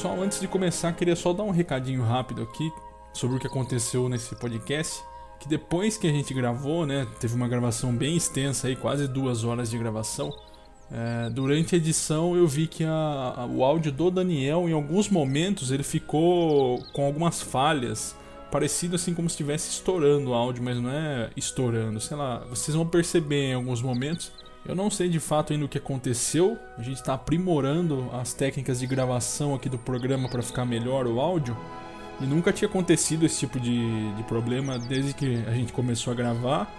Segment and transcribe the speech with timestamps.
[0.00, 2.72] Pessoal, antes de começar, queria só dar um recadinho rápido aqui
[3.12, 5.02] sobre o que aconteceu nesse podcast.
[5.38, 9.44] Que depois que a gente gravou, né, teve uma gravação bem extensa aí, quase duas
[9.44, 10.32] horas de gravação.
[10.90, 15.10] É, durante a edição eu vi que a, a, o áudio do Daniel, em alguns
[15.10, 18.16] momentos, ele ficou com algumas falhas,
[18.50, 22.74] parecido assim como se estivesse estourando o áudio, mas não é estourando, sei lá, vocês
[22.74, 24.32] vão perceber em alguns momentos.
[24.64, 28.80] Eu não sei de fato ainda o que aconteceu, a gente está aprimorando as técnicas
[28.80, 31.56] de gravação aqui do programa para ficar melhor o áudio.
[32.20, 36.16] E nunca tinha acontecido esse tipo de, de problema desde que a gente começou a
[36.16, 36.70] gravar.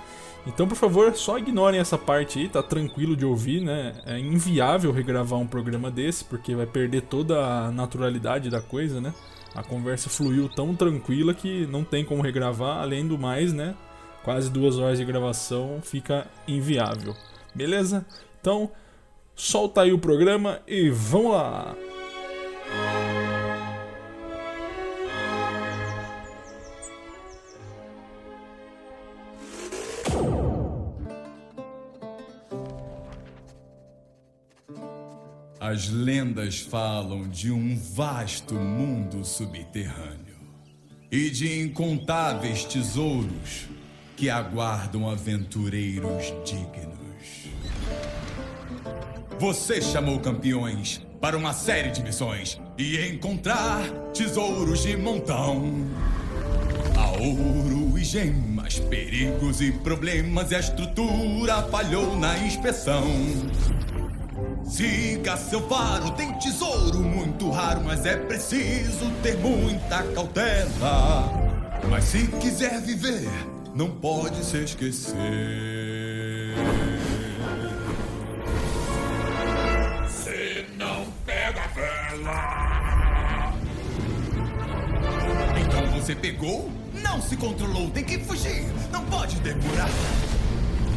[0.46, 3.94] Então, por favor, só ignorem essa parte aí, tá tranquilo de ouvir, né?
[4.06, 9.14] É inviável regravar um programa desse, porque vai perder toda a naturalidade da coisa, né?
[9.54, 13.76] A conversa fluiu tão tranquila que não tem como regravar, além do mais, né?
[14.24, 17.16] Quase duas horas de gravação fica inviável.
[17.54, 18.06] Beleza?
[18.40, 18.72] Então,
[19.36, 21.76] solta aí o programa e vamos lá!
[35.60, 40.36] As lendas falam de um vasto mundo subterrâneo
[41.12, 43.68] e de incontáveis tesouros
[44.18, 47.01] que aguardam aventureiros dignos.
[49.42, 53.82] Você chamou campeões para uma série de missões e encontrar
[54.14, 55.84] tesouros de montão.
[56.96, 63.04] Há ouro e gemas, perigos e problemas, e a estrutura falhou na inspeção.
[64.64, 71.32] Siga seu faro, tem tesouro muito raro, mas é preciso ter muita cautela.
[71.90, 73.28] Mas se quiser viver,
[73.74, 75.16] não pode se esquecer.
[86.12, 86.70] Você pegou?
[87.02, 88.66] Não se controlou, tem que fugir.
[88.92, 89.90] Não pode demorar.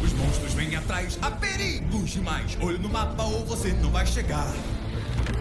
[0.03, 2.57] Os monstros vêm atrás, há perigos demais.
[2.61, 4.51] Olho no mapa ou você não vai chegar.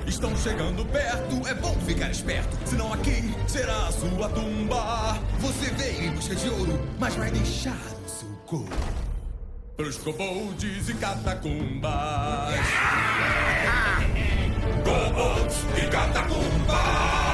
[0.07, 2.57] Estão chegando perto, é bom ficar esperto.
[2.65, 5.19] Senão aqui será a sua tumba.
[5.41, 8.77] Você veio em busca de ouro, mas vai deixar o seu corpo
[9.77, 11.91] pros kobolds e catacumbas.
[14.85, 17.34] Kobolds e catacumbas.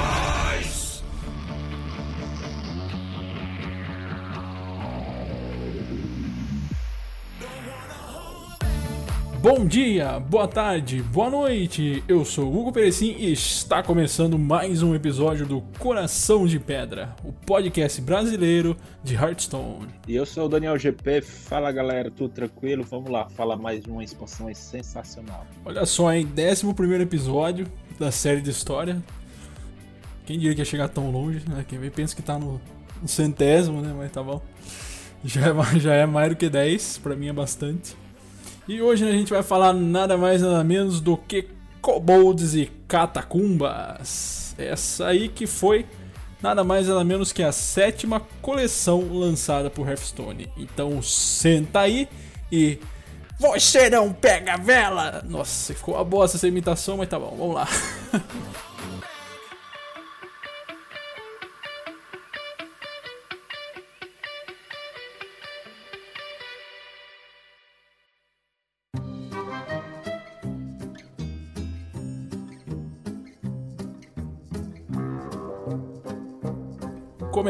[9.43, 12.05] Bom dia, boa tarde, boa noite.
[12.07, 17.33] Eu sou Hugo Perecim e está começando mais um episódio do Coração de Pedra, o
[17.33, 19.89] podcast brasileiro de Hearthstone.
[20.07, 21.23] E eu sou o Daniel GP.
[21.23, 22.85] Fala galera, tudo tranquilo?
[22.85, 25.47] Vamos lá, fala mais de uma expansão sensacional.
[25.65, 26.29] Olha só, hein?
[26.37, 27.67] 11 episódio
[27.99, 29.03] da série de história.
[30.27, 31.65] Quem diria que ia chegar tão longe, né?
[31.67, 32.61] Quem vê pensa que tá no,
[33.01, 33.95] no centésimo, né?
[33.97, 34.43] Mas tá bom.
[35.25, 37.97] Já é, já é mais do que 10, pra mim é bastante.
[38.71, 41.49] E hoje a gente vai falar nada mais nada menos do que
[41.83, 44.55] Kobolds e Catacumbas.
[44.57, 45.85] Essa aí que foi
[46.41, 50.53] nada mais nada menos que a sétima coleção lançada por Hearthstone.
[50.57, 52.09] Então senta aí
[52.53, 52.79] e
[53.41, 55.21] você não pega vela!
[55.29, 57.69] Nossa, ficou uma bosta essa imitação, mas tá bom, vamos lá.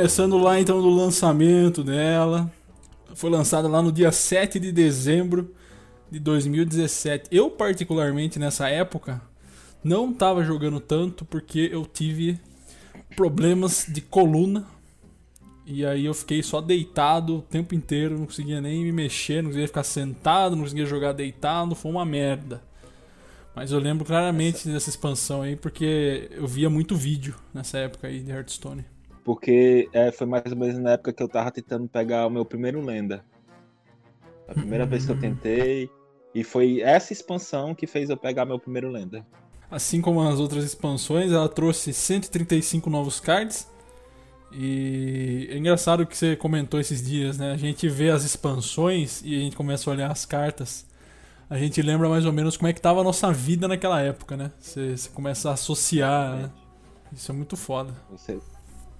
[0.00, 2.50] Começando lá então do lançamento dela.
[3.14, 5.54] Foi lançada lá no dia 7 de dezembro
[6.10, 7.28] de 2017.
[7.30, 9.20] Eu, particularmente nessa época,
[9.84, 12.40] não estava jogando tanto porque eu tive
[13.14, 14.64] problemas de coluna.
[15.66, 19.50] E aí eu fiquei só deitado o tempo inteiro, não conseguia nem me mexer, não
[19.50, 22.62] conseguia ficar sentado, não conseguia jogar deitado, foi uma merda.
[23.54, 28.20] Mas eu lembro claramente dessa expansão aí porque eu via muito vídeo nessa época aí
[28.20, 28.82] de Hearthstone.
[29.24, 32.44] Porque é, foi mais ou menos na época que eu tava tentando pegar o meu
[32.44, 33.24] primeiro lenda.
[34.48, 35.90] A primeira vez que eu tentei.
[36.34, 39.26] E foi essa expansão que fez eu pegar meu primeiro lenda.
[39.70, 43.68] Assim como as outras expansões, ela trouxe 135 novos cards.
[44.52, 47.52] E é engraçado que você comentou esses dias, né?
[47.52, 50.86] A gente vê as expansões e a gente começa a olhar as cartas.
[51.48, 54.36] A gente lembra mais ou menos como é que tava a nossa vida naquela época,
[54.36, 54.52] né?
[54.58, 56.36] Você, você começa a associar.
[56.36, 56.50] Né?
[57.12, 57.94] Isso é muito foda.
[58.10, 58.40] Você,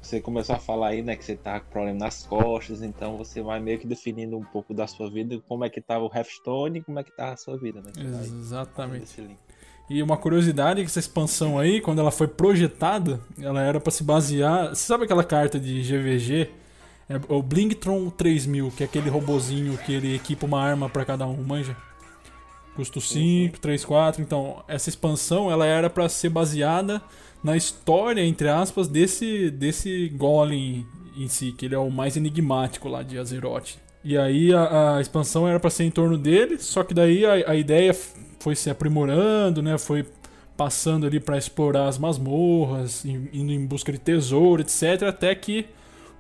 [0.01, 3.43] você começou a falar aí, né, que você tá com problema nas costas, então você
[3.43, 6.79] vai meio que definindo um pouco da sua vida, como é que tava o Hearthstone
[6.79, 7.93] e como é que tava a sua vida, né?
[7.99, 9.39] Exatamente.
[9.91, 13.91] E uma curiosidade é que essa expansão aí, quando ela foi projetada, ela era para
[13.91, 14.69] se basear.
[14.69, 16.49] Você sabe aquela carta de GVG?
[17.09, 21.27] É o Blingtron 3000, que é aquele robozinho que ele equipa uma arma para cada
[21.27, 21.77] um, manja?
[22.77, 24.23] Custo 5, 3, 4.
[24.23, 27.03] Então, essa expansão ela era para ser baseada
[27.43, 32.89] na história, entre aspas, desse, desse Golem em si, que ele é o mais enigmático
[32.89, 33.77] lá de Azeroth.
[34.03, 37.51] E aí a, a expansão era para ser em torno dele, só que daí a,
[37.51, 37.95] a ideia
[38.39, 39.77] foi se aprimorando, né?
[39.77, 40.07] Foi
[40.57, 45.67] passando ali para explorar as masmorras, indo em busca de tesouro, etc, até que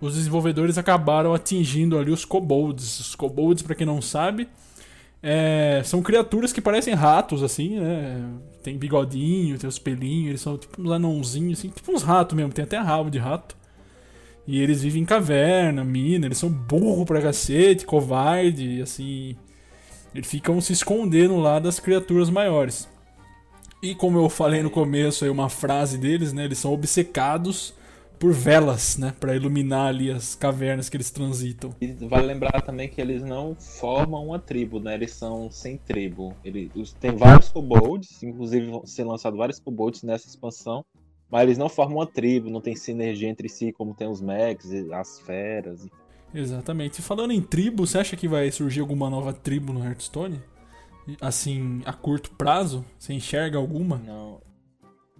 [0.00, 3.00] os desenvolvedores acabaram atingindo ali os kobolds.
[3.00, 4.48] Os kobolds, para quem não sabe,
[5.22, 8.24] é, são criaturas que parecem ratos, assim, né?
[8.62, 12.52] Tem bigodinho, tem os pelinhos, eles são tipo uns anãozinhos, assim, tipo uns ratos mesmo,
[12.52, 13.56] tem até rabo de rato.
[14.46, 19.36] E eles vivem em caverna, mina, eles são burro pra cacete, covarde, assim.
[20.14, 22.88] Eles ficam se escondendo lá das criaturas maiores.
[23.82, 26.44] E como eu falei no começo aí uma frase deles, né?
[26.44, 27.74] Eles são obcecados
[28.20, 31.74] por velas, né, para iluminar ali as cavernas que eles transitam.
[31.80, 34.92] E vale lembrar também que eles não formam uma tribo, né?
[34.92, 36.36] Eles são sem tribo.
[36.44, 40.84] Eles tem vários kobolds, inclusive vão ser lançados vários kobolds nessa expansão,
[41.30, 44.70] mas eles não formam uma tribo, não tem sinergia entre si como tem os mechs,
[44.92, 45.88] as feras.
[46.34, 46.98] Exatamente.
[46.98, 50.42] E falando em tribo, você acha que vai surgir alguma nova tribo no Hearthstone?
[51.22, 52.84] Assim, a curto prazo?
[52.98, 53.96] Você enxerga alguma?
[53.96, 54.42] Não,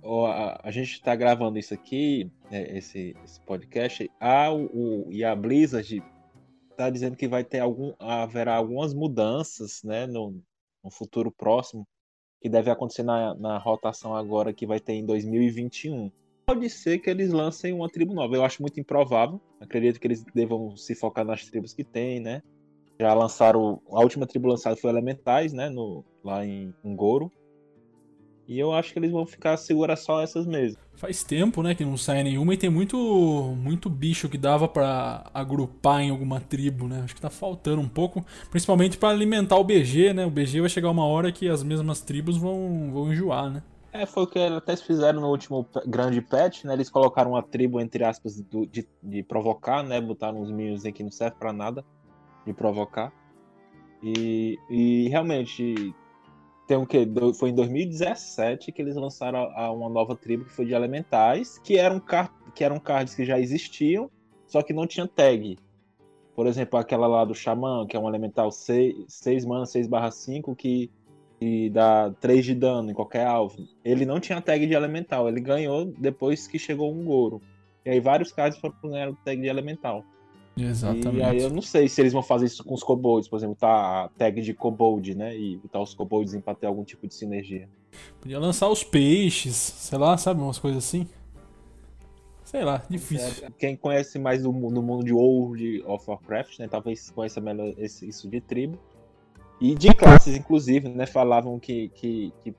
[0.04, 5.34] a, a gente está gravando isso aqui, né, esse, esse, podcast, a, o, e a
[5.34, 6.02] Blizzard
[6.70, 10.42] está dizendo que vai ter algum, haverá algumas mudanças, né, no,
[10.82, 11.86] no futuro próximo,
[12.40, 16.10] que deve acontecer na, na rotação agora que vai ter em 2021.
[16.46, 18.34] Pode ser que eles lancem uma tribo nova.
[18.34, 19.40] Eu acho muito improvável.
[19.60, 22.42] Acredito que eles devam se focar nas tribos que tem, né?
[22.98, 23.80] Já lançaram.
[23.90, 25.68] A última tribo lançada foi Elementais, né?
[25.68, 27.30] No, lá em, em Goro.
[28.50, 30.76] E eu acho que eles vão ficar segurar só essas mesmo.
[30.94, 32.96] Faz tempo, né, que não sai nenhuma e tem muito
[33.56, 37.02] muito bicho que dava para agrupar em alguma tribo, né?
[37.04, 40.26] Acho que tá faltando um pouco, principalmente para alimentar o BG, né?
[40.26, 43.62] O BG vai chegar uma hora que as mesmas tribos vão, vão enjoar, né?
[43.92, 46.72] É, foi o que eles até fizeram no último grande patch, né?
[46.72, 50.00] Eles colocaram uma tribo, entre aspas, do, de, de provocar, né?
[50.00, 51.84] Botaram uns minions que não serve para nada
[52.44, 53.12] de provocar.
[54.02, 55.94] E, e realmente
[56.70, 57.04] tem o que?
[57.36, 61.76] Foi em 2017 que eles lançaram a, uma nova tribo que foi de elementais, que
[61.76, 62.00] eram,
[62.54, 64.08] que eram cards que já existiam,
[64.46, 65.58] só que não tinha tag.
[66.32, 70.12] Por exemplo, aquela lá do Xamã, que é um elemental 6, 6 mana, 6 barra
[70.12, 70.88] 5, que,
[71.40, 73.66] que dá 3 de dano em qualquer alvo.
[73.84, 77.42] Ele não tinha tag de elemental, ele ganhou depois que chegou um Goro.
[77.84, 80.04] E aí vários cards foram ganhar tag de elemental.
[80.66, 81.16] Exatamente.
[81.16, 83.56] E aí eu não sei se eles vão fazer isso com os kobolds, por exemplo,
[83.56, 85.36] tá a tag de kobold, né?
[85.36, 87.68] E botar os kobolds pra ter algum tipo de sinergia.
[88.20, 91.06] Podia lançar os peixes, sei lá, sabe, umas coisas assim.
[92.44, 93.46] Sei lá, difícil.
[93.46, 96.68] É, quem conhece mais do, no mundo de World of Warcraft, né?
[96.68, 98.76] Talvez conheça melhor esse, isso de tribo.
[99.60, 101.06] E de classes, inclusive, né?
[101.06, 102.54] Falavam que, que, que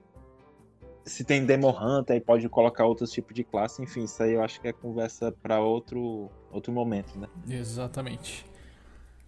[1.06, 4.44] se tem Demo Hunter, aí pode colocar outros tipos de classe, enfim, isso aí eu
[4.44, 7.28] acho que é conversa para outro, outro momento, né?
[7.50, 8.46] Exatamente.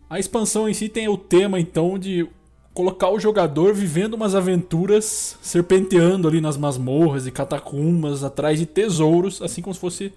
[0.09, 2.29] A expansão em si tem o tema, então, de
[2.73, 9.41] colocar o jogador vivendo umas aventuras, serpenteando ali nas masmorras e catacumbas, atrás de tesouros,
[9.41, 10.13] assim como se fosse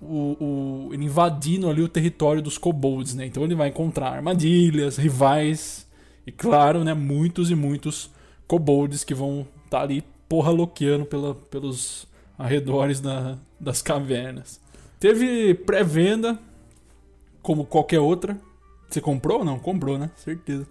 [0.00, 3.26] o, o invadindo ali o território dos kobolds, né?
[3.26, 5.86] Então ele vai encontrar armadilhas, rivais
[6.26, 8.10] e, claro, né, muitos e muitos
[8.46, 12.06] kobolds que vão estar tá ali porra loqueando pela, pelos
[12.38, 14.60] arredores da, das cavernas.
[15.00, 16.38] Teve pré-venda,
[17.42, 18.38] como qualquer outra.
[18.88, 19.58] Você comprou ou não?
[19.58, 20.10] Comprou, né?
[20.16, 20.66] Certeza.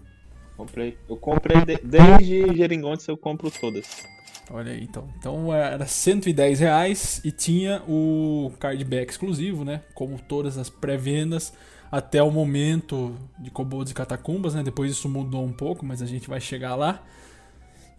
[0.56, 0.98] Comprei.
[1.08, 3.86] Eu comprei de, desde Geringontes, eu compro todas.
[4.50, 5.08] Olha aí, então.
[5.18, 9.82] Então era 110 reais e tinha o cardback exclusivo, né?
[9.94, 11.52] Como todas as pré-vendas
[11.90, 14.62] até o momento de Kobolds e Catacumbas, né?
[14.62, 17.02] Depois isso mudou um pouco, mas a gente vai chegar lá.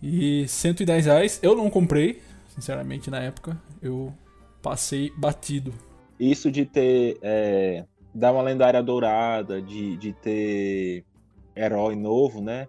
[0.01, 3.59] E 110 reais eu não comprei, sinceramente, na época.
[3.81, 4.13] Eu
[4.61, 5.73] passei batido.
[6.19, 7.17] Isso de ter.
[7.21, 11.05] É, dar uma lendária dourada, de, de ter
[11.55, 12.67] herói novo, né?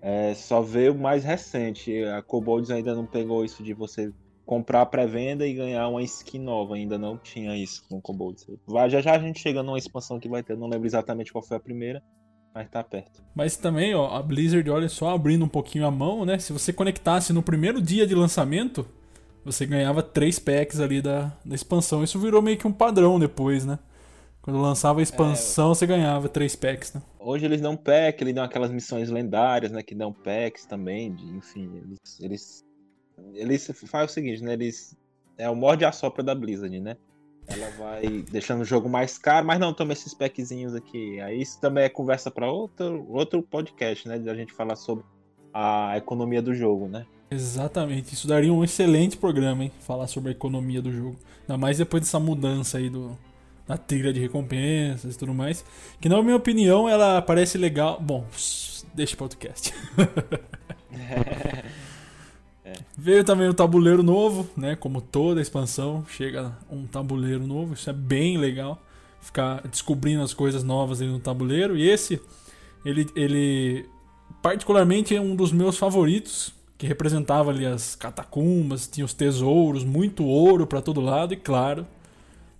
[0.00, 2.04] É, só veio mais recente.
[2.04, 4.12] A Kobolds ainda não pegou isso de você
[4.46, 6.74] comprar pré-venda e ganhar uma skin nova.
[6.74, 8.46] Ainda não tinha isso com Kobolds.
[8.88, 11.56] Já já a gente chega numa expansão que vai ter, não lembro exatamente qual foi
[11.56, 12.02] a primeira.
[12.54, 13.22] Mas tá perto.
[13.34, 16.38] Mas também, ó, a Blizzard, olha só, abrindo um pouquinho a mão, né?
[16.38, 18.86] Se você conectasse no primeiro dia de lançamento,
[19.44, 22.02] você ganhava três packs ali da, da expansão.
[22.02, 23.78] Isso virou meio que um padrão depois, né?
[24.42, 25.74] Quando lançava a expansão, é...
[25.74, 27.02] você ganhava três packs, né?
[27.18, 29.82] Hoje eles dão pack, eles dão aquelas missões lendárias, né?
[29.82, 32.64] Que dão packs também, de, enfim, eles, eles
[33.34, 34.52] eles fazem o seguinte, né?
[34.52, 34.96] Eles.
[35.36, 36.96] É o morde a sopra da Blizzard, né?
[37.48, 41.18] Ela vai deixando o jogo mais caro, mas não, toma esses packzinhos aqui.
[41.20, 44.18] Aí isso também é conversa para outro, outro podcast, né?
[44.18, 45.04] De a gente falar sobre
[45.52, 47.06] a economia do jogo, né?
[47.30, 49.72] Exatamente, isso daria um excelente programa, hein?
[49.80, 51.16] Falar sobre a economia do jogo.
[51.42, 53.18] Ainda mais depois dessa mudança aí do,
[53.66, 55.64] da trilha de recompensas e tudo mais.
[56.00, 58.00] Que na minha opinião ela parece legal.
[58.00, 58.24] Bom,
[58.94, 59.74] deixa o podcast.
[62.68, 62.72] É.
[62.96, 64.76] Veio também o tabuleiro novo, né?
[64.76, 68.82] Como toda expansão, chega um tabuleiro novo, isso é bem legal.
[69.20, 71.76] Ficar descobrindo as coisas novas ali no tabuleiro.
[71.76, 72.20] E esse,
[72.84, 73.86] ele, ele
[74.42, 80.24] particularmente é um dos meus favoritos, que representava ali as catacumbas, tinha os tesouros, muito
[80.24, 81.86] ouro para todo lado e, claro,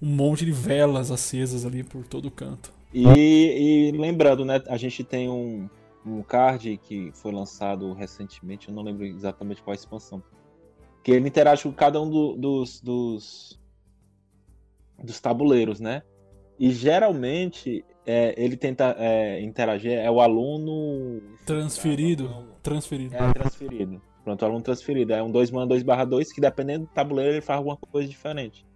[0.03, 2.73] um monte de velas acesas ali por todo canto.
[2.93, 4.62] E, e lembrando, né?
[4.69, 5.69] A gente tem um,
[6.05, 10.23] um card que foi lançado recentemente, eu não lembro exatamente qual a expansão.
[11.02, 13.61] Que ele interage com cada um do, dos, dos,
[15.02, 16.02] dos tabuleiros, né?
[16.59, 21.23] E geralmente é, ele tenta é, interagir, é o aluno.
[21.47, 22.47] Transferido.
[22.62, 23.14] Transferido.
[23.14, 24.02] É transferido.
[24.25, 25.12] Pronto, o aluno transferido.
[25.12, 28.09] É um 2 mana 2 barra 2 que dependendo do tabuleiro ele faz alguma coisa
[28.09, 28.67] diferente.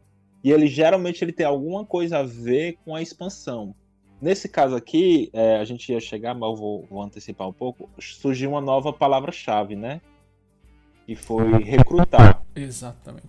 [0.45, 3.75] E ele geralmente ele tem alguma coisa a ver com a expansão.
[4.23, 7.91] Nesse caso aqui, é, a gente ia chegar, mas eu vou, vou antecipar um pouco.
[7.99, 10.01] Surgiu uma nova palavra-chave, né?
[11.05, 12.41] Que foi recrutar.
[12.55, 13.27] Exatamente.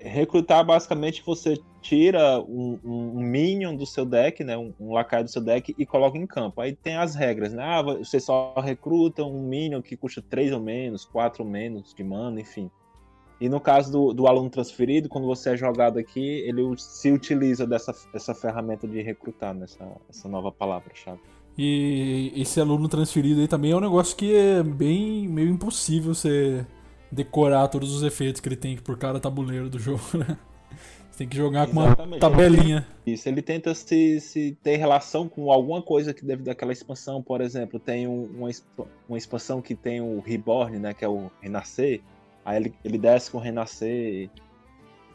[0.00, 4.56] Recrutar, basicamente, você tira um, um, minion do seu deck, né?
[4.56, 6.62] Um, um lacaio do seu deck e coloca em campo.
[6.62, 7.62] Aí tem as regras, né?
[7.62, 12.02] Ah, você só recruta um minion que custa 3 ou menos, 4 ou menos de
[12.02, 12.70] mana, enfim.
[13.42, 17.66] E no caso do, do aluno transferido, quando você é jogado aqui, ele se utiliza
[17.66, 21.18] dessa, dessa ferramenta de recrutar, nessa essa nova palavra-chave.
[21.58, 26.64] E esse aluno transferido aí também é um negócio que é bem meio impossível você
[27.10, 30.38] decorar todos os efeitos que ele tem por cada tabuleiro do jogo, né?
[31.10, 31.96] Você tem que jogar Exatamente.
[31.96, 32.86] com uma tabelinha.
[33.04, 37.40] Isso, ele tenta se, se ter relação com alguma coisa que deve daquela expansão, por
[37.40, 38.48] exemplo, tem um, uma,
[39.08, 42.00] uma expansão que tem o Reborn, né, que é o Renascer,
[42.44, 44.28] Aí ele, ele desce com Renascer.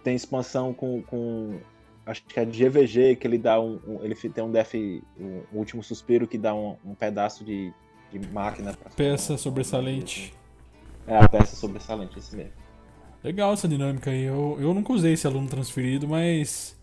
[0.04, 1.60] Tem expansão com, com.
[2.06, 3.80] Acho que é de GVG, que ele dá um.
[3.86, 4.74] um ele tem um def.
[4.76, 5.02] Um,
[5.54, 7.74] um, último suspiro que dá um, um pedaço de,
[8.12, 8.74] de máquina.
[8.74, 10.34] Pra peça sobressalente.
[11.06, 12.54] É, a peça sobressalente, esse mesmo.
[13.24, 14.24] Legal essa dinâmica aí.
[14.24, 16.78] Eu, eu nunca usei esse aluno transferido, mas.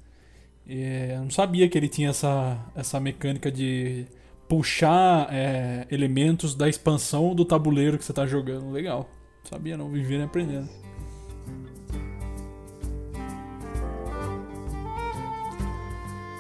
[0.67, 4.07] É, não sabia que ele tinha essa, essa mecânica de
[4.49, 8.71] puxar é, elementos da expansão do tabuleiro que você está jogando.
[8.71, 9.09] Legal.
[9.45, 10.69] Sabia não, vivendo e aprendendo.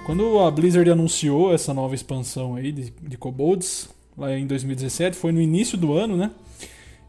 [0.04, 5.32] Quando a Blizzard anunciou essa nova expansão aí de, de Kobolds, lá em 2017, foi
[5.32, 6.30] no início do ano, né?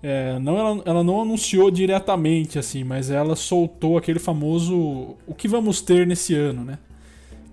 [0.02, 5.48] É, não, ela, ela não anunciou diretamente, assim, mas ela soltou aquele famoso o que
[5.48, 6.78] vamos ter nesse ano, né?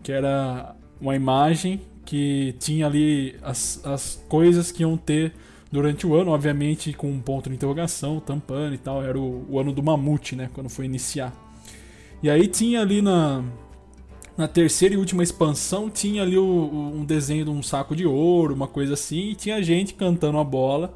[0.02, 5.32] Que era uma imagem que tinha ali as, as coisas que iam ter
[5.72, 9.02] durante o ano, obviamente com um ponto de interrogação, tampando e tal.
[9.02, 10.50] Era o, o, ano do mamute, né?
[10.52, 11.32] Quando foi iniciar.
[12.22, 13.42] E aí tinha ali na,
[14.36, 18.06] na terceira e última expansão, tinha ali o, o, um desenho de um saco de
[18.06, 20.94] ouro, uma coisa assim, e tinha gente cantando a bola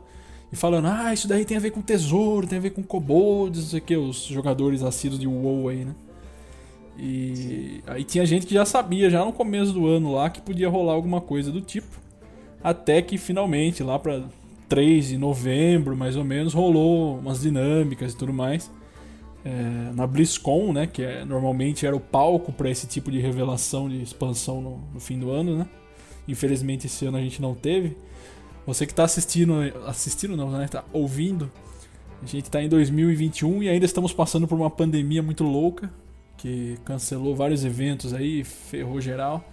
[0.53, 3.63] e falando: Ah, isso daí tem a ver com tesouro, tem a ver com kobolds,
[3.63, 5.95] não sei o que, os jogadores assíduos de WoW aí, né?
[6.99, 10.69] E aí tinha gente que já sabia, já no começo do ano lá, que podia
[10.69, 12.01] rolar alguma coisa do tipo.
[12.63, 14.23] Até que finalmente, lá pra
[14.69, 18.71] 3 de novembro, mais ou menos, rolou umas dinâmicas e tudo mais.
[19.45, 23.89] É, na BlizzCon, né, que é, normalmente era o palco para esse tipo de revelação
[23.89, 25.69] de expansão no, no, fim do ano, né?
[26.27, 27.97] Infelizmente esse ano a gente não teve.
[28.67, 29.55] Você que está assistindo,
[29.87, 31.51] assistindo não, né, tá ouvindo.
[32.21, 35.93] A gente está em 2021 e ainda estamos passando por uma pandemia muito louca
[36.37, 39.45] que cancelou vários eventos aí, ferrou geral.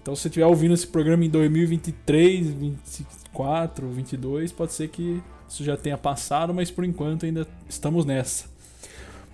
[0.00, 5.64] Então, se você estiver ouvindo esse programa em 2023, 24, 22, pode ser que isso
[5.64, 8.46] já tenha passado, mas por enquanto ainda estamos nessa.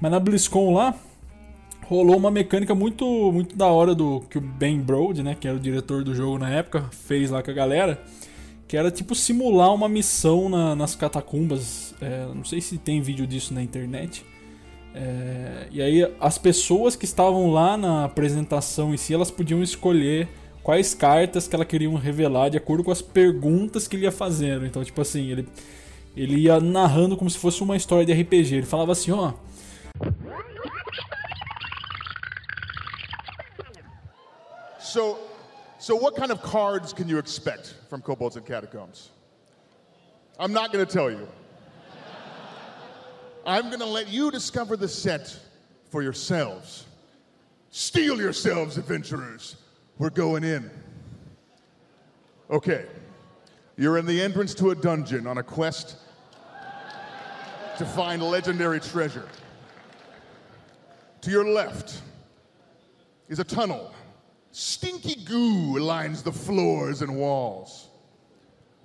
[0.00, 0.94] Mas na BlizzCon lá,
[1.82, 5.56] rolou uma mecânica muito muito da hora do que o Ben Brode, né, que era
[5.56, 8.02] o diretor do jogo na época, fez lá com a galera,
[8.66, 11.94] que era tipo simular uma missão na, nas catacumbas.
[12.00, 14.24] É, não sei se tem vídeo disso na internet.
[14.94, 20.28] É, e aí as pessoas que estavam lá na apresentação em si, elas podiam escolher
[20.64, 24.64] quais cartas que ela queria revelar de acordo com as perguntas que ele ia fazendo.
[24.64, 25.48] Então, tipo assim, ele,
[26.16, 28.56] ele ia narrando como se fosse uma história de RPG.
[28.56, 29.34] Ele falava assim, ó.
[34.80, 35.18] So,
[35.78, 39.10] so what kind of cards can you expect from Kobolds and Catacombs?
[40.40, 41.28] I'm not going to tell you.
[43.46, 45.36] I'm going to let you discover the set
[45.90, 46.86] for yourselves.
[47.70, 49.56] Steel yourselves, adventurers.
[49.98, 50.70] We're going in.
[52.50, 52.86] Okay.
[53.76, 55.96] You're in the entrance to a dungeon on a quest
[57.78, 59.28] to find legendary treasure.
[61.22, 62.02] To your left
[63.28, 63.92] is a tunnel.
[64.52, 67.88] Stinky goo lines the floors and walls.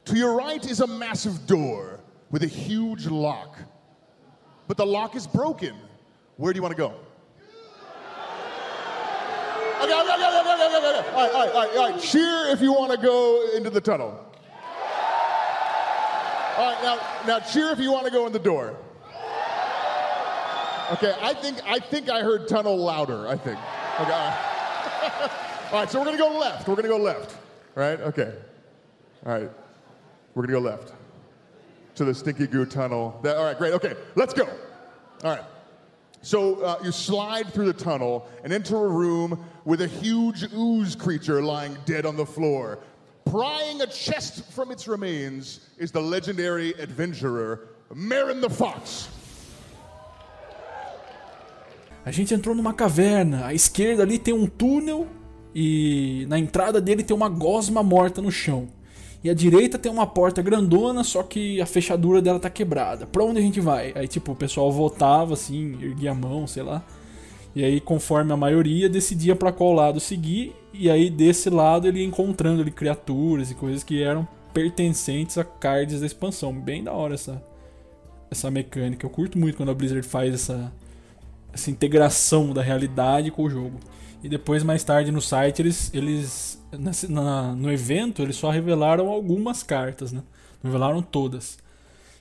[0.06, 2.00] To your right is a massive door
[2.32, 3.58] with a huge lock.
[4.68, 5.75] But the lock is broken.
[6.38, 6.96] Where do you want to go?
[9.91, 12.00] All right, all right, all right, all.
[12.00, 14.25] Cheer if you want to go into the tunnel.
[16.58, 18.75] All right, now, now cheer if you want to go in the door.
[20.93, 23.27] Okay, I think I think I heard tunnel louder.
[23.27, 23.60] I think.
[24.00, 24.01] Okay.
[24.01, 25.31] All right,
[25.72, 26.67] all right so we're gonna go left.
[26.67, 27.38] We're gonna go left.
[27.75, 28.00] Right?
[28.01, 28.34] Okay.
[29.25, 29.51] All right.
[30.34, 30.93] We're gonna go left
[31.96, 33.19] to the Stinky Goo tunnel.
[33.24, 33.74] That, all right, great.
[33.74, 34.46] Okay, let's go.
[35.24, 35.43] All right.
[36.22, 40.96] So uh, you slide through the tunnel and enter a room with a huge ooze
[40.96, 42.80] creature lying dead on the floor.
[43.26, 49.10] Prying a chest from its remains is the legendary adventurer Marin the Fox.
[52.06, 53.46] A gente entrou numa caverna.
[53.46, 55.08] À esquerda ali tem um túnel
[55.54, 58.68] e na entrada dele tem uma gosma morta no chão.
[59.24, 63.06] E à direita tem uma porta grandona, só que a fechadura dela tá quebrada.
[63.06, 63.92] Pra onde a gente vai?
[63.96, 66.84] Aí, tipo, o pessoal votava assim, erguia a mão, sei lá.
[67.54, 70.56] E aí, conforme a maioria, decidia para qual lado seguir.
[70.74, 75.44] E aí, desse lado, ele ia encontrando ali criaturas e coisas que eram pertencentes a
[75.44, 76.54] cards da expansão.
[76.54, 77.44] Bem da hora essa,
[78.32, 79.06] essa mecânica.
[79.06, 80.72] Eu curto muito quando a Blizzard faz essa,
[81.52, 83.80] essa integração da realidade com o jogo.
[84.24, 86.62] E depois, mais tarde, no site, eles, eles
[87.08, 90.22] na, no evento, eles só revelaram algumas cartas, né?
[90.62, 91.58] Não revelaram todas.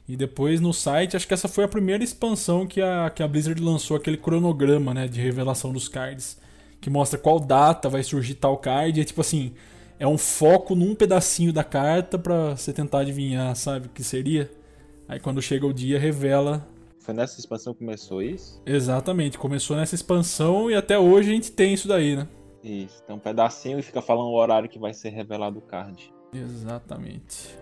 [0.09, 3.29] E depois no site, acho que essa foi a primeira expansão que a, que a
[3.29, 6.39] Blizzard lançou aquele cronograma, né, de revelação dos cards,
[6.81, 9.53] que mostra qual data vai surgir tal card, e é tipo assim,
[9.99, 14.51] é um foco num pedacinho da carta para você tentar adivinhar, sabe, o que seria.
[15.07, 16.67] Aí quando chega o dia, revela
[17.09, 18.61] foi nessa expansão que começou isso?
[18.66, 22.29] Exatamente, começou nessa expansão e até hoje a gente tem isso daí, né?
[22.62, 26.12] Isso, tem um pedacinho e fica falando o horário que vai ser revelado o card.
[26.35, 27.57] Exatamente.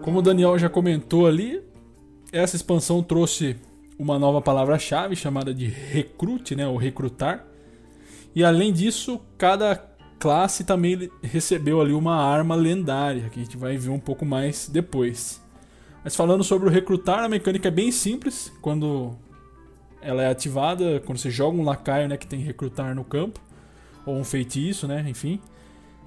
[0.00, 1.62] Como o Daniel já comentou ali,
[2.32, 3.67] essa expansão trouxe
[3.98, 7.44] uma nova palavra-chave chamada de recrute, né, ou recrutar.
[8.34, 9.76] E além disso, cada
[10.18, 14.68] classe também recebeu ali uma arma lendária, que a gente vai ver um pouco mais
[14.68, 15.42] depois.
[16.04, 18.52] Mas falando sobre o recrutar, a mecânica é bem simples.
[18.62, 19.16] Quando
[20.00, 23.40] ela é ativada, quando você joga um lacaio né, que tem recrutar no campo,
[24.06, 25.40] ou um feitiço, né, enfim,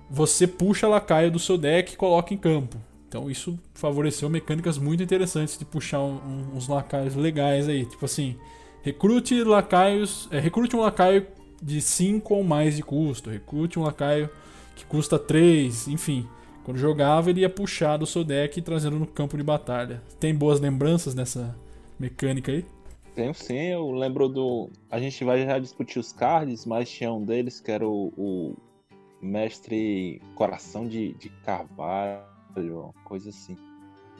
[0.09, 2.77] você puxa lacaio do seu deck e coloca em campo.
[3.11, 7.85] Então isso favoreceu mecânicas muito interessantes de puxar um, uns lacaios legais aí.
[7.85, 8.37] Tipo assim,
[8.81, 10.29] recrute lacaios.
[10.31, 11.27] É, recrute um lacaio
[11.61, 13.29] de 5 ou mais de custo.
[13.29, 14.29] Recrute um lacaio
[14.77, 16.25] que custa 3, enfim.
[16.63, 20.01] Quando jogava, ele ia puxar do seu deck trazendo no campo de batalha.
[20.17, 21.53] Tem boas lembranças nessa
[21.99, 22.63] mecânica aí?
[23.13, 24.69] Tenho sim, eu lembro do.
[24.89, 28.55] A gente vai já discutir os cards, mas tinha um deles que era o, o
[29.21, 32.30] Mestre Coração de, de Carvalho
[33.03, 33.55] coisa assim.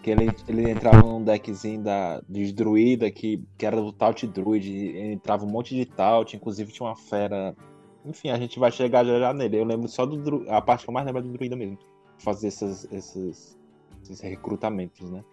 [0.02, 4.98] Que ele, ele entrava num deckzinho da, de druida, que, que era do Taut Druid,
[4.98, 7.56] entrava um monte de Taut, inclusive tinha uma fera.
[8.04, 9.60] Enfim, a gente vai chegar já, já nele.
[9.60, 11.78] Eu lembro só do a parte que eu mais lembro é do druida mesmo.
[12.18, 13.60] Fazer esses, esses,
[14.02, 15.24] esses recrutamentos, né?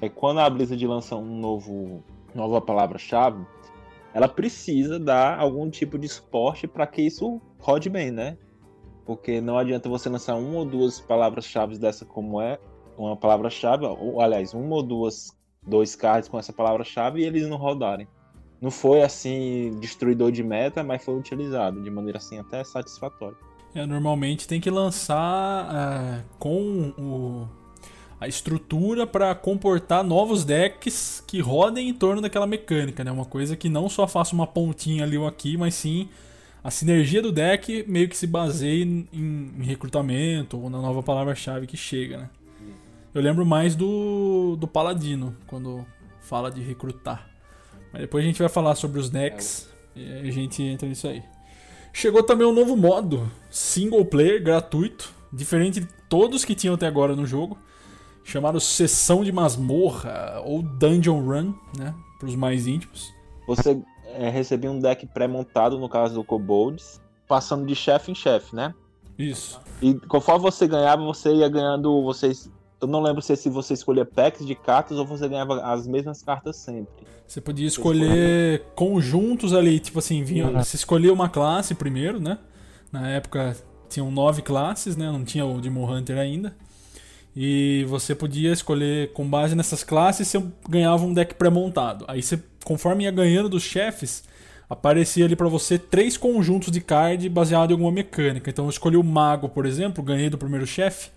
[0.00, 2.02] É quando a Blizzard lança um novo
[2.34, 3.44] nova palavra-chave,
[4.12, 8.38] ela precisa dar algum tipo de suporte para que isso rode bem, né?
[9.04, 12.58] Porque não adianta você lançar uma ou duas palavras-chave dessa como é
[12.96, 15.32] uma palavra-chave, ou aliás, uma ou duas
[15.66, 18.06] dois cards com essa palavra-chave e eles não rodarem.
[18.60, 23.36] Não foi assim destruidor de meta, mas foi utilizado de maneira assim até satisfatória.
[23.74, 27.48] É, normalmente tem que lançar uh, com o,
[28.20, 33.10] a estrutura para comportar novos decks que rodem em torno daquela mecânica, né?
[33.10, 36.08] Uma coisa que não só faça uma pontinha ali ou aqui, mas sim
[36.64, 41.66] a sinergia do deck meio que se baseia em, em recrutamento ou na nova palavra-chave
[41.66, 42.30] que chega, né?
[43.14, 45.86] Eu lembro mais do, do Paladino, quando
[46.20, 47.28] fala de recrutar.
[47.92, 51.22] Mas depois a gente vai falar sobre os decks e a gente entra nisso aí.
[51.92, 57.14] Chegou também um novo modo, single player, gratuito, diferente de todos que tinham até agora
[57.14, 57.56] no jogo,
[58.24, 63.12] chamado Sessão de Masmorra ou Dungeon Run, né, para os mais íntimos.
[63.46, 63.80] você
[64.18, 68.74] é, recebia um deck pré-montado, no caso do Kobolds, passando de chefe em chefe, né?
[69.18, 69.60] Isso.
[69.80, 72.02] E conforme você ganhava, você ia ganhando.
[72.02, 72.50] Vocês.
[72.80, 75.86] Eu não lembro se, é se você escolhia packs de cartas ou você ganhava as
[75.86, 77.06] mesmas cartas sempre.
[77.26, 80.62] Você podia escolher conjuntos ali, tipo assim, vinha, Uhum.
[80.62, 82.38] você escolhia uma classe primeiro, né?
[82.92, 83.56] Na época
[83.88, 85.10] tinham nove classes, né?
[85.10, 86.54] Não tinha o Demon Hunter ainda.
[87.36, 92.04] E você podia escolher, com base nessas classes, você ganhava um deck pré-montado.
[92.06, 94.22] Aí você, conforme ia ganhando dos chefes,
[94.70, 98.50] aparecia ali pra você três conjuntos de card baseado em alguma mecânica.
[98.50, 101.10] Então eu escolhi o Mago, por exemplo, ganhei do primeiro chefe.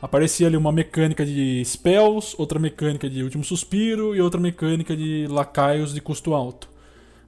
[0.00, 5.26] Aparecia ali uma mecânica de spells, outra mecânica de último suspiro e outra mecânica de
[5.28, 6.68] lacaios de custo alto.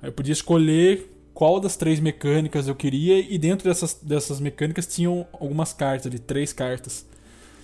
[0.00, 4.86] Aí eu podia escolher qual das três mecânicas eu queria e dentro dessas, dessas mecânicas
[4.86, 7.06] tinham algumas cartas, de três cartas.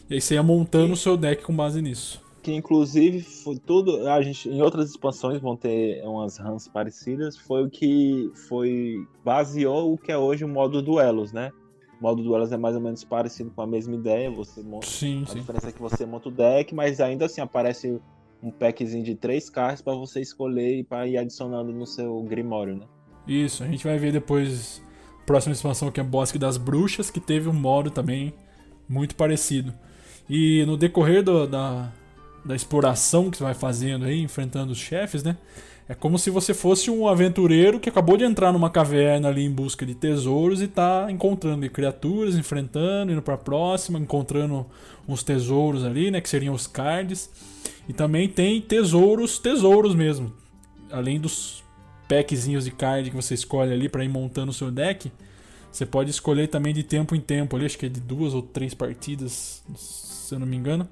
[0.08, 2.22] E aí você ia montando o seu deck com base nisso.
[2.42, 4.06] Que inclusive foi tudo.
[4.08, 7.38] A gente, em outras expansões vão ter umas runs parecidas.
[7.38, 9.06] Foi o que foi.
[9.24, 11.50] baseou o que é hoje o modo duelos, né?
[11.98, 14.30] O modo duelos é mais ou menos parecido com a mesma ideia.
[14.30, 14.86] Você monta.
[14.86, 15.38] Sim, A sim.
[15.38, 17.98] diferença é que você monta o deck, mas ainda assim aparece
[18.42, 22.76] um packzinho de três cartas para você escolher e para ir adicionando no seu Grimório,
[22.76, 22.84] né?
[23.26, 24.82] Isso, a gente vai ver depois
[25.24, 28.34] próxima expansão que é Bosque das Bruxas, que teve um modo também
[28.86, 29.72] muito parecido.
[30.28, 31.92] E no decorrer do- da,
[32.44, 35.36] da exploração que você vai fazendo aí, enfrentando os chefes, né?
[35.86, 39.50] É como se você fosse um aventureiro que acabou de entrar numa caverna ali em
[39.50, 44.64] busca de tesouros e tá encontrando criaturas, enfrentando, indo pra próxima, encontrando
[45.06, 46.22] uns tesouros ali, né?
[46.22, 47.28] Que seriam os cards.
[47.86, 50.32] E também tem tesouros, tesouros mesmo.
[50.90, 51.62] Além dos
[52.08, 55.12] packzinhos de card que você escolhe ali pra ir montando o seu deck,
[55.70, 58.40] você pode escolher também de tempo em tempo ali, acho que é de duas ou
[58.40, 59.62] três partidas,
[60.24, 60.88] se eu não me engano.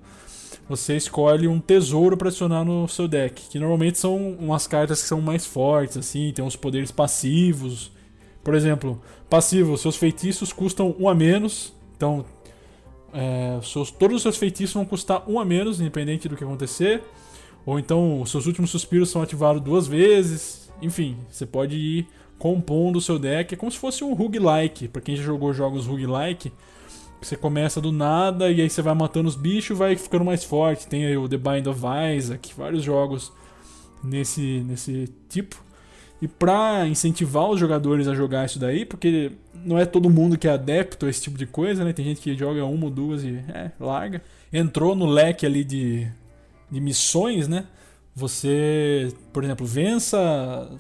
[0.68, 5.09] Você escolhe um tesouro pra adicionar no seu deck, que normalmente são umas cartas que
[5.09, 7.90] são mais fortes, assim, tem uns poderes passivos.
[8.45, 12.25] Por exemplo, passivo, seus feitiços custam um a menos, então
[13.12, 17.03] é, seus- todos os seus feitiços vão custar um a menos, independente do que acontecer.
[17.64, 20.71] Ou então, seus últimos suspiros são ativados duas vezes.
[20.81, 23.55] Enfim, você pode ir compondo o seu deck.
[23.55, 24.88] É como se fosse um roguelike.
[24.88, 26.53] Pra quem já jogou jogos roguelike,
[27.27, 30.87] você começa do nada e aí você vai matando os bichos vai ficando mais forte.
[30.87, 31.81] Tem aí o The Bind of
[32.17, 33.33] Isaac, vários jogos
[34.03, 35.63] nesse, nesse tipo.
[36.21, 39.33] E pra incentivar os jogadores a jogar isso daí, porque
[39.65, 41.93] não é todo mundo que é adepto a esse tipo de coisa, né?
[41.93, 44.23] Tem gente que joga uma ou duas e é, larga.
[44.53, 46.07] Entrou no leque ali de,
[46.71, 47.67] de missões, né?
[48.15, 50.71] Você, por exemplo, vença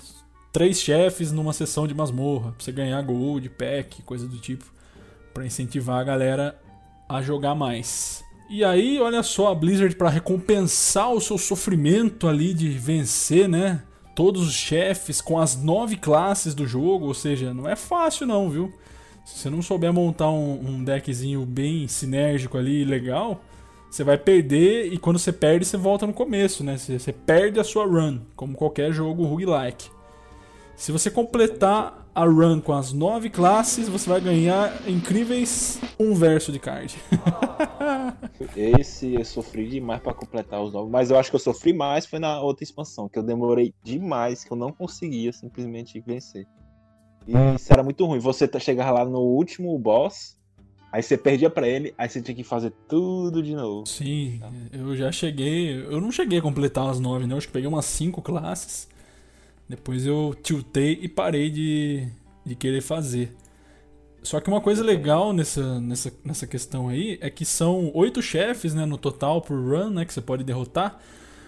[0.52, 4.71] três chefes numa sessão de masmorra, pra você ganhar gold, pack, coisa do tipo,
[5.32, 6.58] Pra incentivar a galera
[7.08, 8.24] a jogar mais.
[8.50, 13.82] E aí, olha só, a Blizzard pra recompensar o seu sofrimento ali de vencer, né?
[14.14, 18.50] Todos os chefes com as nove classes do jogo, ou seja, não é fácil não,
[18.50, 18.72] viu?
[19.24, 23.40] Se você não souber montar um, um deckzinho bem sinérgico ali, legal,
[23.90, 26.76] você vai perder e quando você perde, você volta no começo, né?
[26.76, 29.90] Você, você perde a sua run, como qualquer jogo roguelike.
[30.76, 36.52] Se você completar a run com as nove classes, você vai ganhar incríveis um verso
[36.52, 36.94] de card.
[38.56, 42.04] Esse eu sofri demais pra completar os novos, mas eu acho que eu sofri mais
[42.06, 46.46] foi na outra expansão, que eu demorei demais, que eu não conseguia simplesmente vencer.
[47.26, 48.18] E isso era muito ruim.
[48.18, 50.36] Você tá- chegava lá no último boss,
[50.90, 53.86] aí você perdia pra ele, aí você tinha que fazer tudo de novo.
[53.86, 54.40] Sim,
[54.72, 55.76] eu já cheguei.
[55.86, 57.36] Eu não cheguei a completar as nove, não.
[57.38, 58.88] Acho que peguei umas cinco classes.
[59.72, 62.06] Depois eu tiltei e parei de,
[62.44, 63.34] de querer fazer.
[64.22, 68.74] Só que uma coisa legal nessa, nessa, nessa questão aí é que são oito chefes
[68.74, 71.00] né, no total por run né, que você pode derrotar.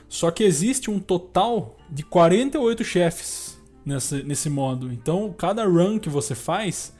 [0.09, 4.91] Só que existe um total de 48 chefes nessa, nesse modo.
[4.91, 6.95] Então cada run que você faz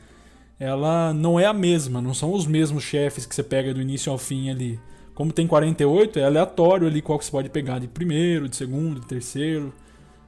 [0.61, 4.13] ela não é a mesma, não são os mesmos chefes que você pega do início
[4.13, 4.79] ao fim ali.
[5.15, 9.01] Como tem 48, é aleatório ali qual que você pode pegar de primeiro, de segundo,
[9.01, 9.73] de terceiro.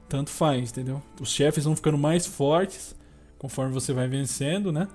[0.09, 1.01] Tanto faz, entendeu?
[1.19, 2.95] Os chefes vão ficando mais fortes
[3.37, 4.87] conforme você vai vencendo, né?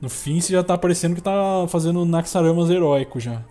[0.00, 3.42] No fim você já tá parecendo que tá fazendo Naxaramas heróico já.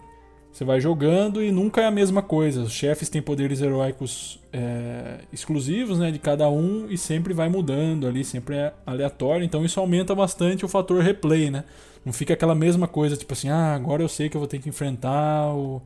[0.52, 2.62] Você vai jogando e nunca é a mesma coisa.
[2.62, 8.08] Os chefes têm poderes heróicos é, exclusivos, né, de cada um e sempre vai mudando
[8.08, 9.44] ali, sempre é aleatório.
[9.44, 11.66] Então isso aumenta bastante o fator replay, né?
[12.06, 14.60] Não fica aquela mesma coisa, tipo assim, ah, agora eu sei que eu vou ter
[14.60, 15.82] que enfrentar o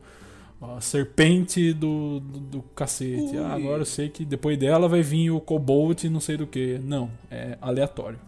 [0.60, 3.36] a serpente do, do, do cacete.
[3.38, 6.46] Ah, agora eu sei que depois dela vai vir o Cobalt e não sei do
[6.46, 6.78] que.
[6.84, 8.18] Não, é aleatório.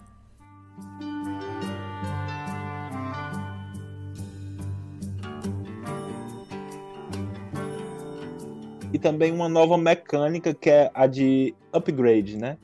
[8.93, 12.59] E também uma nova mecânica que é a de upgrade, né?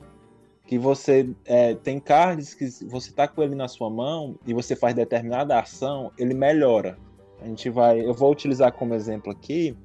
[0.69, 4.75] que você é, tem cards que você tá com ele na sua mão e você
[4.75, 6.95] faz determinada ação, ele melhora.
[7.41, 9.75] A gente vai, eu vou utilizar como exemplo aqui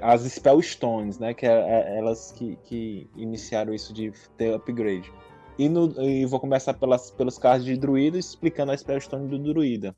[0.00, 5.12] as Spell Stones, né, que é, é elas que, que iniciaram isso de ter upgrade.
[5.58, 9.38] E, no, e vou começar pelas, pelos cards de druida explicando a Spell Stone do
[9.38, 9.94] druida.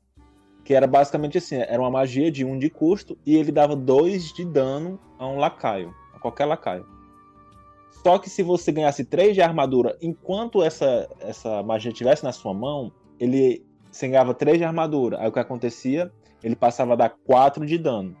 [0.63, 4.33] Que era basicamente assim, era uma magia de um de custo e ele dava dois
[4.33, 6.85] de dano a um lacaio, a qualquer lacaio.
[8.03, 12.53] Só que se você ganhasse 3 de armadura enquanto essa, essa magia estivesse na sua
[12.53, 15.19] mão, ele você ganhava 3 de armadura.
[15.21, 16.11] Aí o que acontecia?
[16.43, 18.15] Ele passava a dar 4 de dano.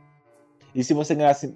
[0.73, 1.55] E se você ganhasse.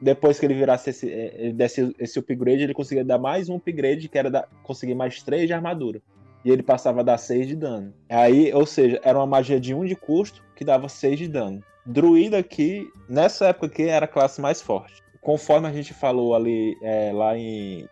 [0.00, 3.56] Depois que ele virasse esse, é, ele desse esse upgrade, ele conseguia dar mais um
[3.56, 6.00] upgrade, que era conseguir mais 3 de armadura.
[6.44, 7.92] E ele passava a dar 6 de dano.
[8.08, 11.62] Aí, ou seja, era uma magia de 1 de custo que dava 6 de dano.
[11.84, 16.76] Druida aqui, nessa época aqui, era a classe mais forte conforme a gente falou ali
[16.82, 17.88] é, lá em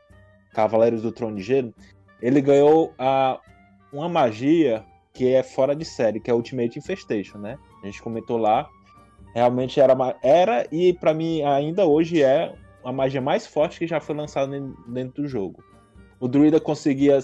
[0.54, 1.74] Cavaleiros do Trono de Gelo,
[2.22, 3.38] ele ganhou a,
[3.92, 7.58] uma magia que é fora de série, que é Ultimate Infestation, né?
[7.82, 8.68] A gente comentou lá.
[9.34, 14.00] Realmente era, era e para mim ainda hoje é a magia mais forte que já
[14.00, 15.62] foi lançada dentro do jogo.
[16.18, 17.18] O druida conseguia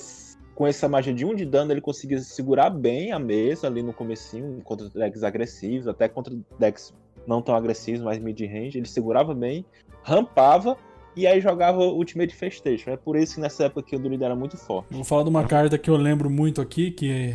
[0.55, 3.83] com essa magia de 1 um de dano, ele conseguia segurar bem a mesa ali
[3.83, 6.93] no comecinho, contra decks agressivos, até contra decks
[7.27, 9.65] não tão agressivos, mas mid-range, ele segurava bem
[10.03, 10.77] rampava
[11.15, 12.91] e aí jogava Ultimate Festation.
[12.91, 14.89] É por isso que nessa época que o druida era muito forte.
[14.91, 17.35] Vou falar de uma carta que eu lembro muito aqui, que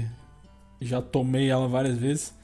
[0.82, 2.36] já tomei ela várias vezes,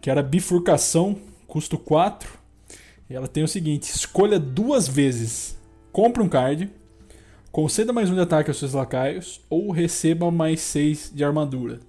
[0.00, 2.28] que era Bifurcação, custo 4.
[3.10, 5.56] E ela tem o seguinte: escolha duas vezes.
[5.92, 6.70] Compre um card,
[7.50, 11.80] conceda mais um de ataque aos seus lacaios, ou receba mais 6 de armadura.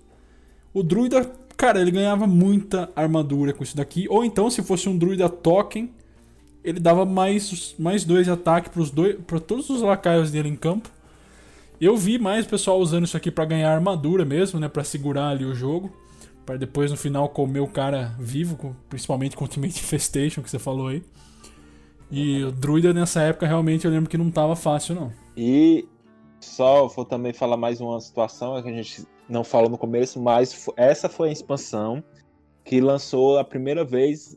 [0.73, 4.07] O druida, cara, ele ganhava muita armadura com isso daqui.
[4.09, 5.91] Ou então, se fosse um druida token,
[6.63, 8.69] ele dava mais, mais dois de ataque
[9.25, 10.89] para todos os lacaios dele em campo.
[11.79, 15.45] Eu vi mais pessoal usando isso aqui para ganhar armadura mesmo, né, para segurar ali
[15.45, 15.91] o jogo,
[16.49, 20.57] para depois no final comer o cara vivo, principalmente com o Ultimate Infestation que você
[20.57, 21.03] falou aí.
[22.09, 25.13] E o druida nessa época realmente eu lembro que não tava fácil não.
[25.37, 25.87] E
[26.39, 30.19] só vou também falar mais uma situação é que a gente não falou no começo,
[30.19, 32.03] mas essa foi a expansão
[32.65, 34.35] que lançou a primeira vez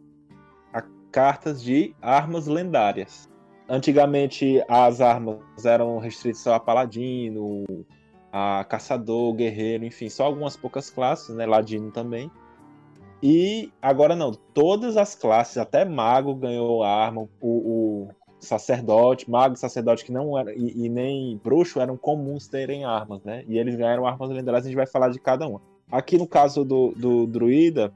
[1.11, 3.27] cartas de armas lendárias.
[3.70, 7.64] Antigamente as armas eram restritas a paladino,
[8.33, 12.31] a caçador, guerreiro, enfim, só algumas poucas classes, né, ladino também.
[13.23, 18.09] E agora não, todas as classes, até mago ganhou arma, o, o
[18.40, 23.45] sacerdote, mago, sacerdote que não era e, e, nem bruxo eram comuns terem armas, né?
[23.47, 25.61] E eles ganharam armas lendárias, a gente vai falar de cada uma.
[25.90, 27.92] Aqui no caso do, do druida,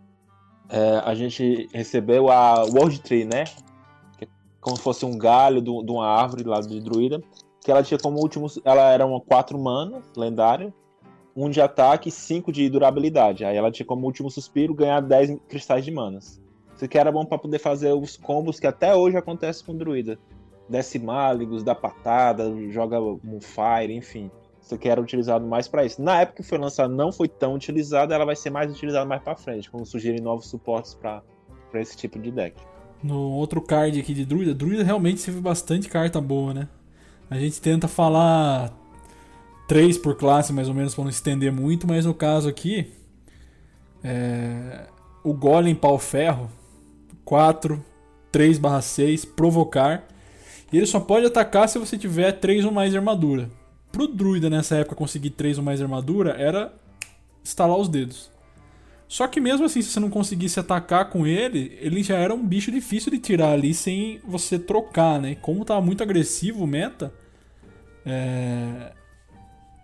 [0.69, 3.45] é, a gente recebeu a World Tree, né?
[4.21, 4.29] É
[4.61, 7.21] como se fosse um galho de uma árvore lá de druida.
[7.67, 8.47] Que ela tinha como último.
[8.65, 10.73] Ela era uma 4 mana, lendário.
[11.35, 13.45] Um de ataque e 5 de durabilidade.
[13.45, 16.41] Aí ela tinha como último suspiro ganhar 10 cristais de manas.
[16.77, 19.77] Isso aqui era bom para poder fazer os combos que até hoje acontece com o
[19.77, 20.17] druida.
[20.69, 24.31] Desce Máligos, dá patada, joga Moonfire, enfim.
[24.63, 26.01] Isso aqui era utilizado mais para isso.
[26.01, 29.21] Na época que foi lançada não foi tão utilizada, ela vai ser mais utilizada mais
[29.21, 31.21] para frente, quando surgirem novos suportes para
[31.75, 32.55] esse tipo de deck.
[33.03, 36.69] No outro card aqui de Druida, Druida realmente teve bastante carta boa, né?
[37.31, 38.73] A gente tenta falar
[39.67, 42.93] três por classe, mais ou menos, para não estender muito, mas no caso aqui,
[44.03, 44.87] é...
[45.25, 46.51] o Golem Pau Ferro,
[47.25, 47.85] 4,
[48.33, 50.05] 3/6, provocar.
[50.73, 53.51] E ele só pode atacar se você tiver 3 ou mais armadura
[53.97, 56.71] pro druida nessa época conseguir 3 ou mais armadura era
[57.43, 58.31] estalar os dedos.
[59.09, 62.45] Só que mesmo assim, se você não conseguisse atacar com ele, ele já era um
[62.45, 65.37] bicho difícil de tirar ali sem você trocar, né?
[65.37, 67.15] Como tava muito agressivo o meta,
[68.05, 68.93] é...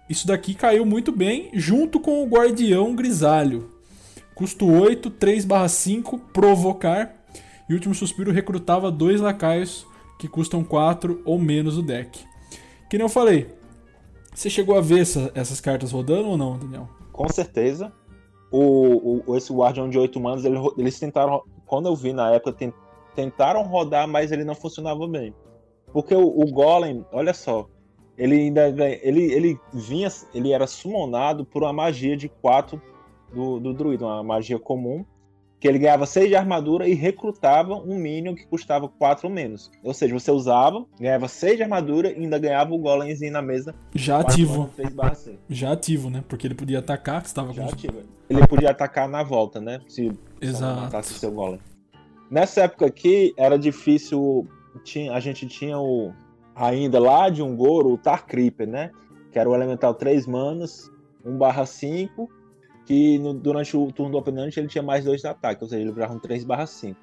[0.09, 3.71] isso daqui caiu muito bem junto com o Guardião Grisalho.
[4.35, 7.15] Custo 8, 3/5, provocar.
[7.69, 9.87] E último suspiro recrutava dois lacaios
[10.19, 12.19] que custam 4 ou menos o deck.
[12.91, 13.49] Que nem eu falei,
[14.35, 16.89] você chegou a ver essa, essas cartas rodando ou não, Daniel?
[17.13, 17.93] Com certeza.
[18.53, 21.43] O, o, esse Guardião de 8 manos, eles, eles tentaram.
[21.67, 22.73] Quando eu vi na época,
[23.15, 25.35] tentaram rodar, mas ele não funcionava bem.
[25.93, 27.67] Porque o, o Golem, olha só,
[28.17, 32.81] ele ainda ele, ele vinha, ele era summonado por uma magia de 4
[33.33, 35.05] do, do uma magia comum,
[35.63, 39.71] que ele ganhava 6 de armadura e recrutava um minion que custava 4 ou menos.
[39.85, 43.73] Ou seja, você usava, ganhava 6 de armadura e ainda ganhava o golemzinho na mesa.
[43.95, 44.69] Já ativo.
[45.49, 46.25] Já ativo, né?
[46.27, 47.75] Porque ele podia atacar, que estava Já com...
[47.75, 48.01] ativo.
[48.29, 49.81] Ele podia atacar na volta, né?
[49.87, 50.81] Se Exato.
[50.81, 51.61] matasse o seu golem.
[52.29, 54.49] Nessa época aqui, era difícil...
[54.83, 56.13] Tinha, a gente tinha o...
[56.57, 58.91] Ainda lá de um Goro, o Tar Creeper, né?
[59.31, 60.91] que era o elemental 3 manas,
[61.25, 62.29] 1 barra 5,
[62.85, 65.83] que no, durante o turno do oponente ele tinha mais 2 de ataque, ou seja,
[65.83, 66.99] ele virava um 3 barra 5.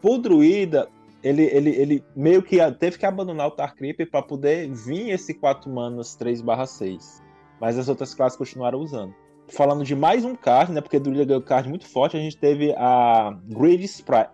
[0.00, 0.88] Pro druida,
[1.22, 5.34] ele, ele, ele meio que teve que abandonar o Tar Creeper para poder vir esse
[5.34, 7.22] 4 manas 3 barra 6.
[7.60, 9.14] Mas as outras classes continuaram usando.
[9.48, 10.80] Falando de mais um card, né?
[10.80, 13.84] Porque Druida ganhou card muito forte, a gente teve a Grid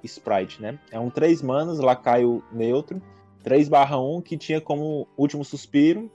[0.02, 0.78] Sprite, né?
[0.90, 3.00] É um 3 manas, lacaio neutro,
[3.42, 6.10] 3 barra 1, que tinha como último suspiro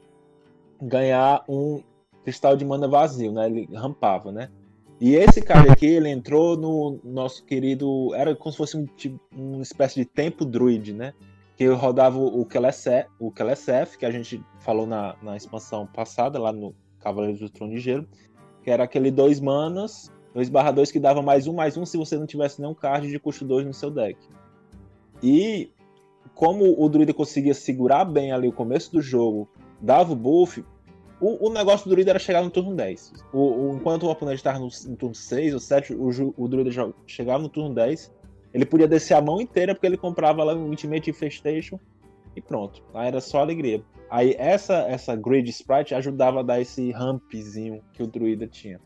[0.82, 1.82] ganhar um
[2.24, 3.46] cristal de mana vazio, né?
[3.48, 4.50] Ele rampava, né?
[5.00, 8.14] E esse cara aqui, ele entrou no nosso querido.
[8.16, 11.14] Era como se fosse um, tipo, uma espécie de tempo druid, né?
[11.56, 16.52] Que rodava o Kelesef, o Kelesef que a gente falou na, na expansão passada, lá
[16.52, 18.08] no Cavaleiros do Trono de Gelo,
[18.64, 21.98] que era aquele 2 manas, 2 barra 2 que dava mais um, mais um se
[21.98, 24.20] você não tivesse nenhum card de custo 2 no seu deck.
[25.24, 25.72] E
[26.36, 29.50] como o druida conseguia segurar bem ali o começo do jogo,
[29.82, 30.64] dava o buff,
[31.20, 33.14] o, o, negócio do druida era chegar no turno 10.
[33.34, 36.70] O, o enquanto o oponente estava no, no, turno 6 ou 7, o, o druida
[37.06, 38.12] chegava no turno 10.
[38.54, 41.80] Ele podia descer a mão inteira porque ele comprava lá um Ultimate Infestation
[42.36, 42.84] e pronto.
[42.94, 43.84] Aí era só alegria.
[44.10, 48.80] Aí essa, essa Grid Sprite ajudava a dar esse rampzinho que o druida tinha.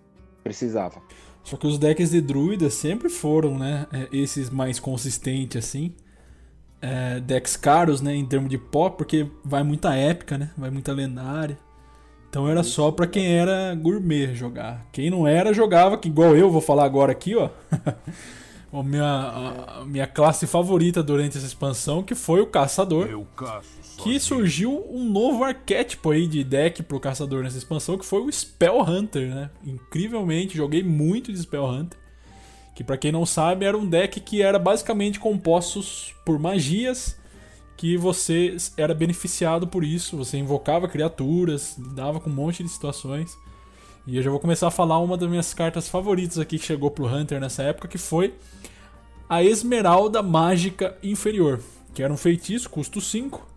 [0.44, 1.02] Precisava.
[1.44, 3.88] Só que os decks de druida sempre foram, né?
[3.92, 5.94] É, esses mais consistentes assim.
[6.82, 8.16] É, decks caros, né?
[8.16, 10.52] Em termos de pop, porque vai muita épica, né?
[10.58, 11.58] Vai muita lendária.
[12.32, 14.88] Então era só para quem era gourmet jogar.
[14.94, 17.50] Quem não era, jogava, que igual eu vou falar agora aqui, ó.
[18.72, 23.10] a minha, a, a minha classe favorita durante essa expansão, que foi o Caçador.
[24.02, 28.32] que surgiu um novo arquétipo aí de deck pro Caçador nessa expansão, que foi o
[28.32, 29.50] Spell Hunter, né?
[29.62, 32.00] Incrivelmente, joguei muito de Spell Hunter.
[32.74, 37.20] Que para quem não sabe, era um deck que era basicamente compostos por magias
[37.82, 40.16] que você era beneficiado por isso.
[40.16, 43.36] Você invocava criaturas, lidava com um monte de situações.
[44.06, 46.92] E eu já vou começar a falar uma das minhas cartas favoritas aqui que chegou
[46.92, 48.36] pro Hunter nessa época, que foi
[49.28, 51.60] a Esmeralda Mágica Inferior,
[51.92, 53.48] que era um feitiço, custo 5,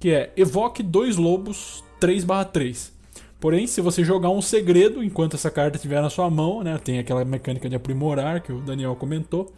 [0.00, 2.90] que é evoque dois lobos 3/3.
[3.38, 6.98] Porém, se você jogar um segredo enquanto essa carta estiver na sua mão, né, tem
[6.98, 9.52] aquela mecânica de aprimorar que o Daniel comentou,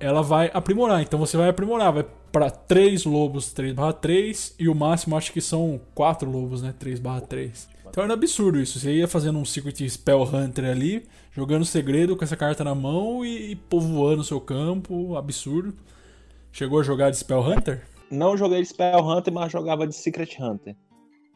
[0.00, 1.02] ela vai aprimorar.
[1.02, 5.80] Então você vai aprimorar, vai para 3 lobos 3/3 e o máximo acho que são
[5.94, 6.74] 4 lobos, né?
[6.78, 7.66] 3/3.
[7.88, 8.78] Então era absurdo isso.
[8.78, 13.24] Você ia fazendo um Secret Spell Hunter ali, jogando segredo com essa carta na mão
[13.24, 15.72] e, povoando o seu campo, absurdo.
[16.52, 17.86] Chegou a jogar de Spell Hunter?
[18.10, 20.76] Não joguei de Spell Hunter, mas jogava de Secret Hunter.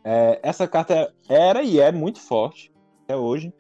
[0.04, 2.70] É, essa carta era e é muito forte
[3.04, 3.54] até hoje.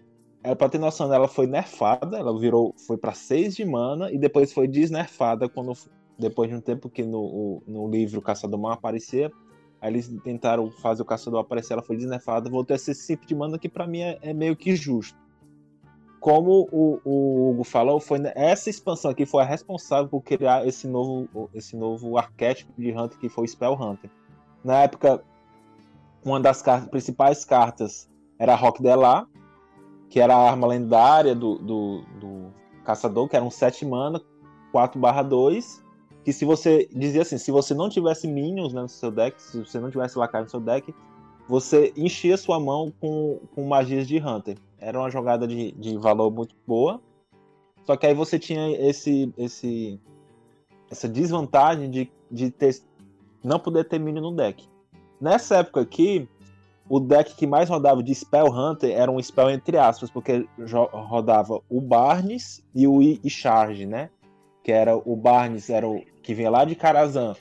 [0.44, 4.18] É, pra ter noção, ela foi nerfada, ela virou, foi para 6 de mana e
[4.18, 5.72] depois foi desnerfada quando
[6.20, 9.32] depois de um tempo que no, no livro Caçador Mal aparecia,
[9.80, 13.34] aí eles tentaram fazer o Caçador aparecer, ela foi desnerfada, voltou a ser 5 de
[13.34, 15.18] mana que para mim é, é, meio que justo.
[16.20, 20.86] Como o, o Hugo falou, foi essa expansão aqui foi a responsável por criar esse
[20.86, 24.10] novo, esse novo arquétipo de Hunter que foi o Spell Hunter.
[24.62, 25.24] Na época,
[26.22, 29.26] uma das cartas, principais cartas era a Rock Delar,
[30.10, 32.52] que era a arma lendária do, do, do
[32.84, 34.20] caçador, que era um 7 mana,
[34.72, 35.82] 4 2,
[36.24, 39.58] que se você dizia assim, se você não tivesse minions né, no seu deck, se
[39.58, 40.94] você não tivesse lacar no seu deck,
[41.48, 44.56] você enchia sua mão com, com magias de Hunter.
[44.78, 47.00] Era uma jogada de, de valor muito boa.
[47.84, 49.98] Só que aí você tinha esse, esse
[50.90, 52.80] essa desvantagem de, de ter,
[53.42, 54.68] não poder ter minion no deck.
[55.20, 56.28] Nessa época aqui,
[56.88, 60.46] o deck que mais rodava de Spell Hunter era um Spell entre aspas, porque
[61.08, 64.10] rodava o Barnes e o Charge, né?
[64.70, 67.34] Que era o Barnes, era o que vinha lá de Karazhan,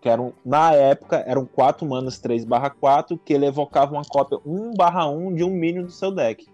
[0.00, 2.44] que eram, na época, eram 4 manas 3
[2.80, 6.44] 4, que ele evocava uma cópia 1 1 de um minion do seu deck.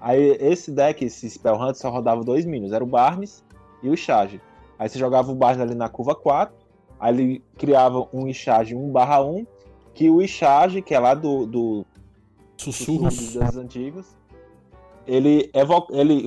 [0.00, 3.44] Aí esse deck, esse Spell Hunter, só rodava dois minions, era o Barnes
[3.80, 4.40] e o Charge.
[4.76, 6.52] Aí você jogava o Barnes ali na curva 4,
[6.98, 9.46] aí ele criava um Charge 1 1,
[9.94, 11.86] que o Charge, que é lá do, do
[12.56, 13.34] Sussurros.
[13.34, 14.16] dos antigos.
[15.06, 16.26] Ele, evoca, ele,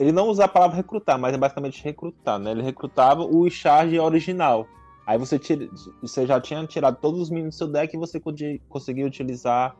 [0.00, 2.50] ele não usa a palavra recrutar, mas é basicamente recrutar, né?
[2.50, 4.66] Ele recrutava o charge original.
[5.06, 5.68] Aí você, tira,
[6.00, 8.20] você já tinha tirado todos os minions do seu deck e você
[8.68, 9.76] conseguia utilizar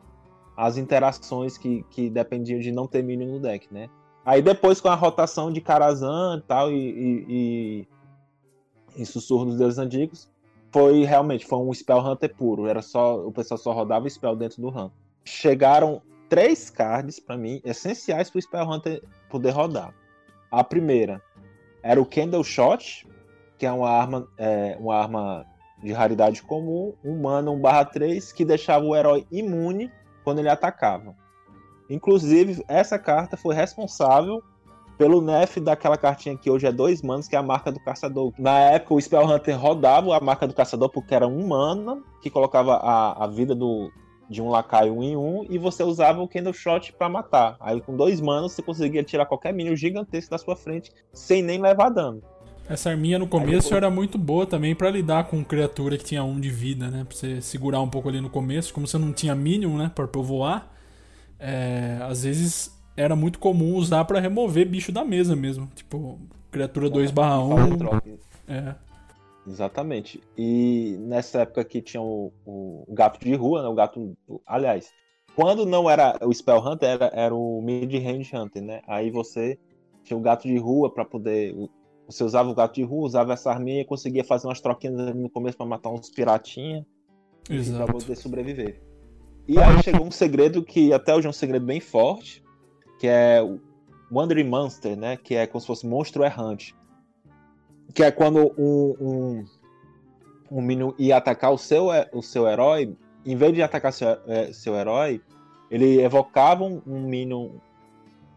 [0.55, 3.89] as interações que, que dependiam de não ter minion no deck, né?
[4.23, 7.25] Aí depois com a rotação de Karazhan e tal, e, e,
[8.97, 10.29] e, e Sussurro dos Deuses Antigos,
[10.71, 12.67] foi realmente foi um Spell Hunter puro.
[12.67, 14.91] Era só o pessoal só rodava Spell dentro do Hunter
[15.23, 19.93] chegaram três cards para mim essenciais para o Spell Hunter poder rodar.
[20.51, 21.21] A primeira
[21.81, 23.07] era o Candle Shot,
[23.57, 25.45] que é uma arma, é, uma arma
[25.81, 29.91] de raridade comum, um mana 1/3 que deixava o herói imune
[30.23, 31.15] quando ele atacava.
[31.89, 34.43] Inclusive, essa carta foi responsável
[34.97, 38.31] pelo nerf daquela cartinha que hoje é dois manos, que é a marca do caçador.
[38.37, 42.29] Na época, o Spell Hunter rodava a marca do caçador porque era um mana, que
[42.29, 43.91] colocava a, a vida do,
[44.31, 47.57] de um lacaio um em um, e você usava o Candle Shot para matar.
[47.59, 51.61] Aí com dois manos você conseguia tirar qualquer minion gigantesco da sua frente sem nem
[51.61, 52.23] levar dano.
[52.69, 53.71] Essa arminha no começo depois...
[53.73, 57.03] era muito boa também para lidar com criatura que tinha um de vida, né?
[57.03, 58.73] Pra você segurar um pouco ali no começo.
[58.73, 59.91] Como você não tinha minion, né?
[59.93, 60.71] Pra povoar,
[61.37, 61.97] é...
[62.01, 65.69] às vezes era muito comum usar para remover bicho da mesa mesmo.
[65.75, 66.17] Tipo,
[66.49, 68.19] criatura 2/1.
[68.47, 68.75] É.
[69.47, 70.21] Exatamente.
[70.37, 73.67] E nessa época que tinha o, o, gato de rua, né?
[73.67, 74.15] O gato.
[74.45, 74.91] Aliás,
[75.35, 78.81] quando não era o Spell Hunter, era, era o Mid Range Hunter, né?
[78.87, 79.57] Aí você
[80.03, 81.55] tinha o gato de rua para poder.
[82.05, 85.29] Você usava o gato de rua, usava essa arminha e conseguia fazer umas troquinhas no
[85.29, 86.85] começo para matar uns piratinha.
[87.77, 88.81] Para poder sobreviver.
[89.47, 92.43] E aí chegou um segredo que até hoje é um segredo bem forte,
[92.99, 93.59] que é o
[94.11, 95.17] Wandering Monster, né?
[95.17, 96.75] Que é como se fosse monstro errante
[97.93, 99.45] que é quando um, um,
[100.51, 104.51] um Minion ia atacar o seu, o seu herói, em vez de atacar seu, é,
[104.53, 105.21] seu herói,
[105.69, 107.59] ele evocava um, um.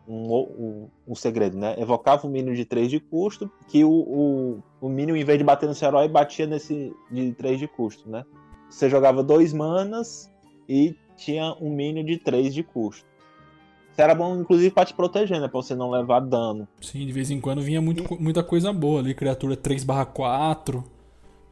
[0.07, 1.77] Um, um, um, segredo, né?
[1.79, 5.45] Evocava um Minion de 3 de custo, que o, o, o Minion, em vez de
[5.45, 8.23] bater no seu herói, batia nesse de 3 de custo, né?
[8.69, 10.31] Você jogava dois manas
[10.69, 13.07] e tinha um Minion de 3 de custo
[13.97, 15.49] era bom, inclusive, pra te proteger, né?
[15.49, 16.67] Pra você não levar dano.
[16.81, 18.23] Sim, de vez em quando vinha muito, e...
[18.23, 20.85] muita coisa boa ali, criatura 3/4.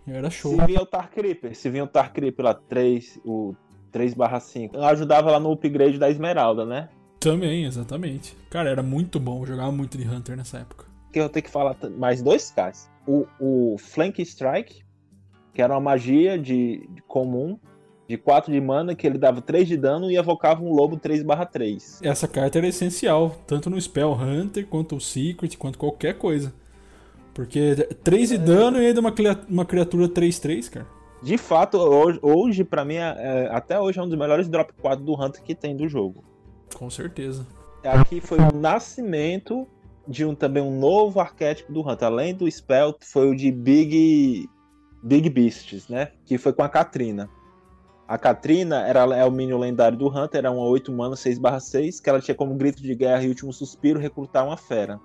[0.07, 0.57] Era show.
[0.57, 3.55] Se vinha o Tar Creeper, se vinha o Tar Creeper lá, 3, o
[3.93, 4.77] 3/5.
[4.77, 6.89] Ajudava lá no upgrade da Esmeralda, né?
[7.21, 8.37] Também, exatamente.
[8.51, 10.87] Cara, era muito bom, eu jogava muito de Hunter nessa época.
[11.13, 12.91] Que eu tenho que falar mais dois casos.
[13.07, 14.83] O, o Flank Strike,
[15.55, 17.59] que era uma magia de, de comum,
[18.13, 22.01] de 4 de mana, que ele dava 3 de dano e evocava um lobo 3/3.
[22.03, 26.53] Essa carta era essencial, tanto no Spell Hunter, quanto o Secret, quanto qualquer coisa.
[27.33, 28.39] Porque 3 de é...
[28.39, 29.15] dano e ainda uma,
[29.49, 30.87] uma criatura 3/3, cara.
[31.23, 34.73] De fato, hoje, hoje para mim, é, é, até hoje é um dos melhores drop
[34.75, 36.23] 4 do Hunter que tem do jogo.
[36.75, 37.47] Com certeza.
[37.83, 39.67] Aqui foi o nascimento
[40.07, 42.09] de um também um novo arquétipo do Hunter.
[42.09, 44.49] Além do Spell, foi o de Big
[45.03, 46.09] Big Beasts, né?
[46.27, 47.31] Que foi com a Katrina.
[48.13, 52.11] A Katrina era, é o minion lendário do Hunter, era uma 8 mana 6/6, que
[52.11, 55.01] ela tinha como grito de guerra e último suspiro recrutar uma fera.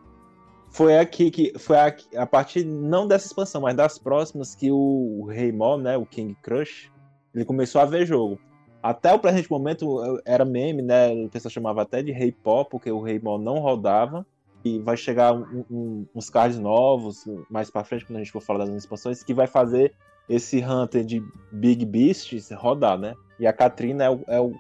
[0.70, 5.22] Foi aqui que foi a, a partir não dessa expansão, mas das próximas que o,
[5.22, 6.92] o Rei Mo, né, o King Crush,
[7.34, 8.38] ele começou a ver jogo.
[8.84, 11.08] Até o presente momento era meme, né?
[11.14, 14.28] O pessoal chamava até de Rei Pó, porque o Rei Mo não rodava.
[14.66, 18.42] E vai chegar um, um, uns cards novos mais para frente, quando a gente for
[18.42, 19.94] falar das expansões, que vai fazer
[20.30, 23.16] esse Hunter de Big Beasts rodar, né?
[23.40, 24.54] E a Katrina é o, é o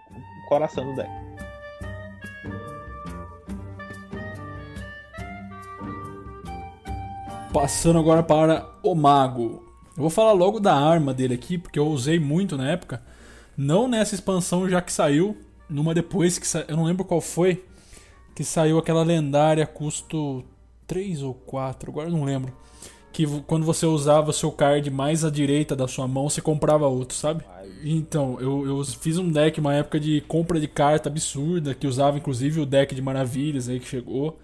[0.47, 1.09] coração do deck.
[7.51, 9.65] Passando agora para o Mago.
[9.95, 13.01] Eu vou falar logo da arma dele aqui, porque eu usei muito na época.
[13.57, 15.35] Não nessa expansão já que saiu,
[15.67, 16.63] numa depois que sa...
[16.67, 17.65] eu não lembro qual foi,
[18.35, 20.45] que saiu aquela lendária custo
[20.85, 22.53] 3 ou 4, agora eu não lembro
[23.17, 27.17] que quando você usava seu card mais à direita da sua mão, você comprava outro,
[27.17, 27.43] sabe?
[27.83, 32.19] Então, eu, eu fiz um deck uma época de compra de carta absurda, que usava
[32.19, 34.37] inclusive o deck de maravilhas aí que chegou.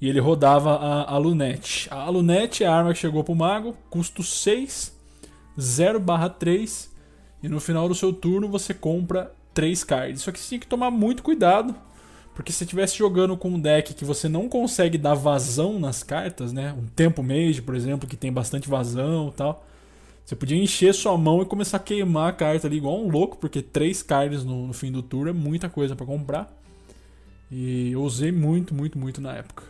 [0.00, 1.86] E ele rodava a, a Lunette.
[1.92, 4.92] A Lunette é a arma que chegou pro mago, custo 6,
[5.60, 6.02] 0
[6.36, 6.90] 3.
[7.40, 10.22] E no final do seu turno você compra 3 cards.
[10.22, 11.72] Só que você tinha que tomar muito cuidado
[12.38, 16.04] porque se você estivesse jogando com um deck que você não consegue dar vazão nas
[16.04, 16.72] cartas, né?
[16.72, 19.66] Um tempo mage, por exemplo, que tem bastante vazão e tal.
[20.24, 23.38] Você podia encher sua mão e começar a queimar a carta ali igual um louco,
[23.38, 26.48] porque três cards no, no fim do turno é muita coisa para comprar.
[27.50, 29.64] E eu usei muito, muito, muito na época.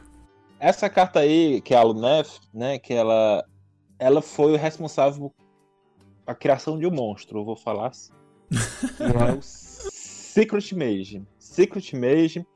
[0.60, 2.78] Essa carta aí, que é a Lunef, né?
[2.78, 3.46] Que ela,
[3.98, 5.32] ela foi o responsável
[6.26, 8.12] a criação de um monstro, eu vou falar assim.
[10.38, 11.22] Secret Mage.
[11.36, 12.46] Secret Mage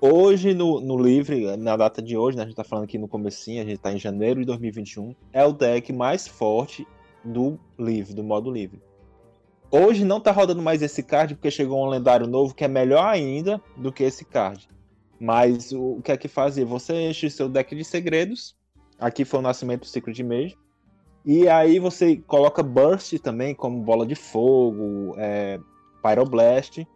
[0.00, 3.06] Hoje, no, no livre, na data de hoje, né, a gente tá falando aqui no
[3.06, 6.86] comecinho, a gente tá em janeiro de 2021, é o deck mais forte
[7.22, 8.82] do livre, do modo livre.
[9.70, 13.04] Hoje não tá rodando mais esse card porque chegou um lendário novo que é melhor
[13.04, 14.66] ainda do que esse card.
[15.20, 16.64] Mas o, o que é que fazer?
[16.64, 18.56] Você enche seu deck de segredos.
[18.98, 20.56] Aqui foi o nascimento do Secret Mage.
[21.26, 25.60] E aí você coloca Burst também, como bola de fogo, é,
[26.02, 26.86] Pyroblast.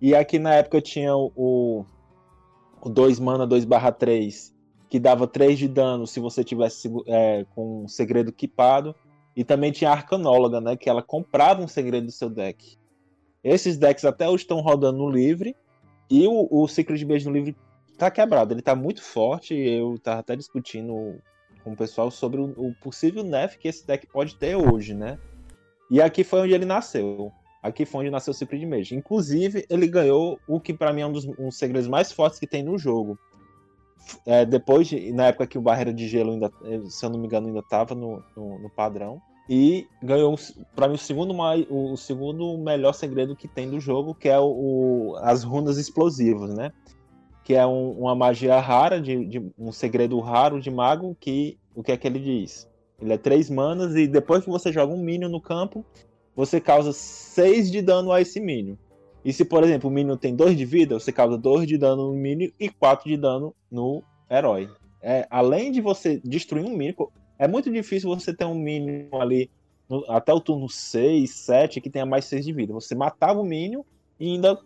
[0.00, 1.84] E aqui na época tinha o,
[2.80, 4.54] o 2 mana 2 barra 3,
[4.88, 8.94] que dava 3 de dano se você tivesse é, com um segredo equipado.
[9.36, 10.76] E também tinha a Arcanóloga, né?
[10.76, 12.76] Que ela comprava um segredo do seu deck.
[13.42, 15.54] Esses decks até hoje estão rodando no livre.
[16.10, 17.56] E o, o Secret Mage no livre
[17.96, 18.52] tá quebrado.
[18.52, 19.54] Ele tá muito forte.
[19.54, 21.20] Eu tava até discutindo
[21.62, 25.18] com o pessoal sobre o, o possível nerf que esse deck pode ter hoje, né?
[25.90, 27.32] E aqui foi onde ele nasceu.
[27.62, 28.94] Aqui foi onde nasceu o Secret Mage.
[28.94, 32.46] Inclusive, ele ganhou o que para mim é um dos um segredos mais fortes que
[32.46, 33.18] tem no jogo.
[34.24, 36.50] É, depois, de, na época que o Barreira de Gelo, ainda,
[36.88, 39.20] se eu não me engano, ainda estava no, no, no, padrão.
[39.48, 40.36] E ganhou,
[40.74, 44.38] para mim, o segundo, mais, o segundo melhor segredo que tem do jogo, que é
[44.38, 46.70] o, o as runas explosivas, né?
[47.44, 51.82] Que é um, uma magia rara, de, de, um segredo raro de mago, que o
[51.82, 52.68] que é que ele diz?
[53.00, 55.84] Ele é três manas e depois que você joga um minion no campo,
[56.38, 58.76] você causa 6 de dano a esse minion.
[59.24, 62.12] E se, por exemplo, o minion tem 2 de vida, você causa 2 de dano
[62.12, 64.70] no minion e 4 de dano no herói.
[65.02, 67.08] É, além de você destruir um minion,
[67.40, 69.50] é muito difícil você ter um minion ali
[69.88, 72.72] no, até o turno 6, 7 que tenha mais 6 de vida.
[72.72, 73.82] Você matava o minion
[74.20, 74.56] e ainda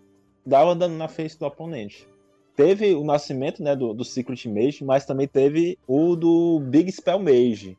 [0.44, 2.06] dava dano na face do oponente.
[2.54, 7.18] Teve o nascimento né, do, do Secret Mage, mas também teve o do Big Spell
[7.18, 7.78] Mage.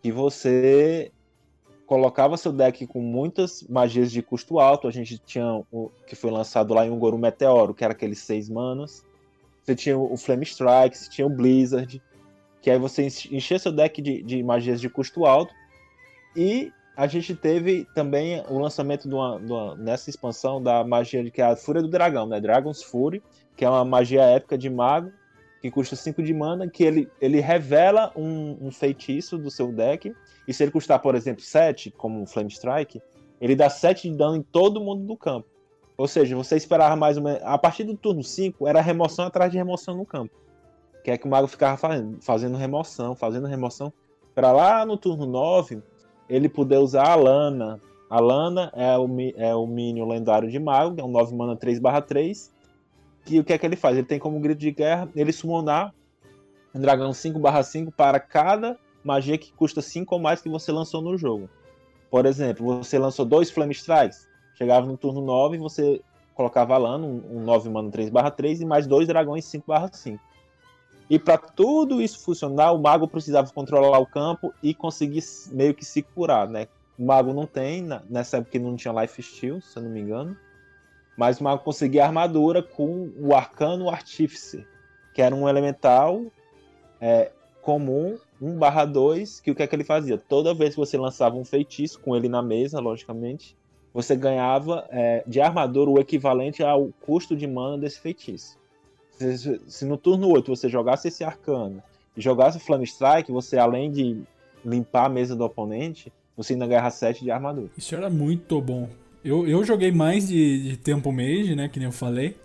[0.00, 1.10] Que você
[1.92, 4.88] colocava seu deck com muitas magias de custo alto.
[4.88, 8.48] A gente tinha o que foi lançado lá em Ungoru Meteoro, que era aqueles seis
[8.48, 9.04] manas.
[9.62, 12.00] Você tinha o Flame Strike, você tinha o Blizzard,
[12.62, 15.52] que aí você enchia seu deck de, de magias de custo alto.
[16.34, 21.30] E a gente teve também o lançamento de uma, de uma, nessa expansão da magia
[21.30, 22.40] que é a Fúria do Dragão, né?
[22.40, 23.22] Dragon's Fury,
[23.54, 25.12] que é uma magia épica de mago
[25.62, 30.12] que custa 5 de mana, que ele, ele revela um, um feitiço do seu deck
[30.46, 33.00] e se ele custar, por exemplo, 7, como o Flame Strike,
[33.40, 35.46] ele dá 7 de dano em todo mundo do campo.
[35.96, 37.34] Ou seja, você esperava mais uma.
[37.44, 40.34] A partir do turno 5, era remoção atrás de remoção no campo.
[41.04, 43.92] Que é que o mago ficava fazendo, fazendo remoção, fazendo remoção.
[44.34, 45.80] Para lá no turno 9,
[46.28, 47.80] ele poder usar a Lana.
[48.10, 49.06] A Lana é o,
[49.36, 52.50] é o minion lendário de mago, que é um 9 mana 3/3.
[53.24, 53.96] Que o que é que ele faz?
[53.96, 55.94] Ele tem como grito de guerra ele summonar
[56.74, 61.16] um dragão 5/5 para cada magia que custa 5 ou mais que você lançou no
[61.16, 61.48] jogo.
[62.10, 66.00] Por exemplo, você lançou dois Flame Strikes, chegava no turno 9 você
[66.34, 70.18] colocava lá um, um 9 mana 3/3 e mais dois dragões 5/5.
[71.10, 75.84] E para tudo isso funcionar, o mago precisava controlar o campo e conseguir meio que
[75.84, 76.68] se curar, né?
[76.98, 80.36] O mago não tem, nessa época não tinha Life Steal, se eu não me engano.
[81.16, 84.66] Mas o mago conseguia armadura com o Arcano Artífice,
[85.14, 86.22] que era um elemental
[87.00, 90.18] é, comum 1/2, que o que é que ele fazia?
[90.18, 93.56] Toda vez que você lançava um feitiço com ele na mesa, logicamente,
[93.92, 98.58] você ganhava é, de armadura o equivalente ao custo de mana desse feitiço.
[99.12, 101.82] Se, se, no turno 8 você jogasse esse arcano
[102.16, 104.22] e jogasse o Flame Strike, você além de
[104.64, 107.70] limpar a mesa do oponente, você ainda ganhava 7 de armadura.
[107.76, 108.88] Isso era muito bom.
[109.24, 112.36] Eu, eu joguei mais de, de tempo mage, né, que nem eu falei.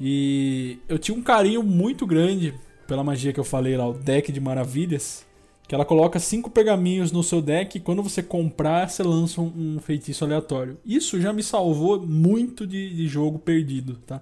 [0.00, 2.54] E eu tinha um carinho muito grande
[2.86, 5.24] pela magia que eu falei lá, o deck de maravilhas,
[5.68, 9.78] que ela coloca cinco pergaminhos no seu deck e quando você comprar, você lança um,
[9.80, 10.76] feitiço aleatório.
[10.84, 14.20] Isso já me salvou muito de, de jogo perdido, tá?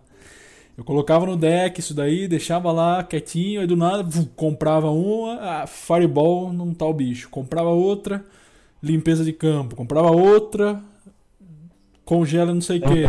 [0.77, 4.07] Eu colocava no deck isso daí, deixava lá quietinho, aí do nada
[4.37, 7.29] comprava uma, ah, Fireball tá o bicho.
[7.29, 8.25] Comprava outra,
[8.83, 9.77] limpeza de campo.
[9.77, 10.83] Comprava outra,
[12.11, 13.05] congela não sei o que.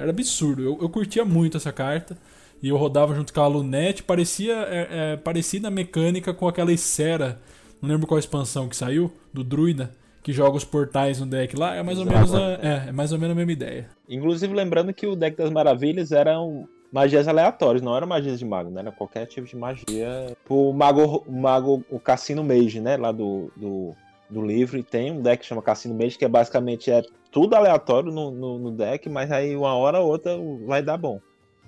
[0.00, 0.62] Era absurdo.
[0.62, 2.16] Eu, eu curtia muito essa carta
[2.62, 6.72] e eu rodava junto com a Lunete, parecia é, é, parecida a mecânica com aquela
[6.72, 7.38] Isera,
[7.82, 9.92] não lembro qual expansão que saiu, do Druida,
[10.22, 13.12] que joga os portais no deck lá, é mais ou menos a, é, é mais
[13.12, 13.90] ou menos a mesma ideia.
[14.08, 18.70] Inclusive lembrando que o deck das maravilhas eram magias aleatórias, não eram magias de mago,
[18.70, 18.80] né?
[18.80, 20.34] Era qualquer tipo de magia.
[20.48, 22.96] O mago, o mago, o Cassino Mage, né?
[22.96, 23.94] Lá do, do,
[24.30, 27.02] do livro, e tem um deck que chama Cassino Mage, que é basicamente é
[27.36, 30.32] tudo aleatório no, no, no deck, mas aí uma hora ou outra
[30.66, 31.20] vai dar bom.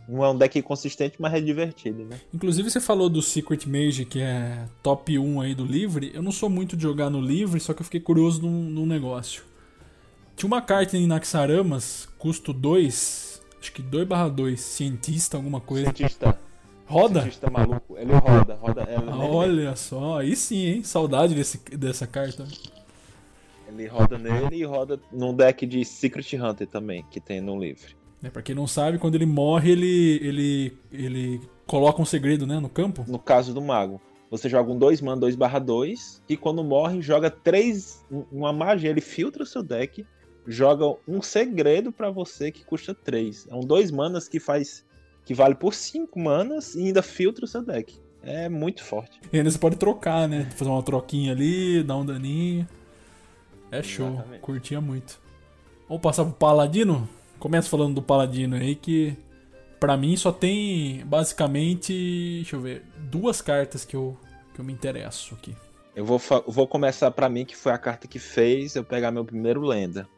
[0.09, 2.19] Não é um deck consistente, mas é divertido, né?
[2.33, 6.11] Inclusive você falou do Secret Mage, que é top 1 aí do livre.
[6.15, 8.87] Eu não sou muito de jogar no livre, só que eu fiquei curioso num, num
[8.87, 9.43] negócio.
[10.35, 15.93] Tinha uma carta em Naxaramas, custo 2, acho que 2 barra 2, cientista, alguma coisa.
[15.95, 16.39] Cientista.
[16.87, 17.21] Roda?
[17.21, 17.95] Cientista maluco.
[17.99, 18.81] Ele roda, roda.
[18.85, 20.83] Ela, Olha só, aí sim, hein?
[20.83, 22.49] Saudade desse, dessa carta.
[23.69, 27.95] Ele roda nele e roda num deck de Secret Hunter também, que tem no livre.
[28.23, 32.59] É, pra quem não sabe, quando ele morre, ele, ele, ele coloca um segredo né,
[32.59, 33.05] no campo.
[33.07, 34.01] No caso do mago.
[34.31, 38.05] Você joga um 2 man 2 barra 2 e quando morre, joga 3.
[38.33, 38.91] Uma magia.
[38.91, 40.05] Ele filtra o seu deck,
[40.47, 43.49] joga um segredo para você que custa 3.
[43.51, 44.85] É um 2 manas que faz.
[45.25, 47.99] que vale por 5 manas e ainda filtra o seu deck.
[48.23, 49.21] É muito forte.
[49.33, 50.51] E ainda você pode trocar, né?
[50.57, 52.67] Fazer uma troquinha ali, dar um daninho.
[53.71, 54.09] É show.
[54.09, 54.41] Exatamente.
[54.41, 55.21] Curtia muito.
[55.89, 57.09] Vamos passar pro Paladino?
[57.39, 59.17] Começa falando do Paladino aí que
[59.79, 61.93] para mim só tem basicamente,
[62.37, 64.17] deixa eu ver, duas cartas que eu,
[64.55, 65.57] que eu me interesso aqui.
[65.95, 69.25] Eu vou, vou começar para mim, que foi a carta que fez eu pegar meu
[69.25, 70.09] primeiro lenda.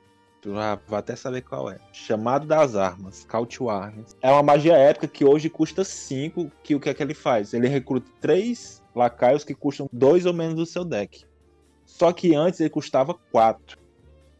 [0.40, 1.78] Tu já vai até saber qual é.
[1.92, 4.16] Chamado das Armas, Count Arms.
[4.22, 7.52] É uma magia épica que hoje custa 5, que o que é que ele faz?
[7.52, 11.24] Ele recruta 3 lacaios que custam 2 ou menos do seu deck.
[12.00, 13.78] Só que antes ele custava 4.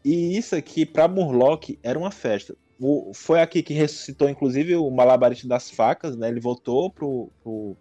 [0.03, 2.55] E isso aqui, para Murloc, era uma festa.
[2.79, 6.27] O, foi aqui que ressuscitou, inclusive, o Malabarista das Facas, né?
[6.27, 7.77] Ele voltou pro, pro,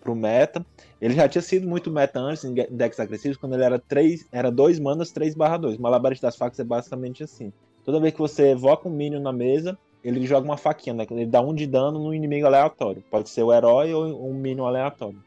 [0.00, 0.64] pro meta.
[1.00, 4.52] Ele já tinha sido muito meta antes em decks agressivos, quando ele era 3, era
[4.52, 5.78] 2 manas, 3 barra 2.
[5.78, 7.52] O Malabarista das Facas é basicamente assim.
[7.84, 11.04] Toda vez que você evoca um minion na mesa, ele joga uma faquinha, né?
[11.10, 13.02] Ele dá um de dano no inimigo aleatório.
[13.10, 15.18] Pode ser o herói ou um minion aleatório.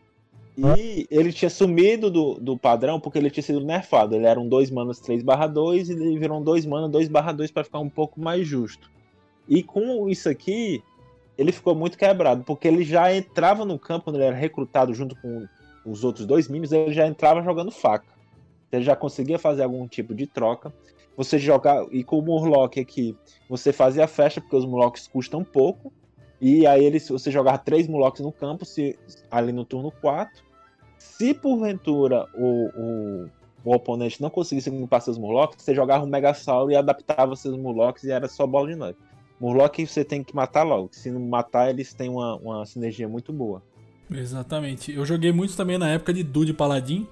[0.58, 4.16] E ele tinha sumido do, do padrão porque ele tinha sido nerfado.
[4.16, 7.10] Ele era um 2 manas 3 barra 2 e ele virou um 2 manas 2
[7.10, 8.90] barra 2 para ficar um pouco mais justo.
[9.48, 10.82] E com isso aqui,
[11.38, 15.16] ele ficou muito quebrado, porque ele já entrava no campo, quando ele era recrutado junto
[15.22, 15.46] com
[15.86, 18.16] os outros dois minions, ele já entrava jogando faca.
[18.72, 20.74] Ele já conseguia fazer algum tipo de troca.
[21.16, 21.86] Você jogar.
[21.92, 23.16] E com o Murloc aqui,
[23.50, 25.94] você fazia festa, porque os Murlocs custam pouco.
[26.40, 28.98] E aí ele, você jogava três Murlocs no campo, se,
[29.32, 30.44] ali no turno 4.
[30.98, 33.30] Se porventura o, o,
[33.64, 38.04] o oponente não conseguisse limpar seus Murlocs, você jogava um Megasauro e adaptava seus Murlocs
[38.04, 38.98] e era só bola de neve.
[39.40, 40.90] Murloc você tem que matar logo.
[40.92, 43.62] Se não matar, eles têm uma, uma sinergia muito boa.
[44.10, 44.94] Exatamente.
[44.94, 47.08] Eu joguei muito também na época de Dude Paladin,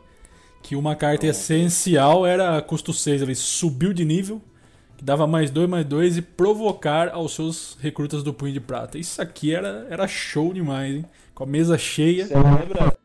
[0.61, 1.29] que uma carta oh.
[1.29, 4.41] essencial era custo 6, ele subiu de nível,
[5.03, 8.97] que dava mais 2, mais 2 e provocar aos seus recrutas do Punho de Prata.
[8.97, 11.05] Isso aqui era, era show demais, hein?
[11.35, 12.25] Com a mesa cheia.
[12.25, 12.97] Você lembra?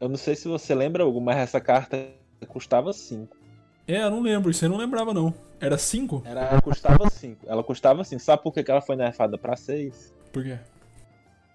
[0.00, 2.08] Eu não sei se você lembra, Hugo, mas essa carta
[2.48, 3.36] custava 5.
[3.86, 5.32] É, eu não lembro, isso eu não lembrava não.
[5.60, 6.22] Era 5?
[6.24, 7.46] Ela custava 5.
[7.46, 8.20] Ela custava 5.
[8.20, 10.12] Sabe por que ela foi nerfada pra 6?
[10.32, 10.58] Por quê?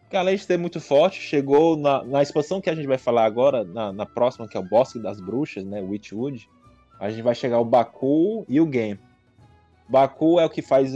[0.01, 3.25] Porque além de ser muito forte, chegou na, na expansão que a gente vai falar
[3.25, 5.81] agora, na, na próxima, que é o Bosque das Bruxas, né?
[5.81, 6.49] Witchwood.
[6.99, 8.99] A gente vai chegar o Baku e o Game.
[9.89, 10.93] Baku é o que faz.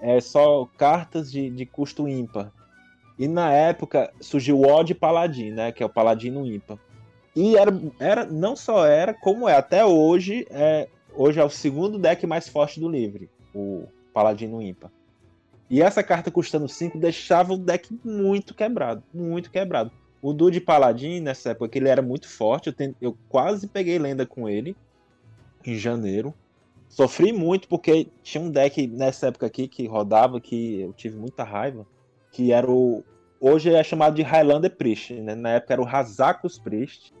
[0.00, 2.50] É só cartas de, de custo ímpar.
[3.18, 5.72] E na época surgiu o Odd Paladin, né?
[5.72, 6.78] Que é o Paladino ímpar.
[7.36, 11.98] E era, era, não só era, como é até hoje, é, hoje é o segundo
[11.98, 14.90] deck mais forte do livre, o Paladino Ímpar.
[15.68, 19.92] E essa carta custando 5 deixava o deck muito quebrado, muito quebrado.
[20.22, 24.48] O Dude Paladin, nessa época, ele era muito forte, eu, eu quase peguei lenda com
[24.48, 24.74] ele
[25.66, 26.32] em janeiro.
[26.88, 31.44] Sofri muito porque tinha um deck nessa época aqui que rodava que eu tive muita
[31.44, 31.86] raiva,
[32.32, 33.04] que era o
[33.40, 35.34] hoje é chamado de Highlander Priest, né?
[35.34, 37.12] Na época era o Hazakus Priest,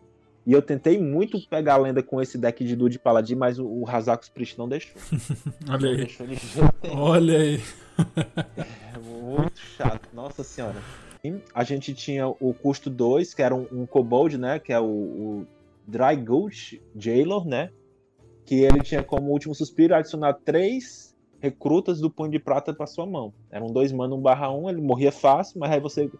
[0.46, 3.84] e eu tentei muito pegar a lenda com esse deck de Dude Paladin, mas o,
[3.86, 5.00] Hazakus Priest não deixou.
[5.68, 5.96] Olha aí.
[5.96, 6.26] Deixou
[6.92, 7.60] Olha aí.
[8.56, 10.76] é muito chato, nossa senhora.
[11.52, 14.60] A gente tinha o custo 2, que era um, um Kobold, né?
[14.60, 15.46] Que é o, o
[15.84, 17.70] Dry Gulch Jailor, né?
[18.46, 23.04] Que ele tinha como último suspiro adicionar três recrutas do Punho de Prata para sua
[23.04, 23.34] mão.
[23.50, 26.10] Eram dois mana 1 barra 1, ele morria fácil, mas aí você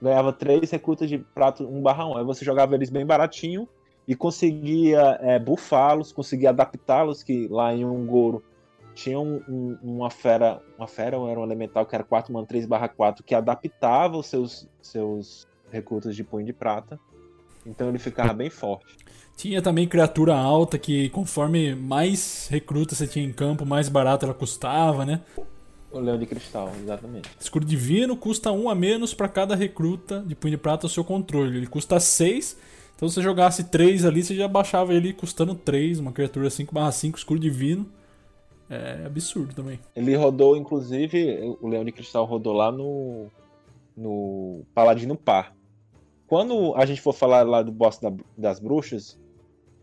[0.00, 2.18] ganhava três recrutas de prato 1 barra 1.
[2.18, 3.68] Aí você jogava eles bem baratinho
[4.08, 8.42] e conseguia é, bufá-los, conseguia adaptá-los, que lá em Ungoro
[8.94, 12.66] tinha um, um, uma fera, uma fera era um elemental que era 4 mana 3
[12.66, 16.98] barra 4, que adaptava os seus, seus recrutas de punho de prata.
[17.66, 18.96] Então ele ficava bem forte.
[19.36, 24.34] Tinha também criatura alta que conforme mais recrutas você tinha em campo, mais barato ela
[24.34, 25.20] custava, né?
[25.92, 27.28] O Leão de Cristal, exatamente.
[27.38, 31.04] Escudo Divino custa um a menos para cada recruta de Punho de Prata ao seu
[31.04, 31.56] controle.
[31.58, 32.56] Ele custa 6.
[32.96, 36.00] Então se você jogasse 3 ali, você já baixava ele custando 3.
[36.00, 37.86] Uma criatura 5/5, Escudo Divino.
[38.70, 39.78] É absurdo também.
[39.94, 43.26] Ele rodou, inclusive, o Leão de Cristal rodou lá no.
[43.94, 45.54] no Paladino Par.
[46.26, 49.16] Quando a gente for falar lá do boss da, das bruxas,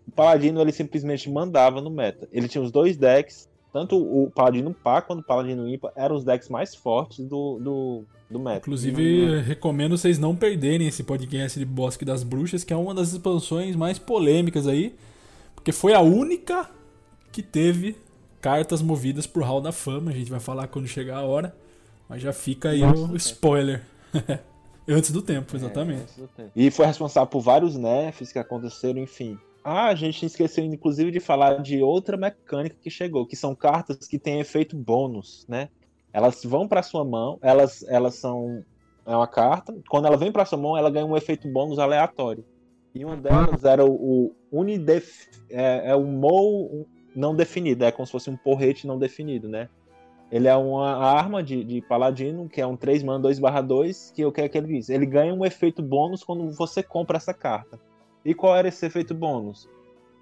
[0.07, 2.27] o Paladino ele simplesmente mandava no meta.
[2.31, 6.23] Ele tinha os dois decks tanto o Paladino Par quanto o Paladino Ímpar eram os
[6.23, 8.59] decks mais fortes do, do, do meta.
[8.59, 13.11] Inclusive, recomendo vocês não perderem esse podcast de Bosque das Bruxas, que é uma das
[13.11, 14.95] expansões mais polêmicas aí,
[15.55, 16.69] porque foi a única
[17.31, 17.97] que teve
[18.39, 20.11] cartas movidas por Hall da Fama.
[20.11, 21.55] A gente vai falar quando chegar a hora,
[22.07, 23.81] mas já fica aí Nossa, o spoiler.
[24.87, 26.13] Antes do tempo, exatamente.
[26.15, 26.51] É, do tempo.
[26.55, 29.39] E foi responsável por vários nerfs que aconteceram, enfim.
[29.63, 34.07] Ah, a gente esqueceu inclusive de falar de outra mecânica que chegou, que são cartas
[34.07, 35.69] que têm efeito bônus, né?
[36.11, 38.63] Elas vão para sua mão, elas elas são
[39.05, 42.45] é uma carta, quando ela vem para sua mão, ela ganha um efeito bônus aleatório.
[42.95, 46.85] E uma delas era o, o Unidef, é, é o Mo
[47.15, 49.69] não definido, é como se fosse um porrete não definido, né?
[50.31, 54.25] Ele é uma arma de, de paladino, que é um 3 mana 2 2, que
[54.25, 54.89] o que é que ele diz?
[54.89, 57.79] Ele ganha um efeito bônus quando você compra essa carta.
[58.25, 59.69] E qual era esse efeito bônus?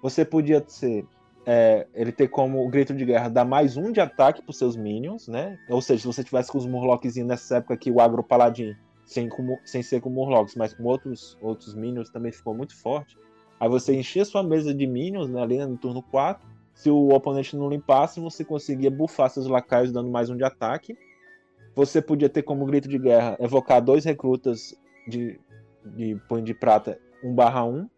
[0.02, 1.06] Você podia ser.
[1.44, 4.76] É, ele ter como o grito de guerra dar mais um de ataque para seus
[4.76, 5.58] minions, né?
[5.68, 9.28] Ou seja, se você tivesse com os Murlocs nessa época aqui, o Agro Paladin, sem,
[9.28, 13.18] com, sem ser com Murlocs, mas com outros, outros minions também ficou muito forte.
[13.58, 17.56] Aí você enchia sua mesa de minions né, ali no turno 4 se o oponente
[17.56, 20.96] não limpasse, você conseguia buffar seus lacaios dando mais um de ataque.
[21.74, 24.74] Você podia ter como grito de guerra evocar dois recrutas
[25.06, 25.38] de,
[25.84, 27.88] de punho de prata 1 barra 1.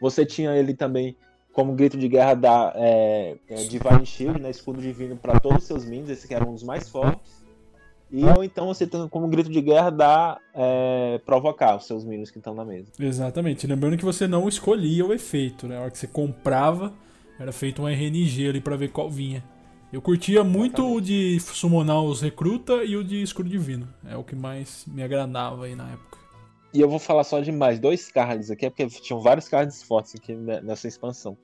[0.00, 1.16] Você tinha ele também
[1.52, 5.64] como grito de guerra da é, é, Divine Shield, né, escudo divino para todos os
[5.64, 7.42] seus minions, esse que era um dos mais fortes.
[8.10, 12.30] E ou então você tem como grito de guerra da é, provocar os seus minions
[12.30, 12.88] que estão na mesa.
[12.98, 13.66] Exatamente.
[13.66, 15.78] Lembrando que você não escolhia o efeito, né?
[15.78, 16.92] A hora que você comprava,
[17.38, 19.42] era feito um RNG ali para ver qual vinha.
[19.90, 20.98] Eu curtia muito Exatamente.
[20.98, 23.88] o de summonar os recruta e o de escudo divino.
[24.06, 26.21] É o que mais me agradava aí na época.
[26.72, 30.14] E eu vou falar só de mais dois cards aqui, porque tinham vários cards fortes
[30.14, 31.36] aqui nessa expansão.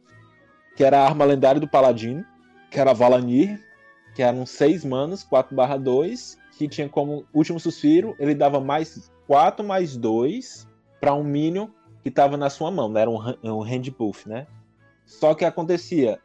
[0.74, 2.24] Que era a arma lendária do Paladino,
[2.70, 3.62] que era Valanir,
[4.14, 9.10] que eram 6 manos, 4 barra 2, que tinha como último suspiro, ele dava mais
[9.26, 10.66] 4 mais 2
[11.00, 11.68] para um minion
[12.02, 13.02] que estava na sua mão, né?
[13.02, 14.46] Era um, um hand buff, né?
[15.04, 16.18] Só que acontecia,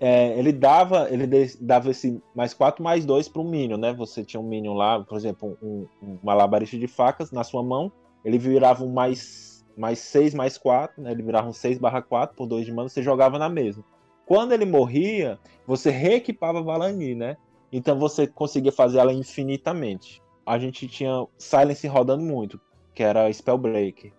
[0.00, 1.28] é, ele dava ele
[1.60, 3.92] dava esse mais 4 mais 2 para um Minion, né?
[3.92, 7.92] Você tinha um Minion lá, por exemplo, um, um malabarista de facas na sua mão,
[8.24, 11.12] ele virava um mais, mais 6 mais 4, né?
[11.12, 13.84] Ele virava um 6 barra 4 por 2 de mana, você jogava na mesa.
[14.24, 17.36] Quando ele morria, você reequipava Valani, né?
[17.72, 20.22] Então você conseguia fazer ela infinitamente.
[20.44, 22.60] A gente tinha Silence rodando muito,
[22.94, 24.12] que era Spellbreaker.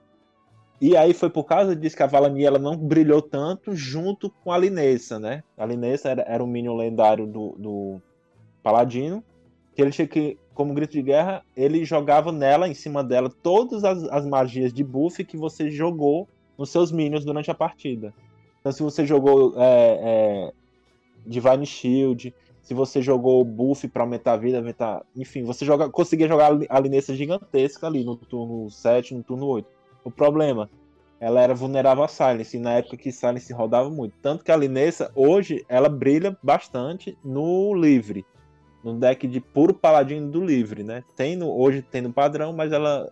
[0.82, 4.52] E aí foi por causa disso que a Valani ela não brilhou tanto junto com
[4.52, 5.44] a Linessa, né?
[5.58, 8.02] A Linessa era, era um minion lendário do, do
[8.62, 9.24] Paladino,
[9.74, 13.84] que ele tinha que, como grito de guerra, ele jogava nela, em cima dela, todas
[13.84, 16.28] as, as magias de buff que você jogou
[16.58, 18.14] nos seus minions durante a partida.
[18.60, 20.54] Então se você jogou é, é,
[21.26, 25.04] Divine Shield, se você jogou buff para aumentar a vida, aumentar.
[25.16, 29.68] Enfim, você joga, conseguia jogar a Linessa gigantesca ali no turno 7, no turno 8.
[30.06, 30.70] O problema,
[31.20, 34.14] ela era vulnerável a Silence, na época que Silence rodava muito.
[34.22, 38.26] Tanto que a Linessa, hoje, ela brilha bastante no livre.
[38.84, 41.04] No deck de puro paladino do livre, né?
[41.16, 43.12] Tem no, hoje tem no padrão, mas ela.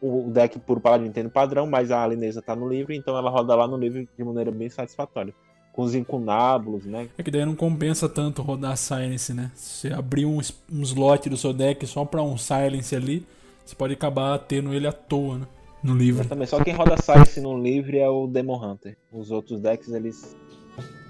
[0.00, 3.30] O deck puro paladino tem no padrão, mas a Linessa tá no livre, então ela
[3.30, 5.34] roda lá no livre de maneira bem satisfatória.
[5.72, 7.08] Com os incunábulos, né?
[7.18, 9.50] É que daí não compensa tanto rodar Silence, né?
[9.54, 10.38] Se abrir um,
[10.72, 13.26] um slot do seu deck só pra um Silence ali,
[13.64, 15.46] você pode acabar tendo ele à toa, né?
[15.82, 16.26] no livro.
[16.26, 18.96] também só quem roda Science no livre é o Demon Hunter.
[19.12, 20.36] Os outros decks eles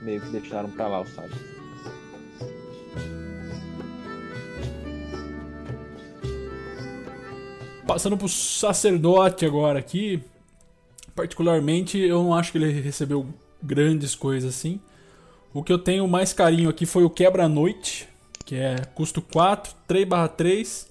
[0.03, 1.58] meio que deixaram pra lá o Science.
[7.89, 10.23] Passando pro sacerdote agora aqui,
[11.17, 13.27] particularmente eu não acho que ele recebeu
[13.63, 14.79] grandes coisas assim.
[15.55, 18.07] O que eu tenho mais carinho aqui foi o Quebra-Noite,
[18.45, 20.87] que é custo 4, 3/3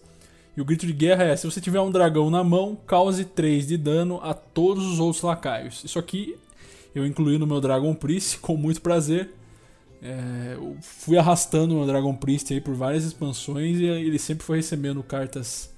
[0.58, 3.68] e o grito de guerra é: se você tiver um dragão na mão, cause 3
[3.68, 5.84] de dano a todos os outros lacaios.
[5.84, 6.36] Isso aqui
[6.96, 9.36] eu incluí no meu Dragon Priest com muito prazer.
[10.02, 14.44] É, eu fui arrastando o meu Dragon Priest aí por várias expansões e ele sempre
[14.44, 15.77] foi recebendo cartas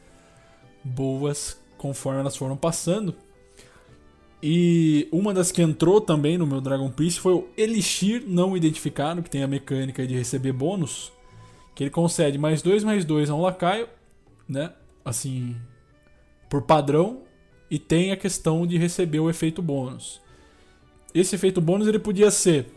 [0.84, 3.16] boas conforme elas foram passando.
[4.42, 9.22] E uma das que entrou também no meu Dragon Priest foi o Elixir não identificado,
[9.22, 11.12] que tem a mecânica de receber bônus,
[11.76, 13.88] que ele concede mais 2 mais 2 a um lacaio
[14.50, 14.74] né?
[15.06, 15.56] Assim,
[16.50, 17.22] por padrão
[17.70, 20.20] e tem a questão de receber o efeito bônus.
[21.14, 22.68] Esse efeito bônus ele podia ser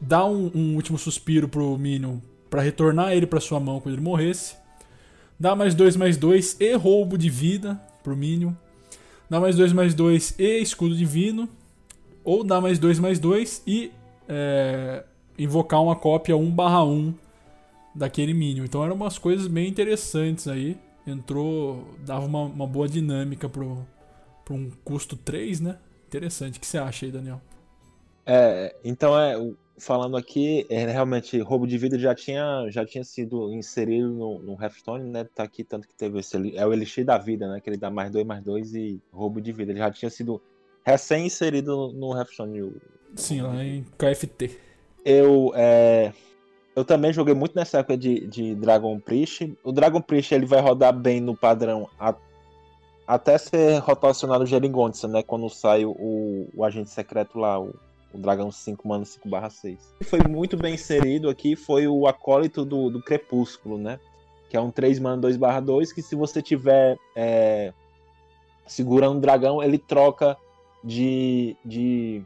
[0.00, 2.18] dar um, um último suspiro pro Minion
[2.48, 4.56] para retornar ele para sua mão quando ele morresse,
[5.38, 8.52] dar mais 2 mais 2 e roubo de vida pro Minion,
[9.28, 11.48] dar mais 2 mais 2 e escudo divino,
[12.24, 13.92] ou dar mais 2 mais 2 e
[14.28, 15.04] é,
[15.38, 17.14] invocar uma cópia 1 barra 1
[17.94, 18.64] daquele Minion.
[18.64, 20.76] Então eram umas coisas bem interessantes aí
[21.06, 23.86] entrou, dava uma, uma boa dinâmica pro,
[24.44, 25.78] pro um custo 3, né?
[26.08, 26.58] Interessante.
[26.58, 27.40] O que você acha aí, Daniel?
[28.24, 29.36] É, então é,
[29.78, 34.52] falando aqui, é, realmente roubo de vida já tinha, já tinha sido inserido no, no
[34.62, 35.24] Hearthstone, né?
[35.34, 37.60] Tá aqui tanto que teve esse é o Elixir da vida, né?
[37.60, 39.72] Que ele dá mais dois mais dois e roubo de vida.
[39.72, 40.40] Ele já tinha sido
[40.84, 42.72] recém inserido no, no Hearthstone.
[43.14, 44.58] Sim, lá em KFT.
[45.04, 46.12] Eu é,
[46.76, 49.56] eu também joguei muito nessa época de, de Dragon Priest.
[49.64, 52.14] O Dragon Priest ele vai rodar bem no padrão a,
[53.06, 55.22] até ser rotacionado o Geringonça, né?
[55.22, 57.74] Quando sai o, o, agente secreto lá, o,
[58.16, 59.94] O dragão 5 mana 5 barra 6.
[60.00, 64.00] E foi muito bem inserido aqui, foi o acólito do, do Crepúsculo, né?
[64.48, 67.74] Que é um 3 mana 2 barra 2, que se você tiver é,
[68.66, 70.36] segurando o dragão, ele troca
[70.82, 72.24] de, de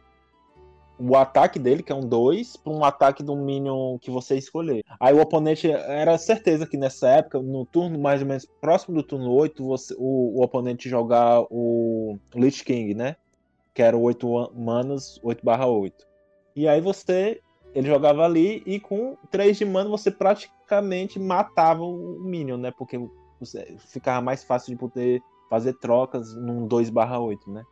[0.97, 4.85] o ataque dele, que é um 2, para um ataque um Minion que você escolher.
[5.01, 9.03] Aí o oponente, era certeza que nessa época, no turno mais ou menos próximo do
[9.03, 13.17] turno 8, você, o, o oponente jogar o Lich King, né?
[13.81, 16.07] Que era 8 manas, 8 barra 8.
[16.55, 17.41] E aí você,
[17.75, 22.71] ele jogava ali e com 3 de mana você praticamente matava o Minion, né?
[22.77, 23.01] Porque
[23.79, 27.65] ficava mais fácil de poder fazer trocas num 2 barra 8, né?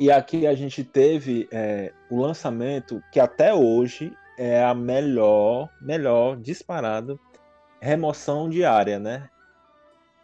[0.00, 6.36] E aqui a gente teve é, o lançamento que até hoje é a melhor, melhor
[6.36, 7.20] disparado
[7.80, 9.28] remoção de área, né?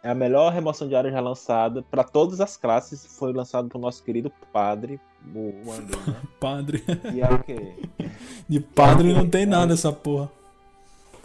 [0.03, 3.05] É a melhor remoção de área já lançada para todas as classes.
[3.17, 4.99] Foi lançado pro nosso querido padre,
[5.33, 6.15] o André, né?
[6.39, 6.83] padre.
[7.13, 7.73] E é o quê?
[8.47, 10.29] De padre não tem nada essa porra.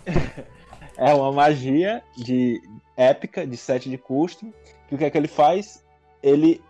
[1.00, 2.60] É uma magia de
[2.96, 4.52] épica de 7 de custo.
[4.88, 5.84] Que o que é que ele faz?
[6.20, 6.60] Ele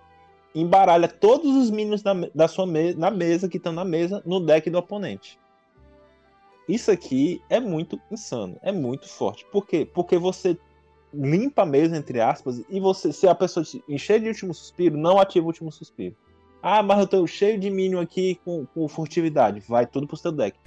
[0.55, 4.39] embaralha todos os minions da, da sua me na mesa que estão na mesa no
[4.39, 5.39] deck do oponente.
[6.69, 9.47] Isso aqui é muito insano, é muito forte.
[9.51, 9.87] Por quê?
[9.87, 10.59] Porque você
[11.13, 15.19] limpa a mesa, entre aspas, e você, se a pessoa encher de último suspiro, não
[15.19, 16.15] ativa o último suspiro.
[16.63, 19.63] Ah, mas eu tô cheio de minion aqui com, com furtividade.
[19.67, 20.59] Vai tudo pro seu deck.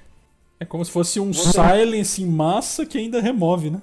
[0.60, 1.52] É como se fosse um você...
[1.52, 3.82] silence em massa que ainda remove, né?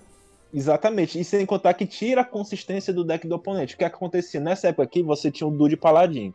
[0.52, 1.20] Exatamente.
[1.20, 3.74] E sem contar que tira a consistência do deck do oponente.
[3.74, 4.40] O que, que acontecia?
[4.40, 6.32] Nessa época aqui, você tinha o Dude Paladin.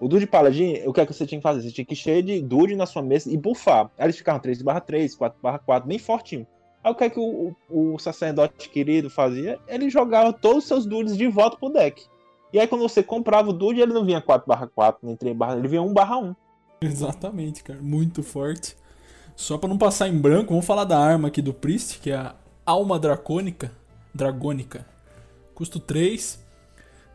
[0.00, 1.62] O Dude Paladin, o que é que você tinha que fazer?
[1.62, 3.90] Você tinha que cheio de Dude na sua mesa e buffar.
[3.98, 6.46] Aí eles ficavam 3/3, 4/4, bem fortinho.
[6.82, 9.58] Aí o que é que o, o, o, sacerdote querido fazia?
[9.66, 12.06] Ele jogava todos os seus Dudes de volta pro deck.
[12.52, 15.82] E aí quando você comprava o Dude, ele não vinha 4/4, nem 3/1, ele vinha
[15.82, 16.34] 1/1.
[16.80, 17.80] Exatamente, cara.
[17.82, 18.76] Muito forte.
[19.34, 22.16] Só para não passar em branco, vamos falar da arma aqui do Priest, que é
[22.16, 23.72] a Alma Dracônica.
[24.14, 24.86] Dragônica.
[25.54, 26.44] Custo 3.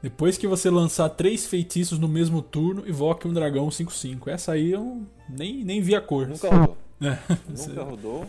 [0.02, 4.28] Depois que você lançar três feitiços no mesmo turno, evoque um dragão 5-5.
[4.28, 6.28] Essa aí eu nem, nem vi a cor.
[6.28, 6.78] Nunca rodou.
[7.02, 7.18] É.
[7.50, 8.26] Nunca rodou.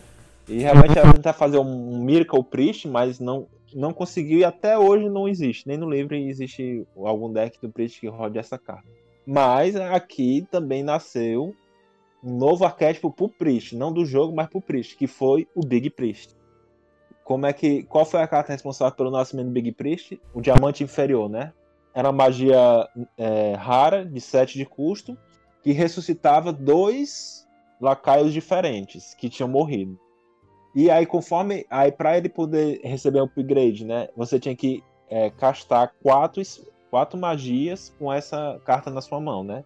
[0.47, 5.09] E realmente ela tentar fazer um Miracle Priest, mas não, não conseguiu e até hoje
[5.09, 5.67] não existe.
[5.67, 8.87] Nem no livro existe algum deck do Priest que rode essa carta.
[9.25, 11.55] Mas aqui também nasceu
[12.23, 15.89] um novo arquétipo pro Priest, não do jogo, mas pro Priest, que foi o Big
[15.89, 16.35] Priest
[17.25, 17.83] como é que.
[17.83, 20.21] Qual foi a carta responsável pelo nascimento do Big Priest?
[20.33, 21.51] O diamante inferior, né?
[21.93, 22.87] Era uma magia
[23.17, 25.17] é, rara, de 7 de custo,
[25.63, 27.45] que ressuscitava dois
[27.81, 29.99] lacaios diferentes que tinham morrido.
[30.75, 31.65] E aí, conforme.
[31.69, 34.09] Aí, para ele poder receber um upgrade, né?
[34.15, 36.41] Você tinha que é, castar quatro,
[36.91, 39.63] quatro magias com essa carta na sua mão, né?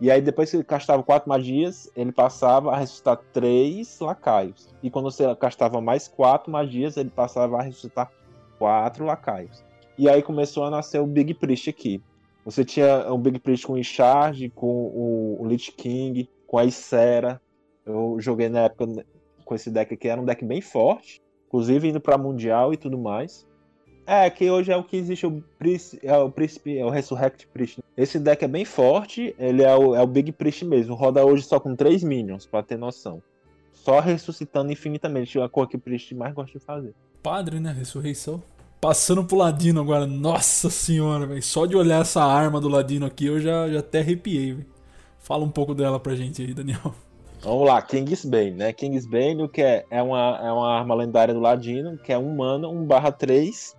[0.00, 4.68] E aí, depois que ele castava quatro magias, ele passava a ressuscitar três lacaios.
[4.82, 8.10] E quando você castava mais quatro magias, ele passava a ressuscitar
[8.58, 9.62] quatro lacaios.
[9.98, 12.02] E aí começou a nascer o Big Priest aqui.
[12.44, 17.40] Você tinha um Big Priest com Incharge, com o, o Lich King, com a Isera.
[17.84, 18.86] Eu joguei na época
[19.46, 21.22] com esse deck aqui, era um deck bem forte.
[21.46, 23.46] Inclusive indo para Mundial e tudo mais.
[24.06, 27.48] É, que hoje é o que existe, o Príncipe, é o Príncipe, é o Resurrect
[27.48, 27.80] Priest.
[27.96, 30.94] Esse deck é bem forte, ele é o, é o Big Priest mesmo.
[30.94, 33.20] Roda hoje só com 3 minions, pra ter noção.
[33.72, 36.94] Só ressuscitando infinitamente, a cor que o Priest mais gosta de fazer.
[37.20, 37.72] Padre, né?
[37.72, 38.40] Ressurreição.
[38.80, 41.42] Passando pro Ladino agora, nossa senhora, velho.
[41.42, 44.66] Só de olhar essa arma do Ladino aqui, eu já, já até arrepiei, velho.
[45.18, 46.94] Fala um pouco dela pra gente aí, Daniel.
[47.46, 48.72] Vamos lá, Kingsbane, né?
[48.72, 49.86] Kingsbane, o que é?
[49.88, 53.76] É uma, é uma arma lendária do Ladino, que é um mana, 1 barra 3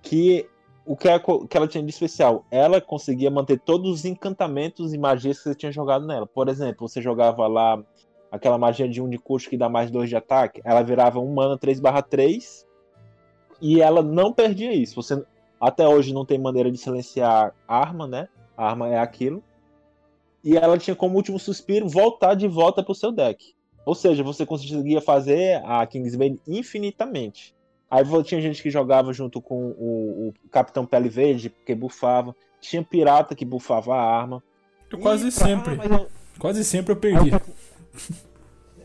[0.00, 0.48] que
[0.86, 2.46] o que, ela, que ela tinha de especial?
[2.50, 6.26] Ela conseguia manter todos os encantamentos e magias que você tinha jogado nela.
[6.26, 7.78] Por exemplo, você jogava lá
[8.32, 11.20] aquela magia de 1 um de custo que dá mais 2 de ataque, ela virava
[11.20, 11.78] 1 mana 3
[12.08, 12.66] 3
[13.60, 14.94] e ela não perdia isso.
[14.94, 15.22] Você
[15.60, 18.28] até hoje não tem maneira de silenciar arma, né?
[18.56, 19.44] A arma é aquilo.
[20.48, 23.54] E ela tinha como último suspiro voltar de volta pro seu deck.
[23.84, 27.54] Ou seja, você conseguia fazer a Kingsbane infinitamente.
[27.90, 32.34] Aí tinha gente que jogava junto com o, o Capitão Pele Verde, que bufava.
[32.62, 34.42] Tinha pirata que bufava a arma.
[34.90, 35.74] Eu quase sempre.
[35.74, 36.08] eu...
[36.38, 37.30] Quase sempre eu perdi.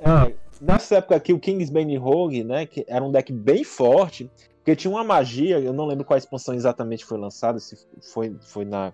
[0.02, 2.66] É, nessa época aqui, o Kingsbane Rogue, né?
[2.66, 4.30] Que era um deck bem forte.
[4.58, 8.66] Porque tinha uma magia, eu não lembro qual expansão exatamente foi lançada, se foi, foi
[8.66, 8.92] na,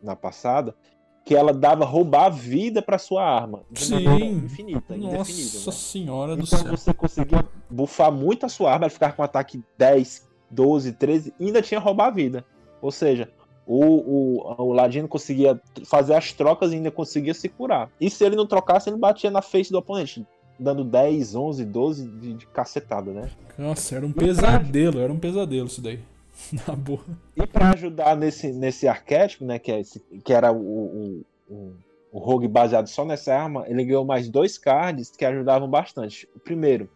[0.00, 0.76] na passada,
[1.24, 3.62] que ela dava roubar vida para sua arma.
[3.74, 4.04] Sim.
[4.44, 5.76] infinita, Nossa né?
[5.76, 6.70] senhora do então céu.
[6.70, 11.46] você conseguia bufar muito a sua arma, ela ficar com ataque 10, 12, 13, e
[11.46, 12.44] ainda tinha roubar vida.
[12.82, 13.30] Ou seja,
[13.66, 17.90] o, o, o Ladino conseguia fazer as trocas e ainda conseguia se curar.
[17.98, 20.26] E se ele não trocasse, ele batia na face do oponente,
[20.58, 23.30] dando 10, 11, 12 de, de cacetada, né?
[23.56, 26.00] Nossa, era um pesadelo, era um pesadelo isso daí.
[26.66, 27.04] Na boa.
[27.36, 31.74] E para ajudar nesse, nesse arquétipo, né, que, é esse, que era o, o,
[32.12, 36.28] o, rogue baseado só nessa arma, ele ganhou mais dois cards que ajudavam bastante.
[36.34, 36.88] O primeiro,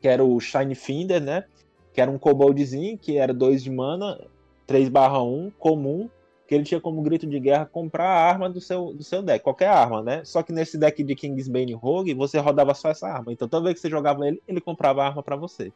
[0.00, 1.44] que era o Shine Finder, né,
[1.92, 4.20] que era um koboldzinho, que era 2 de mana,
[4.66, 6.08] 3 barra 1, comum,
[6.46, 9.42] que ele tinha como grito de guerra comprar a arma do seu, do seu deck,
[9.42, 10.22] qualquer arma, né?
[10.24, 13.32] Só que nesse deck de Kingsbane Rogue, você rodava só essa arma.
[13.32, 15.72] Então toda vez que você jogava ele, ele comprava a arma para você.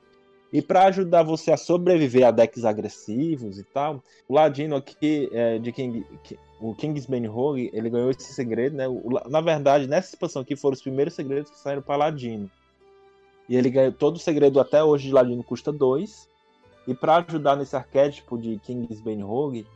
[0.53, 5.59] E para ajudar você a sobreviver a decks agressivos e tal, o Ladino aqui é,
[5.59, 6.07] de King,
[6.61, 8.89] o Kingsbane Rogue, ele ganhou esse segredo, né?
[8.89, 12.51] O, na verdade, nessa expansão aqui foram os primeiros segredos que saíram para Ladino.
[13.49, 16.29] E ele ganhou todo o segredo até hoje de Ladino custa 2.
[16.87, 19.67] E para ajudar nesse arquétipo de Kingsbane Rogue,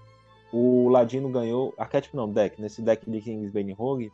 [0.53, 1.75] o Ladino ganhou.
[1.77, 2.61] Arquétipo não, deck.
[2.61, 4.11] Nesse deck de Kingsbane Rogue,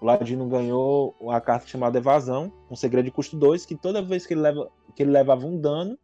[0.00, 4.26] o Ladino ganhou uma carta chamada Evasão, um segredo de custo 2, que toda vez
[4.26, 5.98] que ele, leva, que ele levava um dano,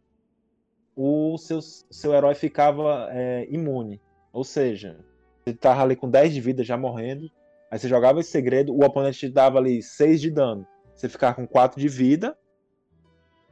[0.95, 3.99] o seu, seu herói ficava é, imune.
[4.31, 4.99] Ou seja,
[5.45, 7.29] ele tava ali com 10 de vida já morrendo.
[7.71, 10.65] Aí você jogava esse segredo, o oponente te dava ali 6 de dano.
[10.95, 12.37] Você ficava com 4 de vida.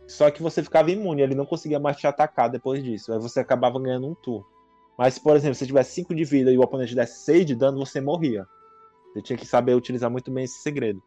[0.07, 3.11] Só que você ficava imune, ele não conseguia mais te atacar depois disso.
[3.11, 4.45] Aí você acabava ganhando um turno.
[4.97, 7.55] Mas, por exemplo, se você tivesse 5 de vida e o oponente desse 6 de
[7.55, 8.45] dano, você morria.
[9.15, 11.01] Você tinha que saber utilizar muito bem esse segredo.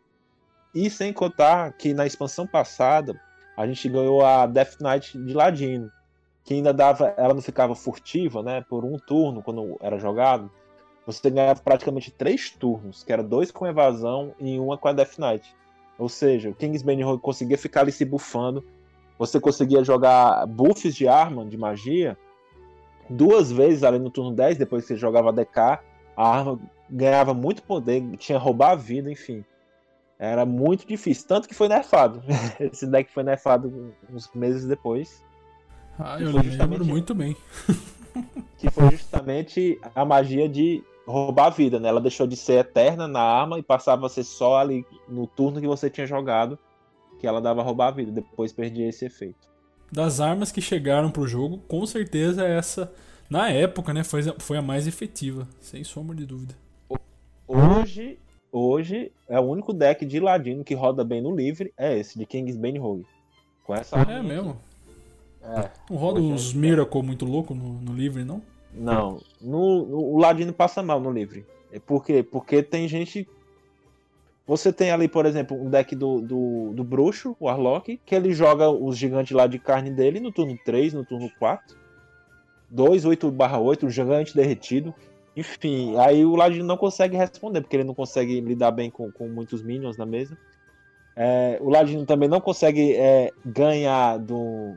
[0.74, 3.20] E sem contar que na expansão passada,
[3.54, 5.92] a gente ganhou a Death Knight de Ladino
[6.48, 10.50] que ainda dava, ela não ficava furtiva, né, por um turno quando era jogado,
[11.04, 15.18] você ganhava praticamente três turnos, que era dois com evasão e uma com a Death
[15.18, 15.54] Knight.
[15.98, 18.64] Ou seja, o Kingsbane conseguia ficar ali se bufando,
[19.18, 22.16] você conseguia jogar buffs de arma, de magia,
[23.10, 25.82] duas vezes ali no turno 10, depois que você jogava DK, a
[26.16, 26.58] arma
[26.90, 29.44] ganhava muito poder, tinha roubar a vida, enfim.
[30.18, 32.22] Era muito difícil, tanto que foi nerfado.
[32.58, 35.24] Esse deck foi nerfado uns meses depois.
[35.98, 37.36] Ah, eu lembro muito bem.
[38.58, 41.88] que foi justamente a magia de roubar a vida, né?
[41.88, 45.60] Ela deixou de ser eterna na arma e passava a ser só ali no turno
[45.60, 46.58] que você tinha jogado,
[47.18, 48.10] que ela dava roubar a vida.
[48.10, 49.48] Depois perdia esse efeito.
[49.90, 52.92] Das armas que chegaram pro jogo, com certeza essa,
[53.30, 56.54] na época, né, foi, foi a mais efetiva, sem sombra de dúvida.
[57.48, 58.18] Hoje,
[58.52, 62.26] hoje é o único deck de ladino que roda bem no livre, é esse de
[62.26, 63.06] Kingsbane Rogue.
[63.64, 64.54] Com essa É mesmo.
[65.42, 65.70] É.
[65.88, 68.42] Não roda uns é Miracle muito louco no, no livre, não?
[68.74, 69.18] Não.
[69.40, 71.46] No, no, o Ladino passa mal no livre.
[71.72, 72.22] É por quê?
[72.22, 73.26] Porque tem gente.
[74.46, 78.32] Você tem ali, por exemplo, um deck do, do, do bruxo, o Arlock, que ele
[78.32, 81.76] joga os gigantes lá de carne dele no turno 3, no turno 4.
[82.70, 84.94] 2, 8 barra 8, o gigante derretido.
[85.38, 89.28] Enfim, aí o Ladino não consegue responder, porque ele não consegue lidar bem com, com
[89.28, 90.36] muitos minions na mesa.
[91.14, 94.74] É, o Ladino também não consegue é, ganhar do,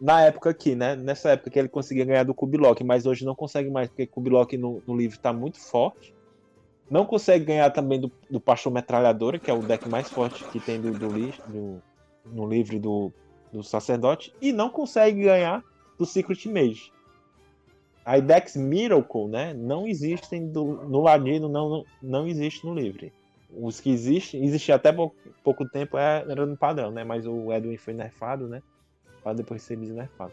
[0.00, 0.94] na época aqui, né?
[0.94, 4.56] Nessa época que ele conseguia ganhar do Kubilok, mas hoje não consegue mais, porque Kubilok
[4.56, 6.14] no, no livro está muito forte.
[6.88, 10.60] Não consegue ganhar também do, do Pastor Metralhadora, que é o deck mais forte que
[10.60, 11.82] tem do, do, do
[12.26, 13.12] no livro do,
[13.52, 14.32] do Sacerdote.
[14.40, 15.64] E não consegue ganhar
[15.98, 16.92] do Secret Mage.
[18.08, 19.52] A decks Miracle, né?
[19.52, 23.12] Não existem do, no Ladino, não, não, existe no livre.
[23.50, 27.04] Os que existem, existia até pouco, pouco tempo, é, era no padrão, né?
[27.04, 28.62] Mas o Edwin foi nerfado, né?
[29.28, 30.32] para depois ser desnerfado.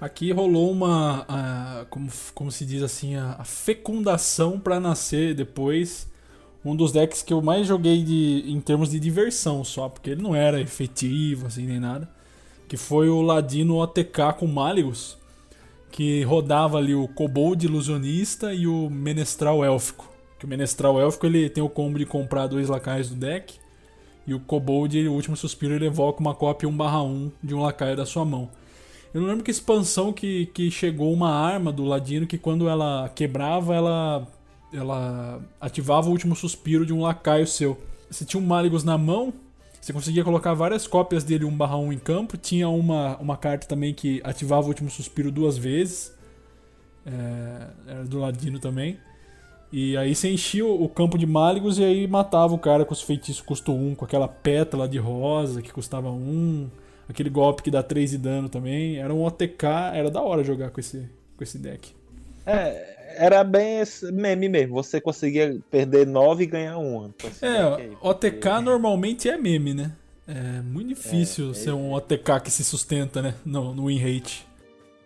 [0.00, 6.10] Aqui rolou uma, a, como, como se diz assim, a, a fecundação para nascer depois
[6.64, 10.22] um dos decks que eu mais joguei de, em termos de diversão só, porque ele
[10.22, 12.10] não era efetivo assim nem nada,
[12.66, 15.18] que foi o Ladino OTK com Malleus,
[15.90, 20.08] que rodava ali o Kobold Ilusionista e o Menestral Élfico.
[20.38, 23.60] Que o Menestral Élfico ele tem o combo de comprar dois lacaios do deck
[24.26, 28.06] e o Kobold, o último suspiro, ele evoca uma cópia 1/1 de um lacaio da
[28.06, 28.48] sua mão.
[29.12, 33.10] Eu não lembro que expansão que, que chegou uma arma do Ladino que quando ela
[33.12, 34.28] quebrava, ela,
[34.72, 37.76] ela ativava o último suspiro de um lacaio seu.
[38.08, 39.32] Você tinha um Malygos na mão,
[39.80, 42.36] você conseguia colocar várias cópias dele 1/1 em campo.
[42.36, 46.14] Tinha uma, uma carta também que ativava o último suspiro duas vezes.
[47.06, 48.98] É, era do Ladino também.
[49.72, 53.02] E aí você enchia o campo de Máligos e aí matava o cara com os
[53.02, 56.68] feitiços custo 1, com aquela pétala de rosa que custava 1,
[57.08, 58.98] aquele golpe que dá 3 de dano também.
[58.98, 59.64] Era um OTK,
[59.94, 61.94] era da hora jogar com esse, com esse deck.
[62.44, 63.82] É, era bem
[64.12, 64.74] meme mesmo.
[64.74, 67.14] Você conseguia perder 9 e ganhar 1.
[67.42, 69.92] É, OTK normalmente é meme, né?
[70.26, 73.34] É muito difícil é, ser um OTK que se sustenta, né?
[73.44, 74.46] No, no win rate.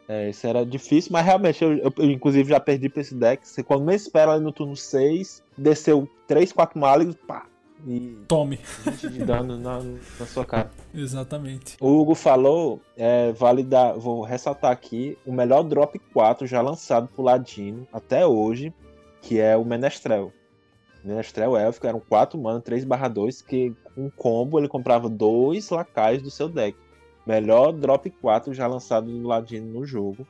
[0.06, 3.48] É, isso era difícil, mas realmente eu, eu, eu, inclusive já perdi pra esse deck.
[3.48, 7.46] Você quando me espera ali no turno 6, desceu 3, 4 Maligos, pá.
[7.86, 8.58] E Tome.
[8.84, 10.70] 20 de dano na, na sua cara.
[10.94, 11.76] Exatamente.
[11.80, 17.08] O Hugo falou, é, vale dar, vou ressaltar aqui, o melhor drop 4 já lançado
[17.08, 18.72] pro Ladino até hoje,
[19.20, 20.32] que é o Menestrel.
[21.04, 25.68] Menestrel Élfico eram 4 mana, 3 barra 2, que com um combo ele comprava dois
[25.68, 26.78] lacaios do seu deck.
[27.26, 30.26] Melhor drop 4 já lançado no Ladino no jogo.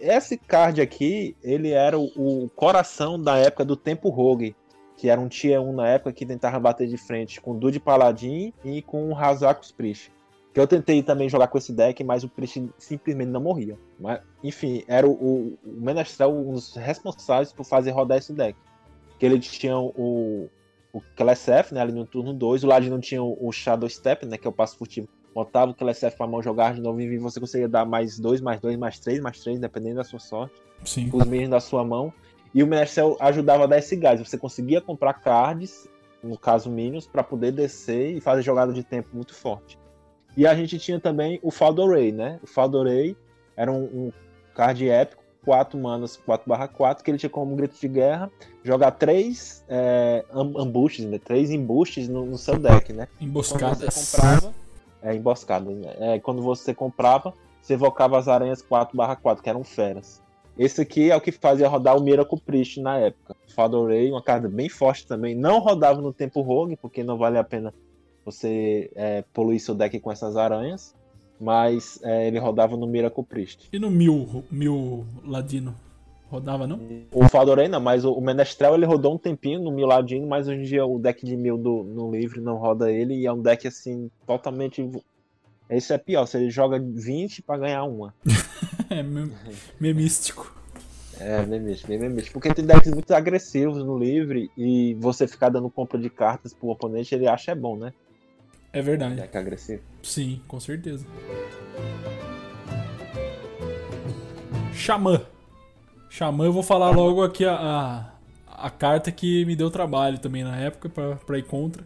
[0.00, 4.56] Esse card aqui, ele era o, o coração da época do tempo Rogue,
[5.04, 8.54] que era um tier 1 na época que tentava bater de frente com Dude Paladin
[8.64, 10.10] e com o Hazakos Priest.
[10.50, 13.78] Que eu tentei também jogar com esse deck, mas o Priest simplesmente não morria.
[14.00, 18.58] Mas, enfim, era o, o, o Menestrel um dos responsáveis por fazer rodar esse deck.
[19.18, 20.48] Que ele tinha o,
[20.90, 24.38] o Klesef, né, ali no turno 2, o Ladino tinha o, o Shadow Step, né,
[24.38, 27.40] que é o passo furtivo botava o Klesef pra mão, jogar de novo e você
[27.40, 30.54] conseguia dar mais 2, mais 2, mais 3, mais 3, dependendo da sua sorte.
[30.84, 31.10] Sim.
[31.10, 32.12] Com os minions da sua mão.
[32.54, 34.20] E o Menestrel ajudava a dar esse gás.
[34.20, 35.88] Você conseguia comprar cards,
[36.22, 39.78] no caso minions, para poder descer e fazer jogada de tempo muito forte.
[40.36, 42.38] E a gente tinha também o Faldoray, né?
[42.42, 43.16] O Faldoray
[43.56, 44.12] era um, um
[44.54, 48.30] card épico, 4 manas, 4 barra 4, que ele tinha como grito de guerra
[48.62, 51.18] jogar 3 é, ambushes, né?
[51.18, 53.08] 3 embustes no, no, seu deck, né?
[53.20, 54.12] Emboscadas.
[54.12, 54.54] Comprava,
[55.02, 55.70] é, emboscada.
[55.70, 55.94] Né?
[55.98, 60.23] É, quando você comprava, você evocava as aranhas 4 barra 4, que eram feras.
[60.58, 63.34] Esse aqui é o que fazia rodar o Miracle Priest na época.
[63.54, 65.34] Fadorei, uma carta bem forte também.
[65.34, 67.74] Não rodava no tempo Rogue, porque não vale a pena
[68.24, 70.94] você é, poluir seu deck com essas aranhas.
[71.40, 73.68] Mas é, ele rodava no Miracle Priest.
[73.72, 75.74] E no Mil, Mil Ladino?
[76.30, 76.80] Rodava, não?
[77.12, 80.60] O Fadorei não, mas o Menestrel ele rodou um tempinho no Mil Ladino, mas hoje
[80.60, 83.14] em dia o deck de Mil do, no livre não roda ele.
[83.14, 84.88] E é um deck assim, totalmente.
[85.68, 88.14] Esse é pior, você joga 20 para ganhar uma.
[88.90, 90.54] é meio místico.
[91.18, 92.32] É, meio místico, meio místico.
[92.34, 96.68] Porque tem decks muito agressivos no livre e você ficar dando compra de cartas pro
[96.68, 97.92] oponente, ele acha é bom, né?
[98.72, 99.14] É verdade.
[99.14, 99.82] Deck agressivo.
[100.02, 101.06] Sim, com certeza.
[104.72, 105.22] Xamã.
[106.10, 110.42] Xamã, eu vou falar logo aqui a, a, a carta que me deu trabalho também
[110.42, 111.84] na época para ir contra.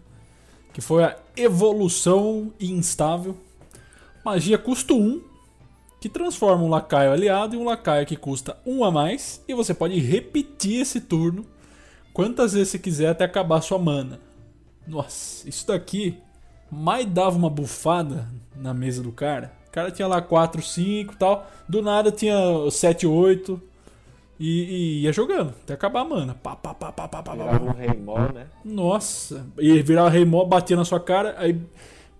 [0.72, 3.36] Que foi a Evolução Instável.
[4.28, 5.22] Magia custo 1,
[5.98, 9.42] que transforma um lacaio aliado em um lacaio que custa 1 a mais.
[9.48, 11.46] E você pode repetir esse turno
[12.12, 14.20] quantas vezes você quiser até acabar sua mana.
[14.86, 16.18] Nossa, isso daqui
[16.70, 19.50] mais dava uma bufada na mesa do cara.
[19.66, 21.50] O cara tinha lá 4, 5 e tal.
[21.66, 22.36] Do nada tinha
[22.70, 23.58] 7, 8.
[24.38, 26.34] E, e ia jogando, até acabar a mana.
[26.34, 28.46] Pá, pá, pá, pá, pá, pá, Virava um rei mó, né?
[28.62, 29.46] Nossa.
[29.58, 31.58] E virava rei mó, batia na sua cara, aí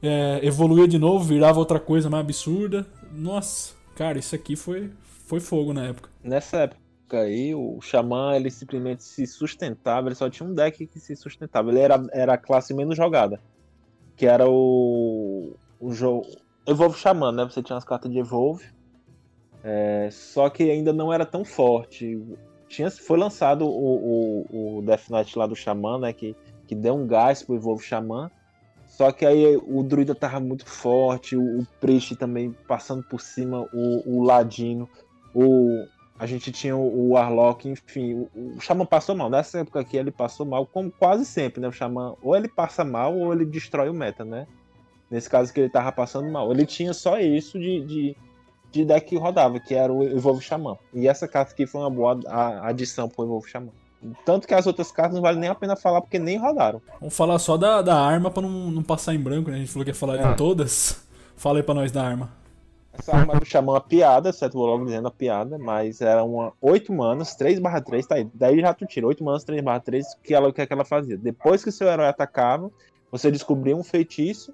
[0.02, 2.86] é, evoluía de novo, virava outra coisa mais absurda.
[3.12, 4.90] Nossa, cara, isso aqui foi,
[5.26, 6.10] foi fogo na época.
[6.22, 11.00] Nessa época aí, o Xamã, ele simplesmente se sustentava, ele só tinha um deck que
[11.00, 11.70] se sustentava.
[11.70, 13.40] Ele era, era a classe menos jogada
[14.18, 16.26] que era o, o jogo
[16.66, 17.44] Evolve Xamã, né?
[17.44, 18.64] Você tinha as cartas de Evolve,
[19.62, 22.20] é, só que ainda não era tão forte.
[22.68, 26.12] Tinha, foi lançado o, o, o Death Knight lá do Xamã, né?
[26.12, 26.34] Que,
[26.66, 28.28] que deu um gás pro Evolve Xamã.
[28.98, 33.60] Só que aí o druida tava muito forte, o, o Priest também passando por cima,
[33.72, 34.90] o, o Ladino,
[35.32, 35.86] o,
[36.18, 39.30] a gente tinha o, Warlock, enfim, o, o Xamã passou mal.
[39.30, 41.68] Nessa época aqui ele passou mal, como quase sempre, né?
[41.68, 44.48] O Xamã ou ele passa mal ou ele destrói o meta, né?
[45.08, 46.50] Nesse caso que ele tava passando mal.
[46.50, 48.16] Ele tinha só isso de, de,
[48.72, 50.76] de deck que rodava, que era o Evolve Xamã.
[50.92, 52.18] E essa carta aqui foi uma boa
[52.64, 53.70] adição pro Evolve Xamã.
[54.24, 56.80] Tanto que as outras cartas não vale nem a pena falar porque nem rodaram.
[57.00, 59.56] Vamos falar só da, da arma pra não, não passar em branco, né?
[59.56, 60.30] A gente falou que ia falar é.
[60.30, 61.06] de todas.
[61.36, 62.30] Fala aí pra nós da arma.
[62.92, 64.54] Essa arma do Xamã a piada, certo?
[64.54, 68.28] Vou logo dizendo a piada, mas era uma 8 manas, 3 barra 3, tá aí.
[68.34, 70.72] Daí já tu tira 8 manas, 3 barra 3, que ela, o que, é que
[70.72, 71.16] ela fazia?
[71.16, 72.68] Depois que o seu herói atacava,
[73.10, 74.52] você descobria um feitiço,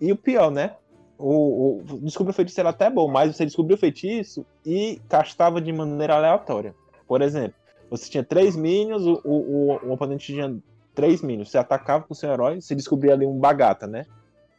[0.00, 0.76] e o pior, né?
[1.18, 5.60] O, o, descobrir o feitiço era até bom, mas você descobriu o feitiço e castava
[5.60, 6.74] de maneira aleatória.
[7.06, 7.54] Por exemplo,
[7.90, 10.56] você tinha 3 minions, o, o, o oponente tinha
[10.94, 11.50] 3 minions.
[11.50, 14.04] Você atacava com o seu herói, você descobria ali um bagata, né?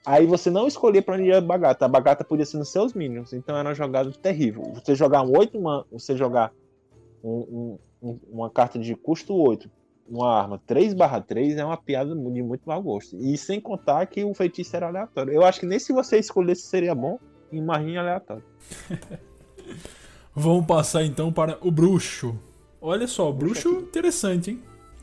[0.05, 1.85] Aí você não escolhia para onde ia a bagata.
[1.85, 3.33] A bagata podia ser nos seus minions.
[3.33, 4.63] Então era uma jogada terrível.
[4.75, 6.51] Você jogar um 8 man, você jogar
[7.23, 9.67] um, um, uma carta de custo 8,
[10.07, 13.17] uma arma 3 barra 3 é uma piada de muito mau gosto.
[13.17, 15.33] E sem contar que o feitiço era aleatório.
[15.33, 17.17] Eu acho que nem se você escolhesse seria bom
[17.51, 18.43] em marinha aleatório.
[20.35, 22.37] Vamos passar então para o bruxo.
[22.87, 24.61] Olha só, bruxo interessante, hein?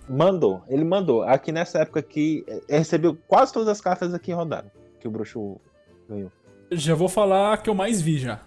[0.08, 1.22] Mandou, ele mandou.
[1.22, 5.60] Aqui nessa época aqui, recebeu quase todas as cartas aqui rodaram que o bruxo
[6.08, 6.30] ganhou?
[6.70, 8.40] Já vou falar a que eu mais vi já.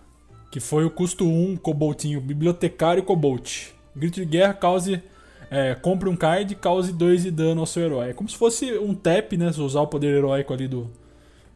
[0.50, 3.74] Que foi o custo 1, Coboltinho, bibliotecário Cobolt.
[3.94, 5.04] Grito de guerra, cause.
[5.52, 8.12] É, compre um card, cause 2 de dano ao seu herói.
[8.12, 9.52] É como se fosse um tap, né?
[9.52, 10.90] Se usar o poder heróico ali do,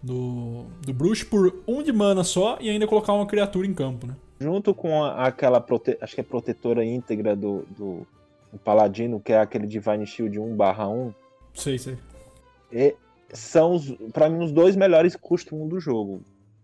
[0.03, 4.05] do, do bruxo por um de mana só e ainda colocar uma criatura em campo,
[4.05, 4.15] né?
[4.39, 5.97] Junto com a- aquela, prote...
[6.01, 8.07] acho que é protetora íntegra do, do,
[8.51, 11.13] do Paladino, que é aquele Divine Shield 1 barra 1,
[11.53, 11.97] Sei, sei.
[12.71, 12.95] e
[13.33, 13.79] são,
[14.13, 16.21] pra mim, os dois melhores custo 1 do jogo.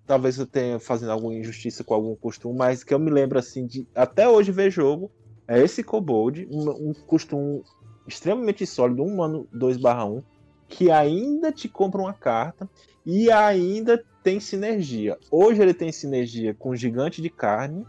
[0.08, 3.38] Talvez eu tenha fazendo alguma injustiça com algum custo 1, mas que eu me lembro,
[3.38, 5.12] assim, de até hoje ver jogo,
[5.48, 7.62] é esse Kobold, um, um custo 1
[8.08, 10.22] extremamente sólido, um mano 2 barra 1,
[10.68, 12.70] que ainda te compra uma carta
[13.06, 15.20] e ainda tem sinergia.
[15.30, 17.86] Hoje ele tem sinergia com o Gigante de Carne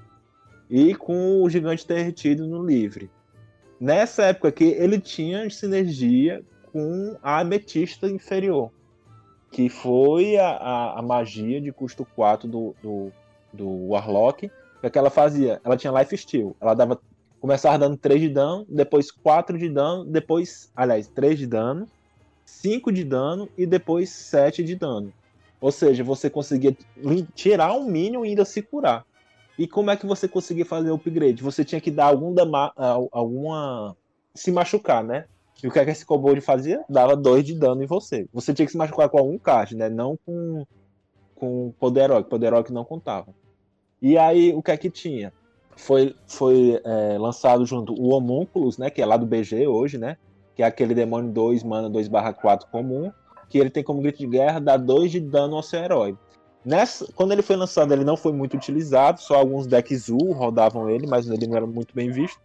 [0.68, 3.10] e com o Gigante Derretido no Livre.
[3.80, 8.70] Nessa época aqui, ele tinha sinergia com a Ametista Inferior,
[9.50, 13.12] que foi a, a, a magia de custo 4 do, do,
[13.50, 14.50] do Warlock.
[14.82, 15.58] O que ela fazia?
[15.64, 16.54] Ela tinha Life Steal.
[16.60, 17.00] Ela dava.
[17.40, 20.70] Começava dando 3 de dano, depois 4 de dano, depois.
[20.76, 21.86] Aliás, 3 de dano,
[22.44, 25.10] 5 de dano e depois 7 de dano.
[25.60, 26.76] Ou seja, você conseguia
[27.34, 29.04] tirar um minion e ainda se curar.
[29.58, 31.42] E como é que você conseguia fazer o upgrade?
[31.42, 33.96] Você tinha que dar algum dama al- alguma.
[34.34, 35.24] se machucar, né?
[35.62, 36.84] E o que é que esse kobold fazia?
[36.88, 38.28] Dava 2 de dano em você.
[38.34, 39.88] Você tinha que se machucar com algum card, né?
[39.88, 40.66] Não com,
[41.34, 42.28] com poder heróico.
[42.28, 43.34] Poder não contava.
[44.02, 45.32] E aí, o que é que tinha?
[45.74, 48.90] Foi, foi é, lançado junto o Homúnculos, né?
[48.90, 50.18] Que é lá do BG hoje, né?
[50.54, 53.10] Que é aquele demônio 2 mana 2 4 comum.
[53.48, 56.16] Que ele tem como grito de guerra, dá 2 de dano ao seu herói.
[56.64, 60.90] Nessa, quando ele foi lançado, ele não foi muito utilizado, só alguns decks U rodavam
[60.90, 62.40] ele, mas ele não era muito bem visto.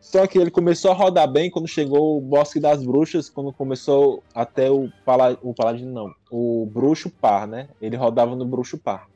[0.00, 4.22] Só que ele começou a rodar bem quando chegou o Bosque das Bruxas, quando começou
[4.34, 7.68] até o, pala, o Paladino, não, o Bruxo Par, né?
[7.80, 9.08] Ele rodava no Bruxo Par.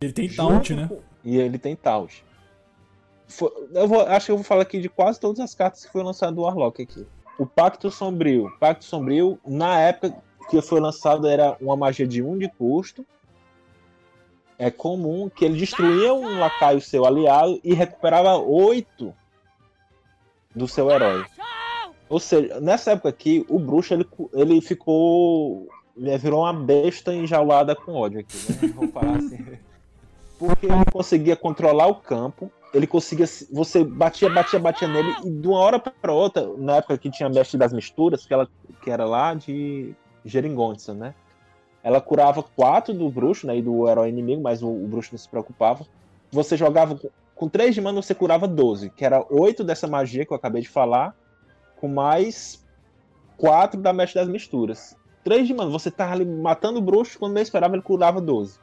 [0.00, 0.88] Ele tem taunt, né?
[1.22, 2.22] E ele tem taunt.
[3.26, 5.92] Foi- eu vou, acho que eu vou falar aqui de quase todas as cartas que
[5.92, 7.06] foi lançado do Warlock aqui.
[7.38, 8.50] O Pacto Sombrio.
[8.60, 10.14] Pacto Sombrio, na época
[10.48, 13.04] que foi lançado, era uma magia de 1 de custo.
[14.58, 19.12] É comum que ele destruía um lacaio seu aliado e recuperava 8
[20.54, 21.24] do seu herói.
[22.08, 25.68] Ou seja, nessa época aqui, o bruxo ele, ele ficou.
[25.96, 28.72] Ele virou uma besta enjaulada com ódio aqui, né?
[28.74, 29.44] Vamos falar assim.
[30.38, 33.26] Porque ele conseguia controlar o campo, ele conseguia.
[33.52, 37.28] Você batia, batia, batia nele, e de uma hora para outra, na época que tinha
[37.28, 38.48] a mestre das misturas, que, ela,
[38.82, 39.94] que era lá de
[40.24, 41.14] Geringonça, né?
[41.82, 43.58] Ela curava quatro do bruxo, né?
[43.58, 45.86] E do herói inimigo, mas o, o bruxo não se preocupava.
[46.30, 46.98] Você jogava
[47.34, 50.62] com, 3 de mana, você curava 12, que era 8 dessa magia que eu acabei
[50.62, 51.14] de falar,
[51.76, 52.64] com mais
[53.36, 54.96] 4 da mestre das misturas.
[55.22, 58.58] 3 de mana, você tava ali matando o bruxo, quando nem esperava, ele curava 12.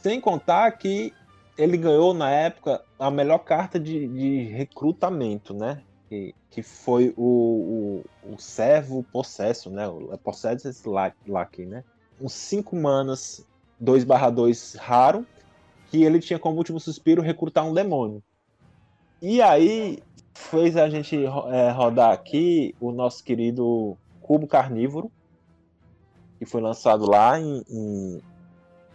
[0.00, 1.12] Sem contar que
[1.56, 5.82] ele ganhou na época a melhor carta de, de recrutamento, né?
[6.08, 9.88] Que, que foi o, o, o servo possesso, né?
[9.88, 10.76] O Possessed
[11.26, 11.82] Lucky, né?
[12.20, 13.44] Uns 5 manas
[13.82, 15.26] 2/2 raro,
[15.90, 18.22] que ele tinha como último suspiro recrutar um demônio.
[19.20, 20.02] E aí
[20.34, 25.10] fez a gente é, rodar aqui o nosso querido Cubo Carnívoro,
[26.38, 28.20] que foi lançado lá em, em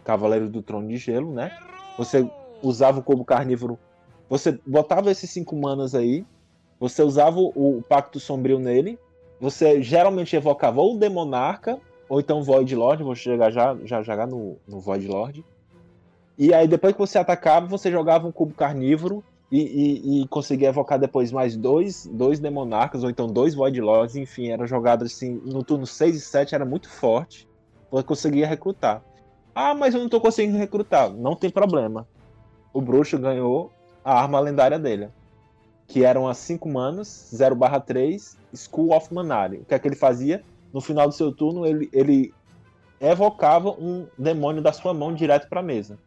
[0.04, 1.56] Cavaleiro do Trono de Gelo, né?
[1.96, 2.30] Você
[2.62, 3.78] usava o Cubo Carnívoro,
[4.28, 6.24] você botava esses cinco manas aí,
[6.80, 8.98] você usava o, o Pacto Sombrio nele,
[9.38, 11.78] você geralmente evocava ou o Demonarca,
[12.08, 15.44] ou então Void Lord, vou chegar já, já jogar no, no Void Lord.
[16.38, 20.68] E aí depois que você atacava, você jogava um Cubo Carnívoro e, e, e conseguia
[20.68, 25.40] evocar depois mais dois, dois Demonarcas, ou então dois Void Lords, enfim, era jogado assim,
[25.44, 27.46] no turno 6 e 7 era muito forte,
[27.90, 29.02] você conseguia recrutar.
[29.54, 31.10] Ah, mas eu não tô conseguindo recrutar.
[31.10, 32.06] Não tem problema.
[32.72, 33.70] O bruxo ganhou
[34.04, 35.08] a arma lendária dele.
[35.90, 39.58] Que eram as 5 manas, 0 3, School of Manari.
[39.58, 40.42] O que é que ele fazia?
[40.72, 42.32] No final do seu turno, ele, ele
[43.00, 45.98] evocava um demônio da sua mão direto pra mesa.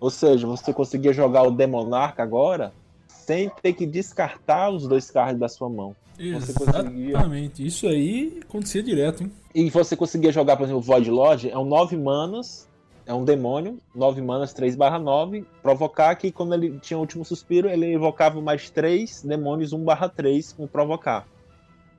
[0.00, 2.72] Ou seja, você conseguia jogar o Demonarca agora
[3.06, 5.94] sem ter que descartar os dois cards da sua mão.
[6.40, 7.66] Você conseguia- Exatamente.
[7.66, 9.32] Isso aí acontecia direto, hein?
[9.54, 12.66] E você conseguia jogar, por exemplo, o Void Lord, é um 9 manas,
[13.10, 17.24] é um demônio, 9 manas, 3 barra 9, provocar que quando ele tinha o último
[17.24, 21.26] suspiro, ele evocava mais 3 demônios 1 barra 3 com provocar.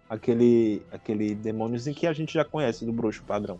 [0.09, 3.59] Aquele, aquele demôniozinho que a gente já conhece do bruxo padrão.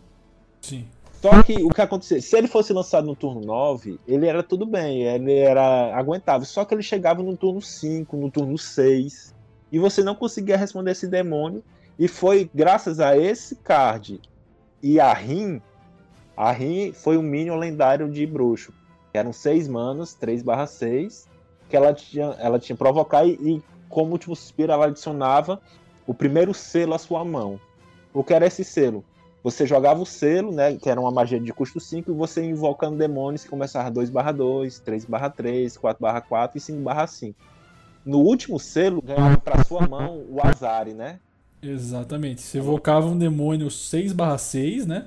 [0.62, 0.86] Sim.
[1.20, 4.64] Só que o que acontecia, se ele fosse lançado no turno 9, ele era tudo
[4.64, 6.46] bem, ele era aguentável.
[6.46, 9.34] Só que ele chegava no turno 5, no turno 6,
[9.70, 11.62] e você não conseguia responder esse demônio.
[11.98, 14.22] E foi graças a esse card
[14.82, 15.60] e a Rin,
[16.36, 18.72] a Rin foi um minion lendário de bruxo.
[19.12, 21.28] Eram 6 manas, 3 barra 6,
[21.68, 25.60] que ela tinha, ela tinha provocar e, e como último suspiro ela adicionava
[26.06, 27.60] o primeiro selo à sua mão.
[28.12, 29.04] O que era esse selo?
[29.42, 32.96] Você jogava o selo, né, que era uma magia de custo 5, e você invocando
[32.96, 37.06] demônios que começava 2 barra 2, 3 barra 3, 4 barra 4 e 5 barra
[37.06, 37.38] 5.
[38.04, 41.18] No último selo, ganhava para sua mão o Azari, né?
[41.62, 42.40] Exatamente.
[42.40, 45.06] Você evocava um demônio 6 barra 6, né?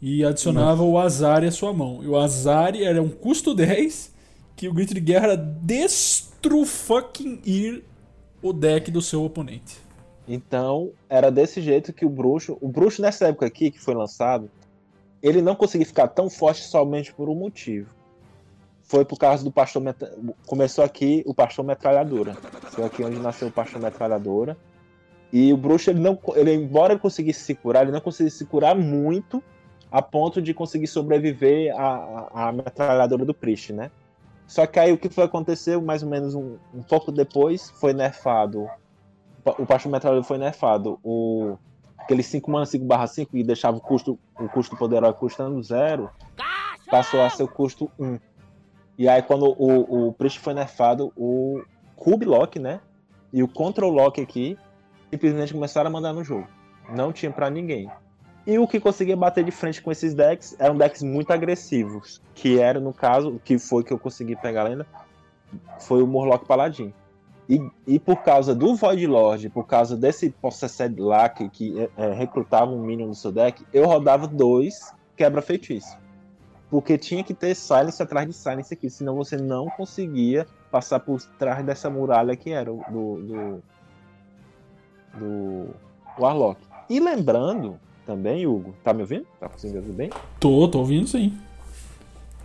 [0.00, 0.84] E adicionava Nossa.
[0.84, 2.02] o Azari à sua mão.
[2.02, 4.14] E o Azari era um custo 10
[4.56, 5.58] que o grito de guerra era
[6.66, 7.84] fucking ir
[8.42, 9.78] o deck do seu oponente.
[10.26, 12.56] Então, era desse jeito que o bruxo.
[12.60, 14.50] O bruxo, nessa época aqui, que foi lançado,
[15.22, 17.94] ele não conseguia ficar tão forte somente por um motivo.
[18.82, 19.82] Foi por causa do pastor.
[19.82, 19.98] Met...
[20.46, 22.34] Começou aqui o pastor metralhadora.
[22.70, 24.56] Foi aqui onde nasceu o pastor metralhadora.
[25.32, 26.18] E o bruxo, ele não.
[26.34, 29.42] Ele, embora ele conseguisse se curar, ele não conseguia se curar muito
[29.90, 33.90] a ponto de conseguir sobreviver à, à metralhadora do Priest, né?
[34.46, 37.92] Só que aí o que foi aconteceu, mais ou menos um, um pouco depois, foi
[37.92, 38.68] nerfado.
[39.58, 40.98] O pastor metralhador foi nerfado.
[41.04, 41.56] O,
[41.96, 46.10] aquele 5 mana 5 barra 5 que deixava o custo, o custo poderoso custando zero,
[46.90, 48.18] passou a ser o custo 1.
[48.98, 51.62] E aí quando o, o Priest foi nerfado, o
[51.94, 52.80] Cube Lock, né?
[53.32, 54.58] E o Control Lock aqui
[55.10, 56.48] simplesmente começaram a mandar no jogo.
[56.88, 57.88] Não tinha para ninguém.
[58.46, 62.20] E o que conseguia bater de frente com esses decks eram decks muito agressivos.
[62.34, 64.86] Que era, no caso, que foi que eu consegui pegar ainda,
[65.78, 66.92] foi o Murloc Paladin.
[67.48, 72.12] E, e por causa do Void Lord, por causa desse Possessed Lack que é, é,
[72.12, 75.98] recrutava um minion no seu deck, eu rodava dois quebra-feitiço.
[76.70, 81.20] Porque tinha que ter Silence atrás de Silence aqui, senão você não conseguia passar por
[81.36, 83.62] trás dessa muralha que era do, do,
[85.18, 85.74] do
[86.16, 86.60] Warlock.
[86.88, 88.74] E lembrando também, Hugo.
[88.82, 89.26] Tá me ouvindo?
[89.38, 90.10] Tá conseguindo ouvir bem?
[90.38, 91.38] Tô, tô ouvindo sim.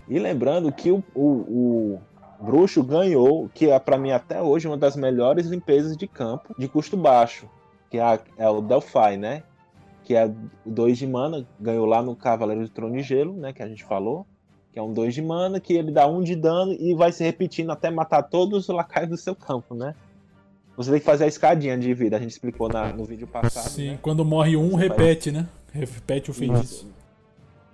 [0.08, 2.02] E lembrando que o, o, o
[2.40, 6.68] Bruxo ganhou, que é para mim até hoje uma das melhores limpezas de campo de
[6.68, 7.50] custo baixo,
[7.90, 9.44] que é, a, é o Delphi, né?
[10.04, 13.52] Que é o 2 de mana, ganhou lá no Cavaleiro de Trono de Gelo, né?
[13.52, 14.26] Que a gente falou.
[14.72, 17.24] Que é um 2 de mana, que ele dá um de dano e vai se
[17.24, 19.96] repetindo até matar todos os lacaios do seu campo, né?
[20.78, 23.70] Você tem que fazer a escadinha de vida, a gente explicou na, no vídeo passado.
[23.70, 24.00] Sim, né?
[24.02, 25.48] quando morre um, repete, né?
[25.72, 26.88] Repete o feitiço.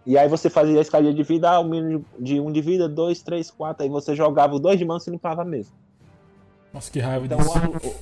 [0.06, 2.90] E aí você fazia a escadinha de vida, ah, o mínimo de um de vida,
[2.90, 3.84] dois, três, quatro.
[3.84, 5.74] Aí você jogava o dois de mano e limpava mesmo.
[6.74, 7.96] Nossa, que raiva então, disso.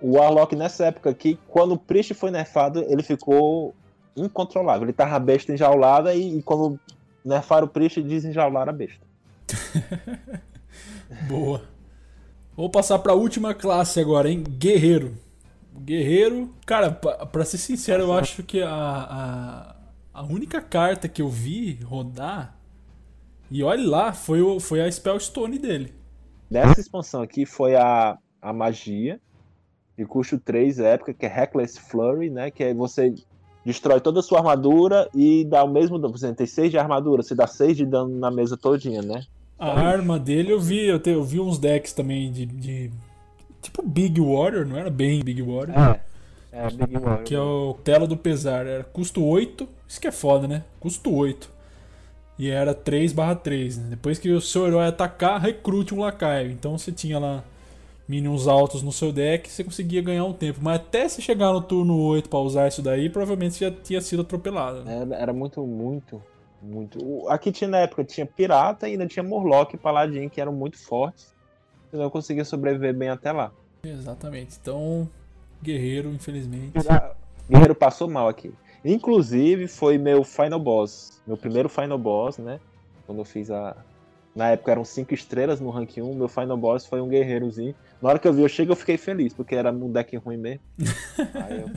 [0.00, 3.74] O, o Warlock nessa época aqui, quando o Priest foi nerfado, ele ficou
[4.16, 4.84] incontrolável.
[4.84, 6.78] Ele tava besta enjaulada e, e quando
[7.24, 9.04] nerfaram o Priest, desenjaularam a besta.
[11.28, 11.75] Boa.
[12.56, 14.42] Vou passar para a última classe agora, hein?
[14.42, 15.14] Guerreiro.
[15.78, 19.76] Guerreiro, cara, para ser sincero, eu acho que a, a,
[20.14, 22.56] a, única carta que eu vi rodar,
[23.50, 25.92] e olhe lá, foi, o, foi a Spellstone dele.
[26.50, 29.20] Nessa expansão aqui foi a, a magia,
[29.98, 32.50] de custo 3 época, que é Reckless Flurry, né?
[32.50, 33.14] Que é você
[33.66, 36.16] destrói toda a sua armadura e dá o mesmo dano.
[36.16, 39.24] Você tem 6 de armadura, você dá 6 de dano na mesa todinha, né?
[39.58, 42.90] A arma dele eu vi, eu, te, eu vi uns decks também de, de,
[43.66, 45.76] Tipo Big Warrior, não era bem Big Warrior.
[45.76, 46.00] É,
[46.52, 47.22] é Big Warrior.
[47.24, 48.66] Que é o Telo do Pesar.
[48.66, 49.68] Era custo 8.
[49.88, 50.62] Isso que é foda, né?
[50.78, 51.50] Custo 8.
[52.38, 53.78] E era 3 barra 3.
[53.78, 53.86] Né?
[53.90, 56.50] Depois que o seu herói atacar, recrute um lacaio.
[56.50, 57.42] Então você tinha lá
[58.08, 60.60] minions altos no seu deck, você conseguia ganhar um tempo.
[60.62, 64.00] Mas até você chegar no turno 8 para usar isso daí, provavelmente você já tinha
[64.00, 64.84] sido atropelado.
[64.84, 65.00] Né?
[65.02, 66.22] Era, era muito, muito
[66.66, 67.28] muito.
[67.28, 70.78] Aqui tinha na época tinha pirata e ainda tinha Morlock e Paladin que eram muito
[70.78, 71.34] fortes.
[71.92, 73.52] E não conseguia sobreviver bem até lá.
[73.84, 74.58] Exatamente.
[74.60, 75.08] Então,
[75.62, 76.72] Guerreiro, infelizmente.
[77.48, 78.52] Guerreiro passou mal aqui.
[78.84, 81.20] Inclusive, foi meu final boss.
[81.26, 82.60] Meu primeiro final boss, né?
[83.06, 83.76] Quando eu fiz a.
[84.34, 87.74] Na época eram 5 estrelas no rank 1, meu final boss foi um guerreirozinho.
[88.02, 90.36] Na hora que eu vi eu chego, eu fiquei feliz, porque era um deck ruim
[90.36, 90.60] mesmo.
[91.42, 91.70] Aí eu...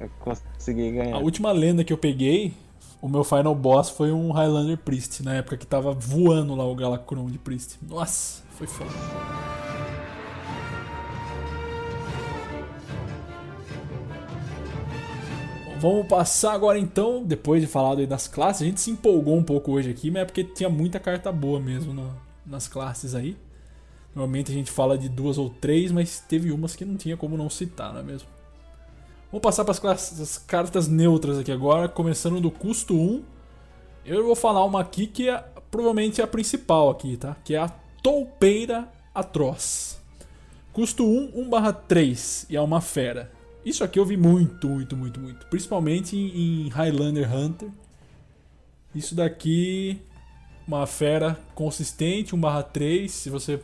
[0.00, 1.16] eu consegui ganhar.
[1.16, 2.54] A última lenda que eu peguei
[3.02, 6.72] o meu final boss foi um Highlander Priest, na época que tava voando lá o
[6.72, 7.76] Galacron de Priest.
[7.82, 8.92] Nossa, foi foda.
[15.80, 18.62] Vamos passar agora então, depois de falar das classes.
[18.62, 21.58] A gente se empolgou um pouco hoje aqui, mas é porque tinha muita carta boa
[21.58, 22.14] mesmo no,
[22.46, 23.36] nas classes aí.
[24.14, 27.36] Normalmente a gente fala de duas ou três, mas teve umas que não tinha como
[27.36, 28.28] não citar, não é mesmo?
[29.32, 33.22] Vamos passar para as cartas neutras aqui agora, começando do custo 1.
[34.04, 37.34] Eu vou falar uma aqui que é provavelmente a principal aqui, tá?
[37.42, 37.68] Que é a
[38.02, 39.98] Toupeira Atroz.
[40.70, 43.32] Custo 1, 1/3 e é uma fera.
[43.64, 45.46] Isso aqui eu vi muito, muito, muito, muito.
[45.46, 47.70] Principalmente em Highlander Hunter.
[48.94, 49.98] Isso daqui
[50.68, 53.62] uma fera consistente, 1/3, se você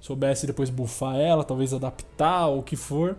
[0.00, 3.16] soubesse depois buffar ela, talvez adaptar ou o que for.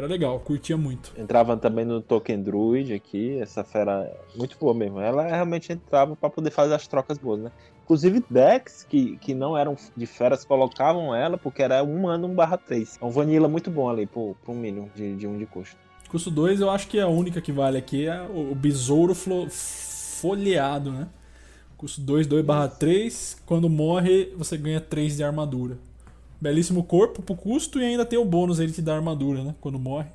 [0.00, 1.12] Era legal, curtia muito.
[1.14, 4.98] Entrava também no Token Druid aqui, essa fera é muito boa mesmo.
[4.98, 7.52] Ela realmente entrava para poder fazer as trocas boas, né?
[7.84, 12.34] Inclusive decks que, que não eram de feras colocavam ela porque era um ano 1
[12.34, 12.98] barra 3.
[12.98, 15.76] É um vanilla muito bom ali pro, pro mínimo de, de um de custo.
[16.08, 20.92] Custo 2 eu acho que a única que vale aqui é o, o besouro folheado,
[20.92, 21.08] né?
[21.76, 23.42] Custo 2, 2 barra 3.
[23.44, 25.76] Quando morre, você ganha 3 de armadura.
[26.40, 29.54] Belíssimo corpo pro custo e ainda tem o bônus ele te dá armadura, né?
[29.60, 30.08] Quando morre.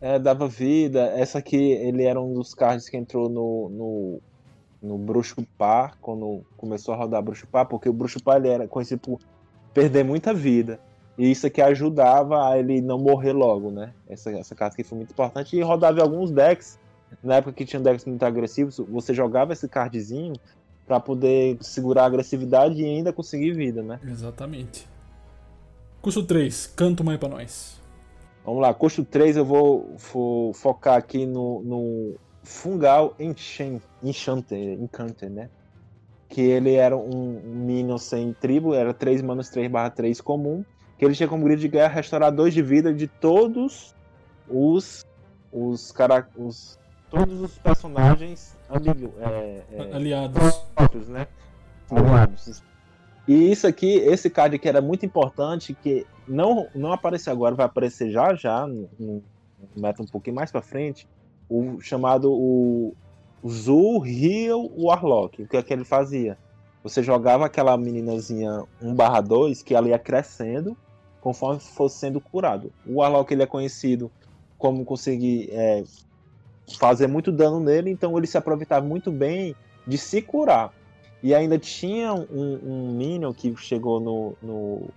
[0.00, 1.00] É, dava vida.
[1.16, 4.20] Essa aqui, ele era um dos cards que entrou no, no,
[4.82, 8.68] no Bruxo Par, quando começou a rodar Bruxo Par, porque o Bruxo Par ele era
[8.68, 9.20] conhecido por
[9.74, 10.78] perder muita vida.
[11.18, 13.92] E isso aqui ajudava a ele não morrer logo, né?
[14.08, 15.56] Essa, essa carta aqui foi muito importante.
[15.56, 16.78] E rodava em alguns decks.
[17.22, 20.34] Na época que tinha decks muito agressivos, você jogava esse cardzinho
[20.86, 24.00] para poder segurar a agressividade e ainda conseguir vida, né?
[24.04, 24.91] Exatamente.
[26.02, 27.80] Custo 3, canta uma aí pra nós.
[28.44, 35.30] Vamos lá, custo 3 eu vou, vou focar aqui no, no Fungal Enchant, Enchanter, Encanter,
[35.30, 35.48] né?
[36.28, 40.64] Que ele era um Minion sem tribo, era 3 manas 3 barra 3 comum.
[40.98, 43.94] Que ele tinha como grito de guerra restaurar 2 de vida de todos
[44.48, 45.06] os.
[45.52, 46.80] os, cara, os
[47.10, 50.42] todos os personagens amigo, é, é, aliados.
[51.08, 51.28] né?
[51.90, 52.62] Aliados.
[53.26, 57.66] E isso aqui, esse card aqui era muito importante, que não, não apareceu agora, vai
[57.66, 59.22] aparecer já já, no
[59.76, 61.08] meta um pouquinho mais para frente,
[61.48, 62.94] o chamado o
[63.48, 65.42] Zul Rio Warlock.
[65.42, 66.38] O que é que ele fazia?
[66.82, 70.76] Você jogava aquela meninazinha 1/2 que ela ia crescendo
[71.20, 72.72] conforme fosse sendo curado.
[72.84, 74.10] O Warlock ele é conhecido
[74.58, 75.84] como conseguir é,
[76.78, 79.54] fazer muito dano nele, então ele se aproveitava muito bem
[79.86, 80.72] de se curar.
[81.22, 84.88] E ainda tinha um, um Minion que chegou no, no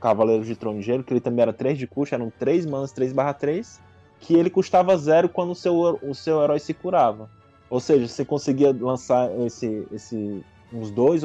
[0.00, 3.32] Cavaleiro de Gelo, que ele também era 3 de custo, eram 3 manas 3 barra
[3.32, 3.80] 3,
[4.20, 7.30] que ele custava zero quando o seu, o seu herói se curava.
[7.70, 11.22] Ou seja, você conseguia lançar esse, esse uns dois,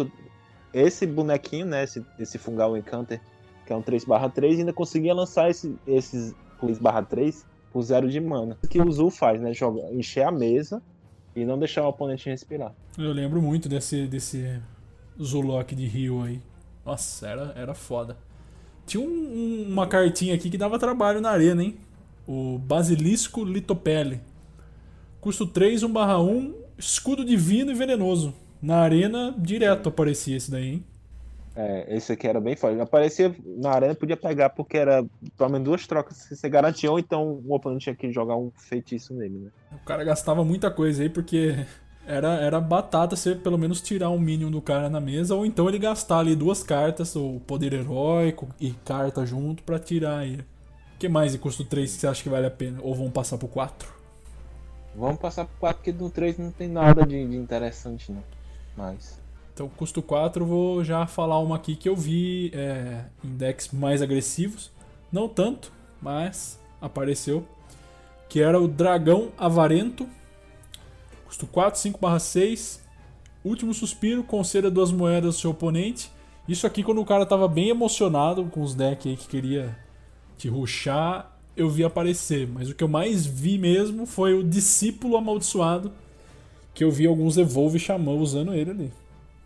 [0.73, 3.19] esse bonequinho, né, esse, esse Fungal Encanter,
[3.65, 7.45] que é um 3 barra 3, e ainda conseguia lançar esse, esses 3 barra 3
[7.71, 8.57] por zero de mana.
[8.63, 10.81] O que o Zul faz, né, joga, encher a mesa
[11.35, 12.73] e não deixar o oponente respirar.
[12.97, 14.61] Eu lembro muito desse, desse
[15.21, 16.41] Zulok de Rio aí.
[16.85, 18.17] Nossa, era, era foda.
[18.85, 21.77] Tinha um, um, uma cartinha aqui que dava trabalho na arena, hein?
[22.27, 24.21] O Basilisco Litopele.
[25.21, 28.33] Custo 3, 1/1, escudo divino e venenoso.
[28.61, 30.85] Na arena, direto aparecia esse daí, hein?
[31.55, 32.79] É, esse aqui era bem forte.
[32.79, 35.05] Aparecia na arena, podia pegar porque era
[35.37, 38.51] pelo menos duas trocas que você garantia, ou então o oponente tinha que jogar um
[38.57, 39.49] feitiço nele, né?
[39.71, 41.55] O cara gastava muita coisa aí porque
[42.07, 45.69] era, era batata você pelo menos tirar um minion do cara na mesa, ou então
[45.69, 50.37] ele gastar ali duas cartas, o poder heróico e carta junto para tirar aí.
[50.95, 52.79] O que mais de custo 3 que você acha que vale a pena?
[52.81, 53.93] Ou vão passar pro 4?
[54.95, 58.23] Vamos passar pro 4 porque no 3 não tem nada de, de interessante não.
[58.75, 59.21] Mas.
[59.53, 64.01] Então, custo 4, vou já falar uma aqui que eu vi é, em decks mais
[64.01, 64.71] agressivos.
[65.11, 65.71] Não tanto,
[66.01, 67.45] mas apareceu.
[68.27, 70.09] Que era o Dragão Avarento.
[71.25, 72.81] Custo 4, 5 barra 6.
[73.45, 76.11] Último suspiro, conceda duas moedas ao seu oponente.
[76.47, 79.77] Isso aqui quando o cara tava bem emocionado com os decks aí que queria
[80.35, 82.47] te ruxar, eu vi aparecer.
[82.47, 85.91] Mas o que eu mais vi mesmo foi o Discípulo Amaldiçoado.
[86.73, 89.02] Que eu vi alguns Evolve chamando usando ele ali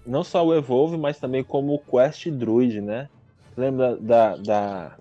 [0.08, 3.10] não só o Evolve, mas também como o Quest Druid, né?
[3.56, 4.98] Lembra da, da,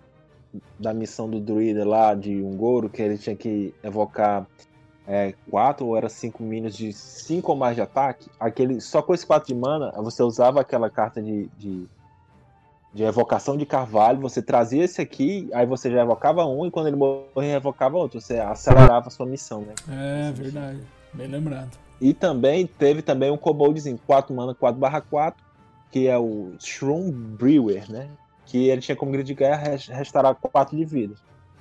[0.78, 4.46] da missão do Druida lá de Ungoro, que ele tinha que evocar
[5.06, 8.28] é, quatro ou era cinco minions de cinco ou mais de ataque?
[8.40, 11.86] Aquele, só com esse quatro de mana, você usava aquela carta de, de,
[12.92, 16.88] de evocação de carvalho, você trazia esse aqui, aí você já evocava um, e quando
[16.88, 18.20] ele morria, evocava outro.
[18.20, 19.74] Você acelerava a sua missão, né?
[19.88, 20.80] É, verdade.
[21.12, 21.85] Bem lembrado.
[22.00, 25.42] E também teve também um koboldzinho, 4 mana 4 barra 4,
[25.90, 28.08] que é o Shroom Brewer, né?
[28.44, 31.14] Que ele tinha como grid de guerra restaurar 4 de vida.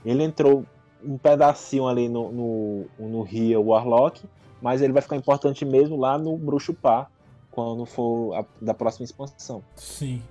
[0.03, 0.66] Ele entrou
[1.03, 4.24] um pedacinho ali no, no, no Rio Warlock,
[4.62, 7.07] mas ele vai ficar importante mesmo lá no Bruxo Pá,
[7.49, 9.64] quando for a, da próxima expansão.
[9.76, 10.22] Sim.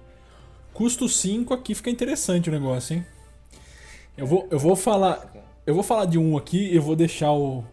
[0.73, 3.07] Custo 5 aqui fica interessante o negócio, hein?
[4.17, 5.33] Eu vou, eu vou falar.
[5.67, 7.65] Eu vou falar de um aqui e eu vou deixar o,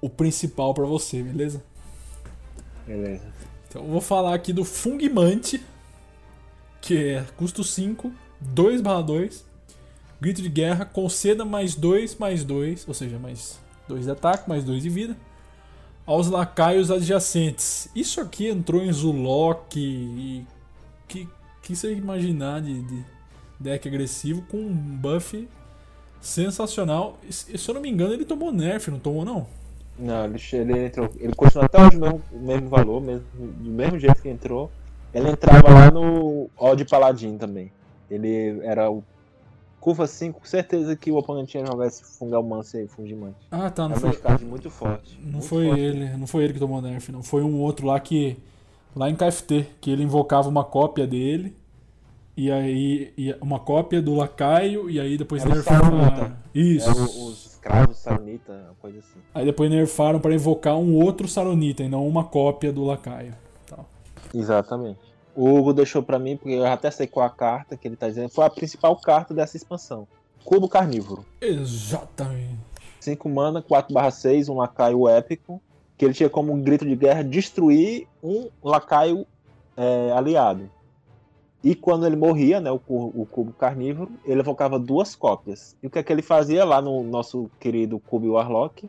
[0.00, 1.62] o principal para você, beleza?
[2.86, 3.24] Beleza.
[3.68, 5.64] Então eu vou falar aqui do Fungimante,
[6.80, 9.44] que é custo 5, 2 2,
[10.20, 13.58] grito de guerra, conceda mais 2, mais 2, ou seja, mais
[13.88, 15.16] 2 de ataque, mais 2 de vida.
[16.06, 17.88] aos lacaios adjacentes.
[17.94, 20.44] Isso aqui entrou em Zulok e
[21.06, 21.28] que,
[21.62, 23.04] que você imaginar de, de
[23.60, 25.48] deck agressivo com um buff
[26.20, 27.18] sensacional.
[27.28, 29.46] E, se eu não me engano, ele tomou nerf, não tomou não?
[30.00, 31.10] Não, ele, ele entrou.
[31.18, 34.70] Ele continua até hoje o mesmo, mesmo valor, mesmo, do mesmo jeito que entrou.
[35.12, 37.70] Ele entrava lá no Odd Paladin também.
[38.10, 39.04] Ele era o
[39.80, 43.36] curva 5, certeza que o oponente ia jogar esse Fungalmance e Fungimante.
[43.50, 44.12] Ah, tá, não é foi.
[44.16, 45.18] card muito forte.
[45.22, 45.80] Não muito foi forte.
[45.80, 47.22] ele, não foi ele que tomou nerf, não.
[47.22, 48.36] Foi um outro lá que.
[48.94, 51.56] Lá em KFT, que ele invocava uma cópia dele.
[52.36, 53.12] E aí.
[53.16, 55.62] e uma cópia do lacaio, e aí depois Era.
[55.62, 56.36] Saruman.
[56.54, 56.88] Isso.
[56.88, 59.20] É os escravos Saronita, coisa assim.
[59.34, 63.34] Aí depois nerfaram para invocar um outro Saronita e não uma cópia do lacaio.
[63.68, 63.86] Tal.
[64.34, 64.98] Exatamente.
[65.36, 68.08] O Hugo deixou pra mim, porque eu até sei qual a carta que ele tá
[68.08, 68.30] dizendo.
[68.30, 70.08] Foi a principal carta dessa expansão.
[70.44, 71.24] Cubo Carnívoro.
[71.40, 72.58] Exatamente.
[72.98, 75.62] 5 mana, 4/6, um lacaio épico.
[75.96, 79.26] Que ele tinha como um grito de guerra destruir um lacaio
[79.76, 80.70] é, aliado.
[81.62, 85.76] E quando ele morria, né, o, o cubo carnívoro, ele evocava duas cópias.
[85.82, 88.88] E o que é que ele fazia lá no nosso querido cubo Warlock?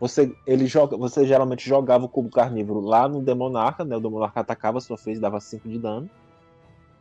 [0.00, 3.96] Você, ele joga, você geralmente jogava o cubo carnívoro lá no Demonarca, né?
[3.96, 6.08] O Demonarca atacava sua face, dava 5 de dano.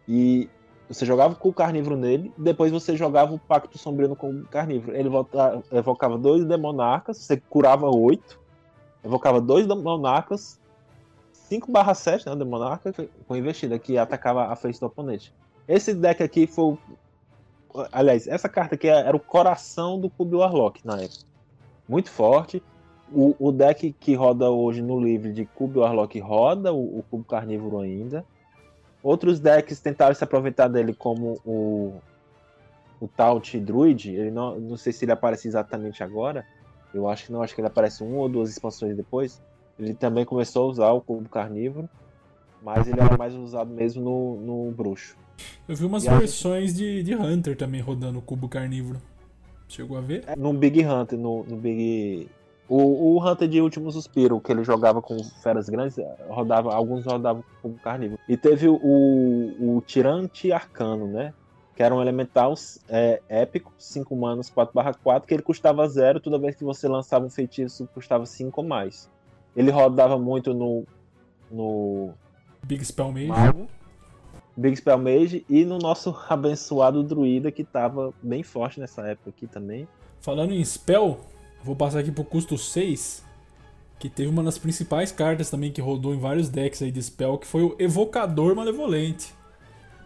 [0.08, 0.50] E
[0.88, 4.96] você jogava o cubo carnívoro nele, depois você jogava o Pacto Sombrio no cubo carnívoro.
[4.96, 5.10] Ele
[5.72, 8.40] evocava dois Demonarcas, você curava 8,
[9.04, 10.60] evocava dois Demonarcas,
[11.48, 12.94] 5 barra 7, né, o Demonarca,
[13.28, 15.34] com investida, que atacava a face do oponente.
[15.68, 16.78] Esse deck aqui foi.
[17.92, 21.26] Aliás, essa carta aqui era o coração do Cube Warlock na época.
[21.88, 22.64] Muito forte.
[23.12, 27.24] O, o deck que roda hoje no livre de Cube Warlock roda o, o Cubo
[27.24, 28.26] Carnívoro ainda.
[29.04, 31.94] Outros decks tentaram se aproveitar dele, como o,
[33.00, 34.10] o Taunt Druid.
[34.10, 36.44] Ele não, não sei se ele aparece exatamente agora.
[36.92, 39.40] Eu acho que não, acho que ele aparece uma ou duas expansões depois.
[39.80, 41.90] Ele também começou a usar o Cubo Carnívoro.
[42.66, 45.16] Mas ele era mais usado mesmo no, no Bruxo.
[45.68, 49.00] Eu vi umas E versões de, de Hunter também rodando o cubo carnívoro.
[49.68, 50.24] Chegou a ver?
[50.38, 52.30] No Big Hunter, no, no Big.
[52.68, 55.98] O, o Hunter de Último Suspiro, que ele jogava com feras grandes,
[56.28, 58.20] rodava, alguns rodavam com carnívoro.
[58.28, 61.34] E teve o, o Tirante Arcano, né?
[61.76, 62.56] Que era um elemental
[62.90, 67.30] é, épico, 5 manos 4/4, que ele custava 0, toda vez que você lançava um
[67.30, 69.10] feitiço custava 5 ou mais.
[69.56, 70.86] Ele rodava muito no,
[71.49, 72.14] no
[72.64, 73.27] Big Spell Mage.
[73.27, 73.68] Mago,
[74.57, 79.48] Big Spell Mage e no nosso abençoado Druida, que tava bem forte nessa época aqui
[79.48, 79.88] também.
[80.19, 81.19] Falando em Spell,
[81.64, 83.23] vou passar aqui pro custo 6.
[83.98, 87.38] Que teve uma das principais cartas também que rodou em vários decks aí de Spell,
[87.38, 89.34] que foi o Evocador Malevolente.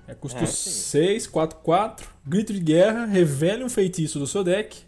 [0.08, 0.70] É custo É, sim.
[0.70, 2.10] 6, 4, 4.
[2.26, 4.84] Grito de guerra, revele um feitiço do seu deck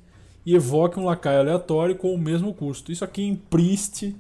[0.45, 2.91] e evoque um lacaio aleatório com o mesmo custo.
[2.91, 4.15] Isso aqui em Priest,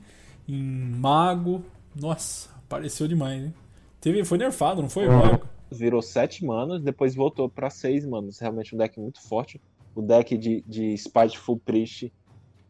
[0.47, 1.63] em Mago.
[1.95, 3.53] Nossa, apareceu demais, hein?
[3.99, 5.07] Teve, foi nerfado, não foi?
[5.07, 5.17] Uhum.
[5.17, 5.51] Mago?
[5.71, 8.39] virou 7 manas, depois voltou pra 6 manas.
[8.39, 9.61] Realmente um deck muito forte.
[9.95, 12.11] O deck de, de Spiteful Priest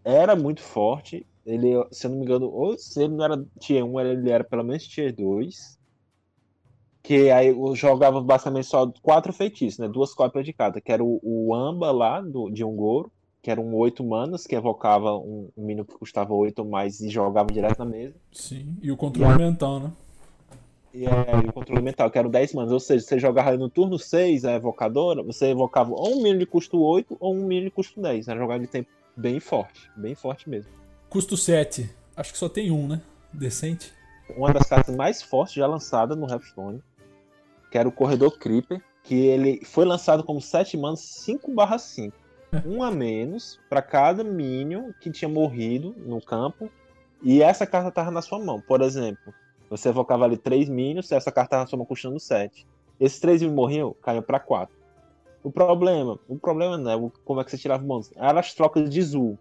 [0.04, 1.26] era muito forte.
[1.46, 4.44] Ele, se eu não me engano, ou se ele não era tier 1, ele era
[4.44, 5.80] pelo menos tier 2.
[7.04, 9.88] Que aí eu jogava basicamente só quatro feitiços, né?
[9.88, 10.80] Duas cópias de cada.
[10.80, 13.12] Que era o, o Amba lá, do, de Ungoro,
[13.42, 17.02] que era um 8 manas, que evocava um, um mínimo que custava 8 ou mais
[17.02, 18.16] e jogava direto na mesa.
[18.32, 19.92] Sim, e o controle mental, né?
[20.94, 21.10] E é,
[21.46, 22.72] e o controle mental, que era o 10 manas.
[22.72, 26.46] Ou seja, você jogava no turno 6 a evocadora, você evocava ou um mínimo de
[26.46, 28.28] custo 8 ou um mínimo de custo 10.
[28.28, 29.90] Era jogada de tempo bem forte.
[29.96, 30.72] Bem forte mesmo.
[31.10, 31.90] Custo 7.
[32.16, 33.02] Acho que só tem um, né?
[33.34, 33.94] Decente.
[34.36, 36.82] Uma das cartas mais fortes já lançada no Hearthstone,
[37.70, 42.16] que era o Corredor Creeper, que ele foi lançado como 7 manas 5 barra 5.
[42.66, 46.70] Um a menos para cada minion que tinha morrido no campo.
[47.24, 48.60] E essa carta estava na sua mão.
[48.60, 49.34] Por exemplo,
[49.70, 52.66] você evocava ali 3 minions, essa carta na sua mão custando 7.
[53.00, 54.76] Esses 3 minions morriam, caiu para 4.
[55.44, 58.90] O problema, o problema não é como é que você tirava bônus, eram as trocas
[58.90, 59.38] de Zul.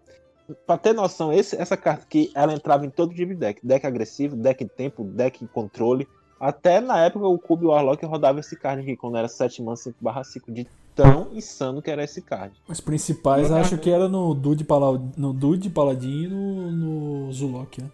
[0.65, 3.65] Pra ter noção, esse- essa carta aqui, ela entrava em todo tipo de deck.
[3.65, 6.07] Deck agressivo, deck tempo, deck controle.
[6.39, 9.97] Até na época o Cube Warlock rodava esse card aqui, quando era 7 man 5
[10.01, 12.53] barra 5, de tão insano que era esse card.
[12.67, 15.01] Os principais acho que era no Dude, Pala...
[15.17, 17.89] no Dude Paladin e no, no Zulok, né?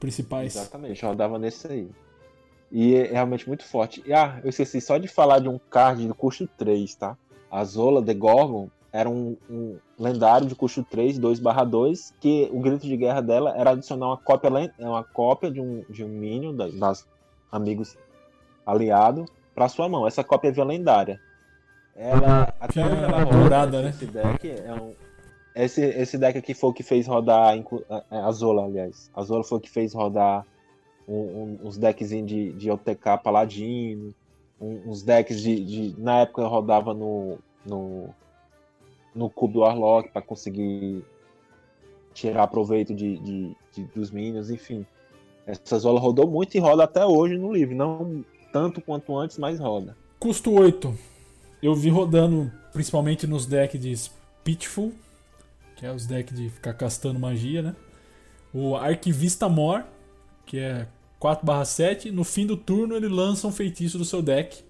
[0.00, 0.54] Principais.
[0.56, 1.88] Exatamente, rodava nesse aí.
[2.70, 4.02] E é realmente muito forte.
[4.06, 7.16] E, ah, eu esqueci só de falar de um card de custo 3, tá?
[7.50, 12.48] A Zola The Gorgon era um, um lendário de custo 3, 2 barra 2, que
[12.52, 16.04] o grito de guerra dela era adicionar uma cópia, len- uma cópia de um, de
[16.04, 17.06] um minion da- das
[17.50, 17.96] amigos
[18.66, 19.24] aliado
[19.54, 20.06] para sua mão.
[20.06, 21.20] Essa cópia via lendária.
[21.96, 23.90] Ela, até é ela dourada, né?
[23.90, 24.92] esse deck é um,
[25.54, 27.56] Esse, esse deck aqui foi o que fez rodar.
[28.10, 29.10] A Zola, aliás.
[29.14, 30.44] A Zola foi o que fez rodar
[31.06, 34.12] um, um, uns decks de, de OTK Paladino.
[34.60, 37.38] Um, uns decks de, de, Na época eu rodava no.
[37.64, 38.08] no,
[39.14, 41.04] no Cube Warlock para conseguir
[42.12, 44.84] tirar proveito de, de, de, dos minions, enfim.
[45.46, 47.76] Essa Zola rodou muito e roda até hoje no livro.
[47.76, 49.96] Não tanto quanto antes, mas roda.
[50.18, 51.13] Custo 8.
[51.64, 54.10] Eu vi rodando principalmente nos decks de
[54.44, 54.92] Pitful,
[55.74, 57.74] que é os decks de ficar castando magia, né?
[58.52, 59.82] O Arquivista Mor,
[60.44, 60.86] que é
[61.18, 62.10] 4/7.
[62.10, 64.62] No fim do turno ele lança um feitiço do seu deck.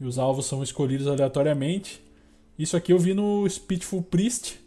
[0.00, 2.02] E os alvos são escolhidos aleatoriamente.
[2.58, 4.58] Isso aqui eu vi no Spitful Priest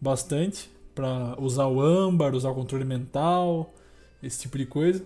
[0.00, 0.70] bastante.
[0.98, 3.72] para usar o âmbar, usar o controle mental,
[4.20, 5.04] esse tipo de coisa.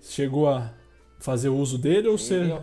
[0.00, 0.72] Chegou a
[1.18, 2.56] fazer uso dele ou você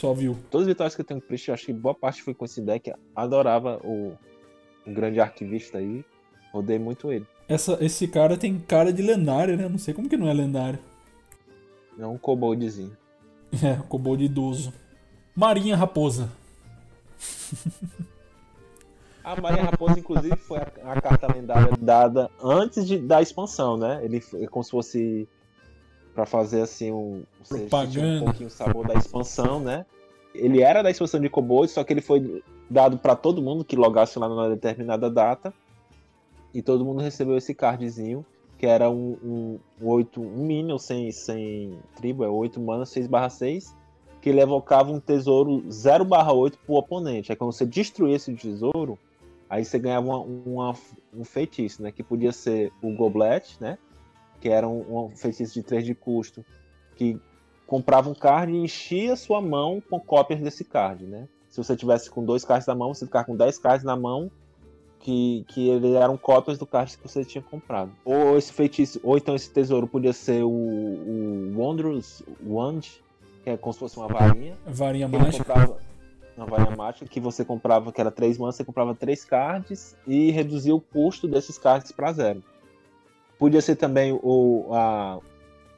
[0.00, 0.36] só viu?
[0.50, 2.46] Todas as vitórias que eu tenho com Priest, eu acho que boa parte foi com
[2.46, 2.90] esse deck.
[3.14, 4.16] Adorava o
[4.86, 6.02] um grande arquivista aí.
[6.52, 7.26] Rodei muito ele.
[7.46, 9.68] Essa, esse cara tem cara de lendário, né?
[9.68, 10.78] Não sei como que não é lendário.
[11.98, 12.96] É um koboldzinho.
[13.64, 14.72] É, um kobold idoso.
[15.34, 16.30] Marinha Raposa.
[19.24, 24.00] A Marinha Raposa, inclusive, foi a, a carta lendária dada antes de, da expansão, né?
[24.02, 25.28] Ele é como se fosse
[26.14, 28.22] para fazer assim um, Propaganda.
[28.22, 29.86] um pouquinho o sabor da expansão, né?
[30.34, 33.76] Ele era da expansão de kobold, só que ele foi dado para todo mundo que
[33.76, 35.52] logasse lá numa determinada data.
[36.52, 38.24] E todo mundo recebeu esse cardzinho,
[38.58, 43.06] que era um, um, um 8, um minion sem, sem tribo, é 8 mana, 6
[43.06, 43.74] barra 6,
[44.20, 47.32] que ele evocava um tesouro 0 barra 8 pro oponente.
[47.32, 48.98] Aí quando você destruía esse tesouro,
[49.48, 50.74] aí você ganhava uma, uma,
[51.14, 51.90] um feitiço, né?
[51.90, 53.78] Que podia ser o Goblet, né?
[54.40, 56.44] Que era um, um feitiço de 3 de custo,
[56.96, 57.20] que
[57.66, 61.28] comprava um card e enchia sua mão com cópias desse card, né?
[61.48, 64.30] Se você tivesse com dois cards na mão, você ficava com 10 cards na mão
[65.00, 67.90] que, que ele eram cópias do card que você tinha comprado.
[68.04, 72.82] Ou esse feitiço, ou então esse tesouro podia ser o, o Wondrous Wand,
[73.42, 74.56] que é como se fosse uma varinha.
[74.66, 75.44] Varinha mágica.
[75.44, 75.78] Comprava,
[76.36, 80.30] uma varinha mágica que você comprava, que era 3 manas, você comprava 3 cards e
[80.30, 82.42] reduzia o custo desses cards para zero.
[83.40, 85.18] Podia ser também o a,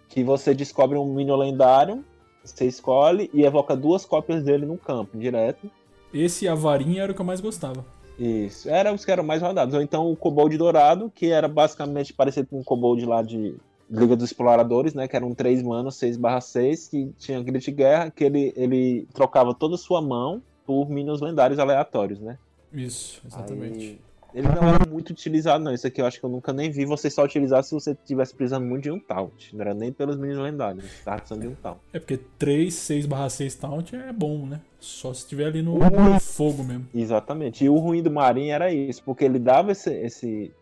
[0.09, 2.05] que você descobre um minion lendário
[2.45, 5.71] você escolhe e evoca duas cópias dele no campo, direto.
[6.13, 7.85] Esse a varinha era o que eu mais gostava.
[8.19, 9.75] Isso, era os que eram mais rodados.
[9.75, 13.57] Ou então o Kobold Dourado, que era basicamente parecido com o Kobold lá de
[13.91, 15.09] Liga dos Exploradores, né?
[15.09, 19.55] Que eram 3 manos, 6 barra 6, que tinha Grit Guerra, que ele, ele trocava
[19.55, 22.39] toda a sua mão por minions lendários aleatórios, né?
[22.73, 23.85] Isso, exatamente.
[23.85, 24.01] Aí,
[24.35, 25.73] ele não era muito utilizado, não.
[25.73, 28.35] Isso aqui eu acho que eu nunca nem vi você só utilizar se você tivesse
[28.35, 29.53] precisando muito de um taunt.
[29.53, 31.79] Não era nem pelos meninos lendários, você tava precisando de um taunt.
[31.93, 34.61] É porque 3, 6 barra 6 taunt é bom, né?
[34.81, 36.87] Só se tiver ali no, no fogo mesmo.
[36.95, 37.65] Exatamente.
[37.65, 39.93] E o ruim do Marinho era isso, porque ele dava esse.
[39.93, 40.53] esse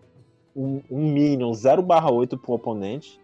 [0.54, 3.20] um, um minion 0 barra 8 pro oponente.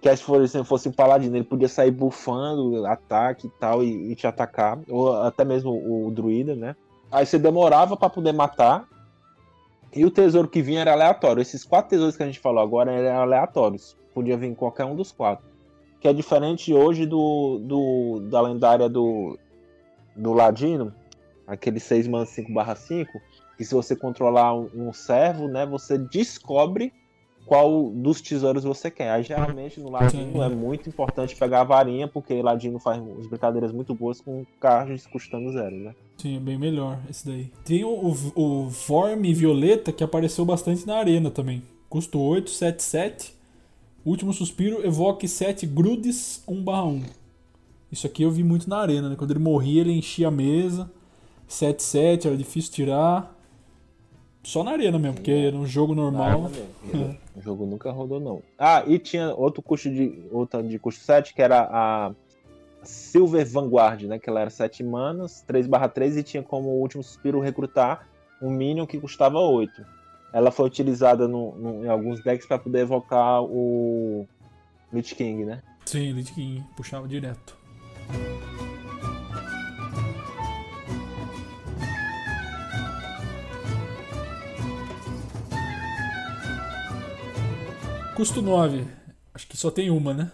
[0.00, 4.14] Que se fosse, fosse um paladino, ele podia sair bufando ataque e tal e, e
[4.14, 4.78] te atacar.
[4.88, 6.76] Ou até mesmo o, o druida, né?
[7.10, 8.86] Aí você demorava para poder matar
[9.94, 11.40] e o tesouro que vinha era aleatório.
[11.40, 13.96] Esses quatro tesouros que a gente falou agora eram aleatórios.
[14.14, 15.46] Podia vir qualquer um dos quatro.
[16.00, 19.38] Que é diferente hoje do, do da lendária do,
[20.14, 20.94] do Ladino,
[21.46, 23.10] aquele 6 mana 5 barra 5,
[23.56, 26.92] que se você controlar um, um servo, né, você descobre
[27.46, 29.10] qual dos tesouros você quer.
[29.10, 33.72] Aí geralmente no Ladino é muito importante pegar a varinha, porque Ladino faz as brincadeiras
[33.72, 35.94] muito boas com cards custando zero, né?
[36.18, 37.50] Sim, é bem melhor esse daí.
[37.64, 41.62] Tem o, o, o Vorm Violeta que apareceu bastante na arena também.
[41.88, 43.34] Custo 8, 7, 7.
[44.04, 47.04] Último suspiro, evoque 7 Grudes 1/1.
[47.90, 49.16] Isso aqui eu vi muito na arena, né?
[49.16, 50.90] Quando ele morria, ele enchia a mesa.
[51.46, 53.32] 7, 7, era difícil tirar.
[54.42, 56.50] Só na arena mesmo, porque era um jogo normal.
[57.36, 58.42] o jogo nunca rodou, não.
[58.58, 60.26] Ah, e tinha outro custo de.
[60.32, 62.12] Outra de custo 7, que era a
[62.82, 64.18] Silver Vanguard, né?
[64.18, 68.08] Que ela era 7 manas, 3 barra 3 e tinha como último suspiro recrutar
[68.40, 69.84] um Minion que custava 8.
[70.32, 74.26] Ela foi utilizada no, no, em alguns decks para poder evocar o
[74.92, 75.62] Lich King, né?
[75.84, 77.56] Sim, Lich King, puxava direto.
[88.16, 88.86] Custo 9.
[89.34, 90.32] Acho que só tem uma, né?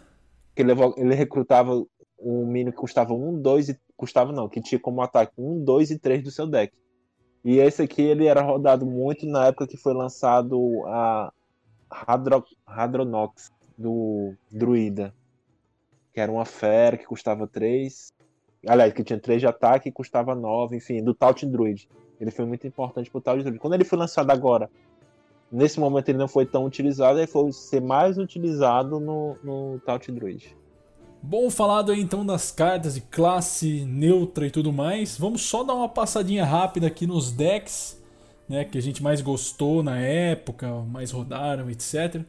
[0.54, 1.84] Ele, ele recrutava
[2.16, 3.80] um minion que custava 1, 2 e.
[3.96, 6.72] Custava não, que tinha como ataque 1, 2 e 3 do seu deck.
[7.44, 11.32] E esse aqui ele era rodado muito na época que foi lançado a
[11.90, 15.12] Hadro, Hadronox do Druida.
[16.14, 18.12] Que era uma fera que custava 3.
[18.64, 21.88] Aliás, que tinha 3 de ataque e custava 9, enfim, do Taut Druid.
[22.20, 23.58] Ele foi muito importante pro Taut Druid.
[23.58, 24.70] Quando ele foi lançado agora
[25.52, 30.10] nesse momento ele não foi tão utilizado, e foi ser mais utilizado no, no Tout
[30.10, 30.56] Druid.
[31.22, 35.74] Bom, falado aí então das cartas de classe neutra e tudo mais, vamos só dar
[35.74, 38.02] uma passadinha rápida aqui nos decks,
[38.48, 42.22] né, que a gente mais gostou na época, mais rodaram, etc.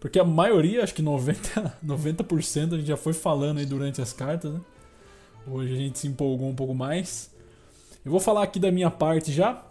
[0.00, 2.24] Porque a maioria, acho que 90%, 90
[2.74, 4.60] a gente já foi falando aí durante as cartas, né?
[5.46, 7.30] Hoje a gente se empolgou um pouco mais.
[8.04, 9.62] Eu vou falar aqui da minha parte já.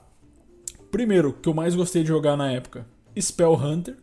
[0.91, 2.85] Primeiro, que eu mais gostei de jogar na época,
[3.19, 3.97] Spell Hunter,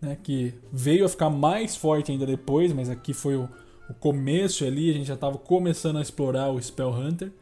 [0.00, 3.48] né, que veio a ficar mais forte ainda depois, mas aqui foi o,
[3.88, 7.32] o começo ali, a gente já estava começando a explorar o Spell Hunter.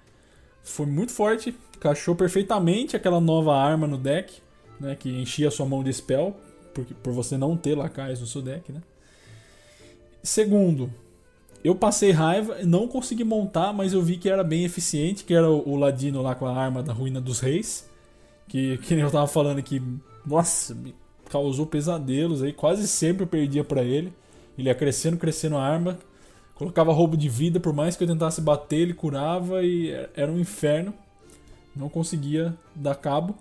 [0.62, 4.43] Foi muito forte, encaixou perfeitamente aquela nova arma no deck,
[4.81, 6.36] né, que enchia a sua mão de spell,
[6.74, 8.82] por, por você não ter lacais no seu deck, né?
[10.23, 10.93] Segundo,
[11.62, 15.48] eu passei raiva, não consegui montar, mas eu vi que era bem eficiente, que era
[15.48, 17.89] o, o Ladino lá com a arma da Ruína dos Reis.
[18.48, 19.82] Que, que nem eu tava falando que,
[20.24, 20.94] nossa, me
[21.28, 24.12] causou pesadelos aí, quase sempre eu perdia para ele.
[24.56, 25.98] Ele ia crescendo, crescendo a arma,
[26.55, 30.39] colocava roubo de vida, por mais que eu tentasse bater, ele curava e era um
[30.39, 30.94] inferno.
[31.74, 33.36] Não conseguia dar cabo.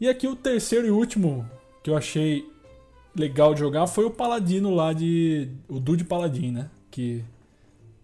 [0.00, 1.48] E aqui o terceiro e último
[1.82, 2.46] que eu achei
[3.16, 5.48] legal de jogar foi o Paladino lá de.
[5.68, 6.70] O Dude Paladin, né?
[6.90, 7.24] Que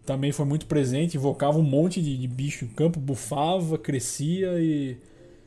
[0.05, 4.99] também foi muito presente, invocava um monte de, de bicho em campo, bufava, crescia e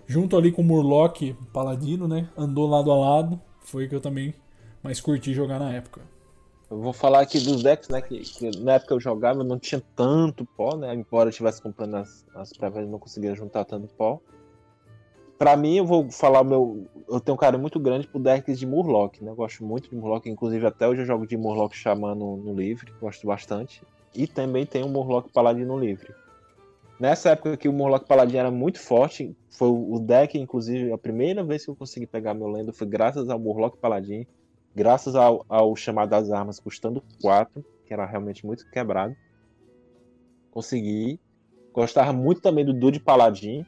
[0.07, 2.29] junto ali com o Murloc Paladino, né?
[2.35, 3.39] Andou lado a lado.
[3.59, 4.33] Foi que eu também
[4.81, 6.01] mais curti jogar na época.
[6.71, 8.01] Eu vou falar aqui dos decks, né?
[8.01, 10.93] Que, que na época eu jogava não tinha tanto pó, né?
[10.95, 14.19] Embora eu estivesse comprando as, as prévias, não conseguia juntar tanto pó.
[15.37, 16.87] Pra mim, eu vou falar meu.
[17.07, 19.31] Eu tenho um cara muito grande pro decks de Murloc, né?
[19.31, 22.53] Eu gosto muito de Murloc, inclusive até hoje eu jogo de Murloc Xamã no, no
[22.53, 23.81] livre, gosto bastante.
[24.15, 26.13] E também tem o Murloc Paladino livre.
[26.99, 31.43] Nessa época que o Murloc Paladino era muito forte, foi o deck, inclusive, a primeira
[31.43, 34.25] vez que eu consegui pegar meu lendo foi graças ao Murloc Paladin,
[34.75, 39.15] graças ao, ao chamado das armas custando 4, que era realmente muito quebrado.
[40.51, 41.19] Consegui.
[41.71, 43.63] Gostava muito também do Dude Paladin,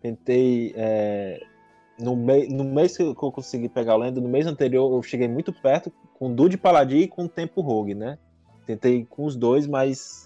[0.00, 0.74] Tentei.
[0.76, 1.40] É,
[1.98, 5.28] no, mei, no mês que eu consegui pegar o Lenda, no mês anterior eu cheguei
[5.28, 8.18] muito perto com Dude Paladin e com Tempo Rogue, né?
[8.66, 10.21] Tentei com os dois, mas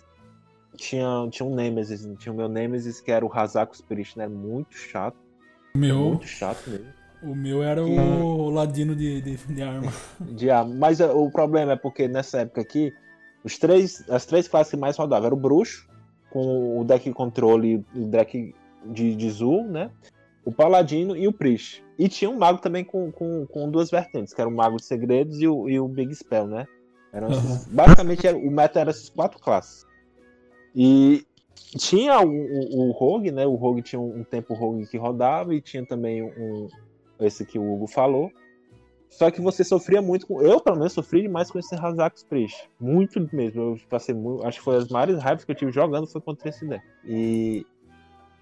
[0.77, 4.29] tinha, tinha um Nemesis, tinha o meu Nemesis que era o Hazakus Priest, né?
[4.29, 5.17] Muito chato.
[5.75, 5.99] Meu...
[5.99, 6.87] Muito chato mesmo.
[7.23, 7.91] O meu era que...
[7.91, 9.93] o ladino de, de, de arma.
[10.21, 10.75] de arma.
[10.75, 12.93] Mas é, o problema é porque nessa época aqui,
[13.43, 15.89] os três, as três classes que mais rodavam era o bruxo,
[16.31, 18.55] com o deck controle e o deck
[18.85, 19.91] de, de Zul, né?
[20.45, 21.83] O Paladino e o Priest.
[21.99, 24.85] E tinha um mago também com, com, com duas vertentes, que era o Mago de
[24.85, 26.67] Segredos e o, e o Big Spell, né?
[27.13, 29.86] Eram esses, basicamente era, o meta era essas quatro classes.
[30.77, 31.25] E
[31.79, 33.47] tinha o, o, o, Rogue, né?
[33.47, 36.69] O Rogue tinha um, um tempo Rogue que rodava e tinha também um
[37.19, 38.31] esse que o Hugo falou.
[39.09, 40.43] Só que você sofria muito com.
[40.43, 42.69] Eu, pelo menos, sofri demais com esse Hazakus Priest.
[42.79, 43.63] Muito mesmo.
[43.63, 44.47] Eu passei muito.
[44.47, 46.85] Acho que foi as maiores raivas que eu tive jogando foi contra esse deck.
[47.07, 47.65] E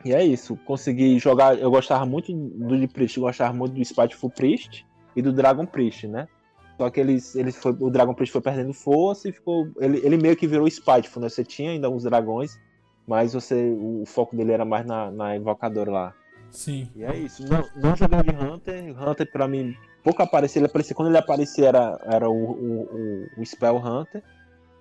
[0.05, 0.57] e é isso.
[0.65, 1.59] Consegui jogar.
[1.59, 4.85] Eu gostava muito do de Priest, gostava muito do Spiteful Priest
[5.17, 6.29] e do Dragon Priest, né?
[6.77, 9.69] Só que eles, eles foi, o Dragon Priest foi perdendo força e ficou.
[9.79, 11.29] Ele, ele meio que virou Spiteful, né?
[11.29, 12.59] Você tinha ainda uns dragões,
[13.07, 16.15] mas você o foco dele era mais na, na invocadora lá.
[16.51, 16.89] Sim.
[16.95, 17.45] E é isso.
[17.49, 19.09] Não, não joguei de Hunter.
[19.09, 20.61] Hunter, pra mim, pouco aparecia.
[20.61, 24.23] Ele aparecia quando ele aparecia, era, era o, o, o, o Spell Hunter.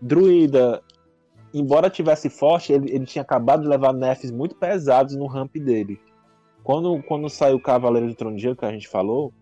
[0.02, 0.84] Druida,
[1.54, 6.00] embora tivesse forte, ele, ele tinha acabado de levar nerfs muito pesados no ramp dele.
[6.64, 9.34] Quando, quando saiu o Cavaleiro do Trono de Gelo, que a gente falou,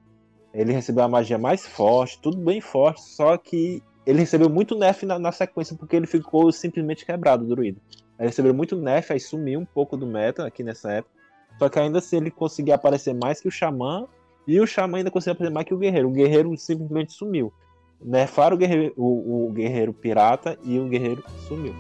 [0.54, 5.06] ele recebeu a magia mais forte, tudo bem forte, só que ele recebeu muito nerf
[5.06, 7.80] na, na sequência porque ele ficou simplesmente quebrado, o druida.
[8.20, 11.16] Ele recebeu muito nerf, aí sumiu um pouco do meta aqui nessa época.
[11.58, 14.08] Só que ainda assim ele conseguia aparecer mais que o Xamã,
[14.48, 16.10] e o Xamã ainda conseguia aparecer mais que o Guerreiro.
[16.10, 17.54] O Guerreiro simplesmente sumiu.
[18.04, 21.76] Nerfaram o Guerreiro, o, o guerreiro Pirata e o Guerreiro sumiu.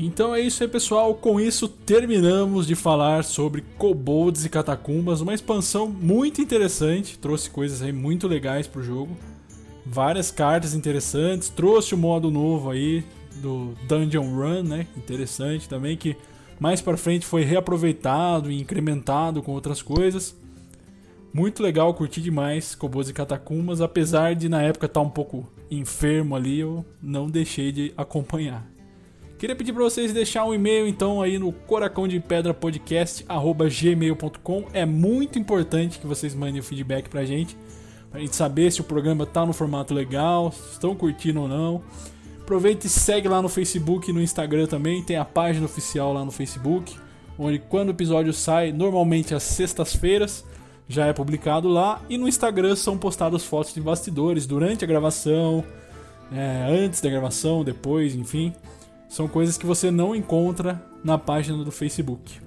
[0.00, 1.12] Então é isso aí, pessoal.
[1.12, 5.20] Com isso, terminamos de falar sobre kobolds e catacumbas.
[5.20, 9.16] Uma expansão muito interessante, trouxe coisas aí muito legais pro jogo.
[9.84, 13.04] Várias cartas interessantes, trouxe o modo novo aí
[13.42, 14.86] do Dungeon Run, né?
[14.96, 16.16] Interessante também, que
[16.60, 20.36] mais para frente foi reaproveitado e incrementado com outras coisas.
[21.32, 25.48] Muito legal, curti demais kobolds e catacumbas, apesar de na época estar tá um pouco
[25.68, 28.77] enfermo ali, eu não deixei de acompanhar.
[29.38, 34.64] Queria pedir para vocês deixar um e-mail então aí no coracão de pedra podcast gmail.com.
[34.72, 37.56] É muito importante que vocês mandem o feedback pra gente,
[38.10, 41.84] pra gente saber se o programa tá no formato legal, se estão curtindo ou não.
[42.40, 45.04] Aproveite e segue lá no Facebook e no Instagram também.
[45.04, 46.96] Tem a página oficial lá no Facebook,
[47.38, 50.44] onde quando o episódio sai, normalmente às sextas-feiras,
[50.88, 52.02] já é publicado lá.
[52.10, 55.62] E no Instagram são postadas fotos de bastidores durante a gravação,
[56.32, 58.52] é, antes da gravação, depois, enfim.
[59.08, 62.40] São coisas que você não encontra na página do Facebook.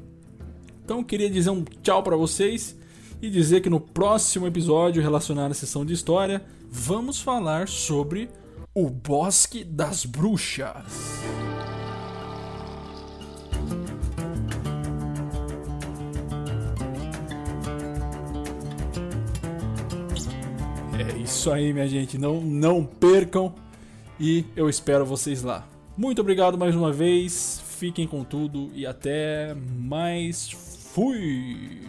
[0.83, 2.77] Então queria dizer um tchau para vocês
[3.21, 8.29] e dizer que no próximo episódio relacionado à sessão de história, vamos falar sobre
[8.73, 11.21] o Bosque das Bruxas.
[20.97, 22.17] É isso aí, minha gente.
[22.17, 23.53] Não, não percam
[24.19, 25.70] e eu espero vocês lá.
[25.97, 27.61] Muito obrigado mais uma vez.
[27.65, 30.49] Fiquem com tudo e até mais.
[30.51, 31.81] Fui!